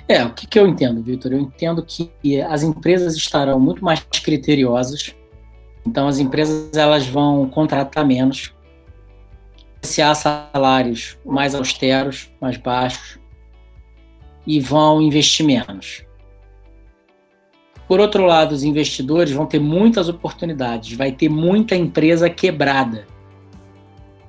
É, 0.08 0.24
o 0.24 0.32
que, 0.32 0.46
que 0.46 0.58
eu 0.58 0.66
entendo, 0.66 1.02
Vitor? 1.02 1.32
Eu 1.32 1.38
entendo 1.38 1.84
que 1.84 2.10
as 2.42 2.62
empresas 2.62 3.14
estarão 3.14 3.60
muito 3.60 3.84
mais 3.84 4.00
criteriosas, 4.00 5.14
então 5.86 6.08
as 6.08 6.18
empresas 6.18 6.76
elas 6.76 7.06
vão 7.06 7.48
contratar 7.48 8.04
menos, 8.04 8.52
há 10.02 10.14
salários 10.14 11.18
mais 11.24 11.54
austeros, 11.54 12.30
mais 12.40 12.56
baixos, 12.56 13.18
e 14.46 14.58
vão 14.58 15.00
investir 15.00 15.46
menos. 15.46 16.04
Por 17.86 18.00
outro 18.00 18.24
lado, 18.24 18.52
os 18.52 18.64
investidores 18.64 19.32
vão 19.32 19.46
ter 19.46 19.60
muitas 19.60 20.08
oportunidades, 20.08 20.96
vai 20.96 21.12
ter 21.12 21.28
muita 21.28 21.76
empresa 21.76 22.28
quebrada 22.30 23.06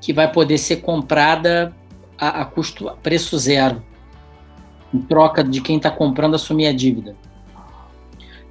que 0.03 0.11
vai 0.11 0.29
poder 0.29 0.57
ser 0.57 0.81
comprada 0.81 1.73
a, 2.19 2.41
a 2.41 2.45
custo 2.45 2.89
a 2.89 2.93
preço 2.93 3.37
zero, 3.37 3.81
em 4.93 4.99
troca 4.99 5.41
de 5.41 5.61
quem 5.61 5.77
está 5.77 5.89
comprando 5.89 6.35
assumir 6.35 6.67
a 6.67 6.73
dívida. 6.73 7.15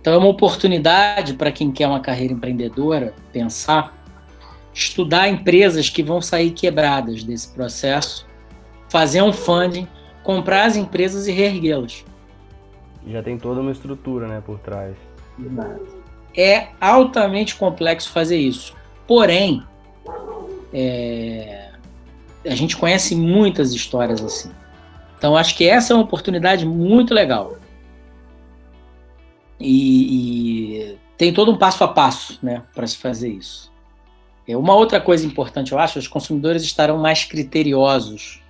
Então 0.00 0.14
é 0.14 0.16
uma 0.16 0.28
oportunidade 0.28 1.34
para 1.34 1.52
quem 1.52 1.70
quer 1.70 1.86
uma 1.86 2.00
carreira 2.00 2.32
empreendedora 2.32 3.14
pensar, 3.34 3.94
estudar 4.72 5.28
empresas 5.28 5.90
que 5.90 6.02
vão 6.02 6.22
sair 6.22 6.52
quebradas 6.52 7.22
desse 7.22 7.48
processo, 7.52 8.26
fazer 8.88 9.20
um 9.20 9.32
funding, 9.32 9.86
comprar 10.22 10.64
as 10.64 10.74
empresas 10.74 11.26
e 11.28 11.32
reerguê-las. 11.32 12.02
Já 13.06 13.22
tem 13.22 13.36
toda 13.36 13.60
uma 13.60 13.72
estrutura, 13.72 14.26
né, 14.26 14.42
por 14.44 14.58
trás. 14.58 14.96
É 16.34 16.68
altamente 16.80 17.56
complexo 17.56 18.10
fazer 18.10 18.38
isso. 18.38 18.74
Porém, 19.06 19.62
é, 20.72 21.70
a 22.44 22.54
gente 22.54 22.76
conhece 22.76 23.14
muitas 23.14 23.72
histórias 23.72 24.22
assim. 24.22 24.50
Então, 25.18 25.36
acho 25.36 25.56
que 25.56 25.68
essa 25.68 25.92
é 25.92 25.96
uma 25.96 26.02
oportunidade 26.02 26.66
muito 26.66 27.14
legal. 27.14 27.56
E, 29.60 30.88
e 30.90 30.98
tem 31.16 31.32
todo 31.32 31.52
um 31.52 31.56
passo 31.56 31.84
a 31.84 31.88
passo 31.88 32.38
né, 32.42 32.62
para 32.74 32.86
se 32.86 32.96
fazer 32.96 33.30
isso. 33.30 33.70
É, 34.48 34.56
uma 34.56 34.74
outra 34.74 35.00
coisa 35.00 35.24
importante, 35.24 35.70
eu 35.70 35.78
acho, 35.78 35.98
os 35.98 36.08
consumidores 36.08 36.62
estarão 36.62 36.98
mais 36.98 37.24
criteriosos. 37.24 38.42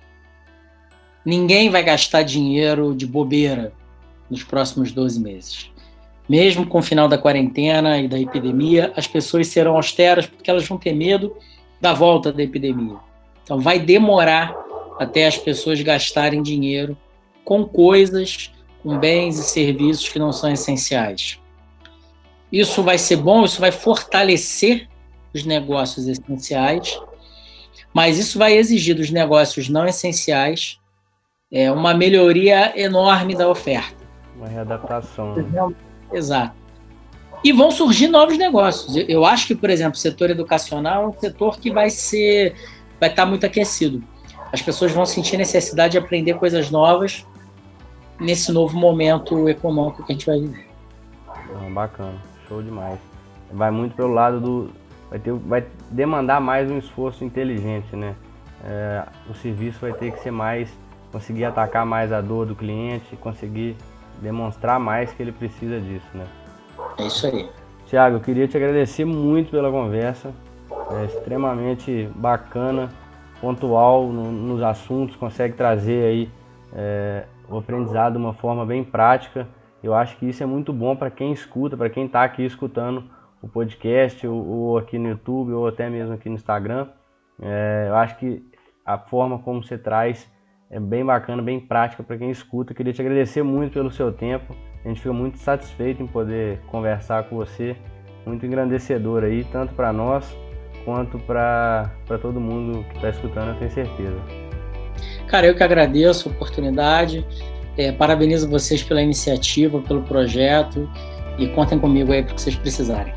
Ninguém 1.23 1.69
vai 1.69 1.83
gastar 1.83 2.23
dinheiro 2.23 2.95
de 2.95 3.05
bobeira 3.05 3.71
nos 4.29 4.43
próximos 4.43 4.91
12 4.91 5.19
meses. 5.19 5.71
Mesmo 6.27 6.65
com 6.65 6.79
o 6.79 6.83
final 6.83 7.07
da 7.07 7.17
quarentena 7.17 7.99
e 7.99 8.07
da 8.07 8.19
epidemia, 8.19 8.91
as 8.95 9.05
pessoas 9.05 9.47
serão 9.47 9.75
austeras 9.75 10.25
porque 10.25 10.49
elas 10.49 10.67
vão 10.67 10.77
ter 10.77 10.93
medo 10.93 11.35
da 11.83 11.91
volta 11.91 12.31
da 12.31 12.41
epidemia. 12.41 12.95
Então, 13.43 13.59
vai 13.59 13.77
demorar 13.77 14.55
até 14.97 15.27
as 15.27 15.37
pessoas 15.37 15.81
gastarem 15.81 16.41
dinheiro 16.41 16.97
com 17.43 17.65
coisas, 17.65 18.53
com 18.81 18.97
bens 18.97 19.37
e 19.37 19.43
serviços 19.43 20.07
que 20.07 20.17
não 20.17 20.31
são 20.31 20.49
essenciais. 20.49 21.41
Isso 22.49 22.81
vai 22.83 22.97
ser 22.97 23.17
bom, 23.17 23.43
isso 23.43 23.59
vai 23.59 23.69
fortalecer 23.69 24.87
os 25.33 25.43
negócios 25.43 26.07
essenciais, 26.07 26.97
mas 27.93 28.17
isso 28.17 28.39
vai 28.39 28.53
exigir 28.53 28.95
dos 28.95 29.11
negócios 29.11 29.67
não 29.67 29.85
essenciais 29.85 30.79
é, 31.51 31.69
uma 31.69 31.93
melhoria 31.93 32.79
enorme 32.79 33.35
da 33.35 33.49
oferta. 33.49 34.05
Uma 34.37 34.47
readaptação. 34.47 35.35
Né? 35.35 35.75
Exato. 36.13 36.55
E 37.43 37.51
vão 37.51 37.71
surgir 37.71 38.07
novos 38.07 38.37
negócios. 38.37 38.95
Eu 39.07 39.25
acho 39.25 39.47
que, 39.47 39.55
por 39.55 39.69
exemplo, 39.69 39.95
o 39.95 39.97
setor 39.97 40.29
educacional 40.29 41.03
é 41.03 41.07
um 41.07 41.19
setor 41.19 41.59
que 41.59 41.71
vai 41.71 41.89
ser, 41.89 42.55
vai 42.99 43.09
estar 43.09 43.25
muito 43.25 43.45
aquecido. 43.45 44.01
As 44.51 44.61
pessoas 44.61 44.91
vão 44.91 45.05
sentir 45.05 45.35
necessidade 45.35 45.93
de 45.93 45.97
aprender 45.97 46.35
coisas 46.35 46.69
novas 46.71 47.25
nesse 48.19 48.51
novo 48.51 48.77
momento 48.77 49.49
econômico 49.49 50.05
que 50.05 50.13
a 50.13 50.15
gente 50.15 50.25
vai 50.25 50.39
viver. 50.39 50.67
bacana, 51.73 52.15
show 52.47 52.61
demais. 52.61 52.99
Vai 53.51 53.71
muito 53.71 53.95
pelo 53.95 54.13
lado 54.13 54.39
do, 54.39 54.71
vai 55.09 55.19
ter, 55.19 55.33
vai 55.33 55.65
demandar 55.91 56.39
mais 56.39 56.71
um 56.71 56.77
esforço 56.77 57.23
inteligente, 57.23 57.95
né? 57.95 58.15
É, 58.63 59.03
o 59.29 59.33
serviço 59.35 59.79
vai 59.81 59.93
ter 59.93 60.11
que 60.11 60.19
ser 60.21 60.31
mais, 60.31 60.69
conseguir 61.11 61.45
atacar 61.45 61.85
mais 61.85 62.11
a 62.11 62.21
dor 62.21 62.45
do 62.45 62.55
cliente, 62.55 63.15
conseguir 63.17 63.75
demonstrar 64.21 64.79
mais 64.79 65.11
que 65.11 65.21
ele 65.21 65.31
precisa 65.31 65.79
disso, 65.79 66.07
né? 66.13 66.25
É 66.97 67.07
isso 67.07 67.27
aí. 67.27 67.49
Tiago, 67.85 68.17
eu 68.17 68.21
queria 68.21 68.47
te 68.47 68.57
agradecer 68.57 69.05
muito 69.05 69.51
pela 69.51 69.69
conversa. 69.69 70.33
É 70.91 71.05
extremamente 71.05 72.09
bacana, 72.15 72.89
pontual 73.39 74.07
no, 74.07 74.31
nos 74.31 74.61
assuntos, 74.61 75.15
consegue 75.15 75.55
trazer 75.55 76.05
aí 76.05 76.29
é, 76.73 77.25
o 77.49 77.57
aprendizado 77.57 78.13
de 78.13 78.17
uma 78.17 78.33
forma 78.33 78.65
bem 78.65 78.83
prática. 78.83 79.47
Eu 79.83 79.93
acho 79.93 80.17
que 80.17 80.27
isso 80.27 80.41
é 80.41 80.45
muito 80.45 80.71
bom 80.71 80.95
para 80.95 81.11
quem 81.11 81.31
escuta, 81.31 81.75
para 81.75 81.89
quem 81.89 82.05
está 82.05 82.23
aqui 82.23 82.43
escutando 82.43 83.03
o 83.41 83.47
podcast, 83.47 84.25
ou, 84.25 84.47
ou, 84.47 84.77
aqui 84.77 84.97
no 84.97 85.09
YouTube, 85.09 85.51
ou 85.51 85.67
até 85.67 85.89
mesmo 85.89 86.13
aqui 86.13 86.29
no 86.29 86.35
Instagram. 86.35 86.87
É, 87.41 87.87
eu 87.89 87.95
acho 87.95 88.17
que 88.17 88.41
a 88.85 88.97
forma 88.97 89.39
como 89.39 89.61
você 89.61 89.77
traz 89.77 90.31
é 90.69 90.79
bem 90.79 91.05
bacana, 91.05 91.41
bem 91.41 91.59
prática 91.59 92.01
para 92.01 92.17
quem 92.17 92.31
escuta. 92.31 92.71
Eu 92.71 92.75
queria 92.77 92.93
te 92.93 93.01
agradecer 93.01 93.43
muito 93.43 93.73
pelo 93.73 93.91
seu 93.91 94.11
tempo. 94.11 94.55
A 94.83 94.87
gente 94.87 95.01
fica 95.01 95.13
muito 95.13 95.37
satisfeito 95.37 96.03
em 96.03 96.07
poder 96.07 96.59
conversar 96.67 97.23
com 97.23 97.35
você 97.37 97.75
muito 98.25 98.45
engrandecedor 98.45 99.23
aí, 99.23 99.43
tanto 99.51 99.73
para 99.73 99.91
nós 99.91 100.25
quanto 100.85 101.17
para 101.19 101.89
todo 102.21 102.39
mundo 102.39 102.85
que 102.89 102.95
está 102.95 103.09
escutando, 103.09 103.49
eu 103.49 103.55
tenho 103.55 103.71
certeza. 103.71 104.17
Cara, 105.27 105.47
eu 105.47 105.55
que 105.55 105.63
agradeço 105.63 106.29
a 106.29 106.31
oportunidade, 106.31 107.25
é, 107.77 107.91
parabenizo 107.91 108.49
vocês 108.49 108.83
pela 108.83 109.01
iniciativa, 109.01 109.79
pelo 109.79 110.03
projeto 110.03 110.89
e 111.37 111.47
contem 111.47 111.79
comigo 111.79 112.11
aí 112.11 112.21
para 112.21 112.33
o 112.33 112.35
que 112.35 112.41
vocês 112.41 112.55
precisarem. 112.55 113.13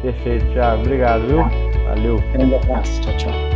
Perfeito, 0.00 0.46
Thiago. 0.52 0.82
Obrigado, 0.82 1.26
viu? 1.26 1.42
Valeu. 1.88 2.18
Grande 2.32 2.54
abraço. 2.54 3.00
Tchau, 3.00 3.16
tchau. 3.16 3.53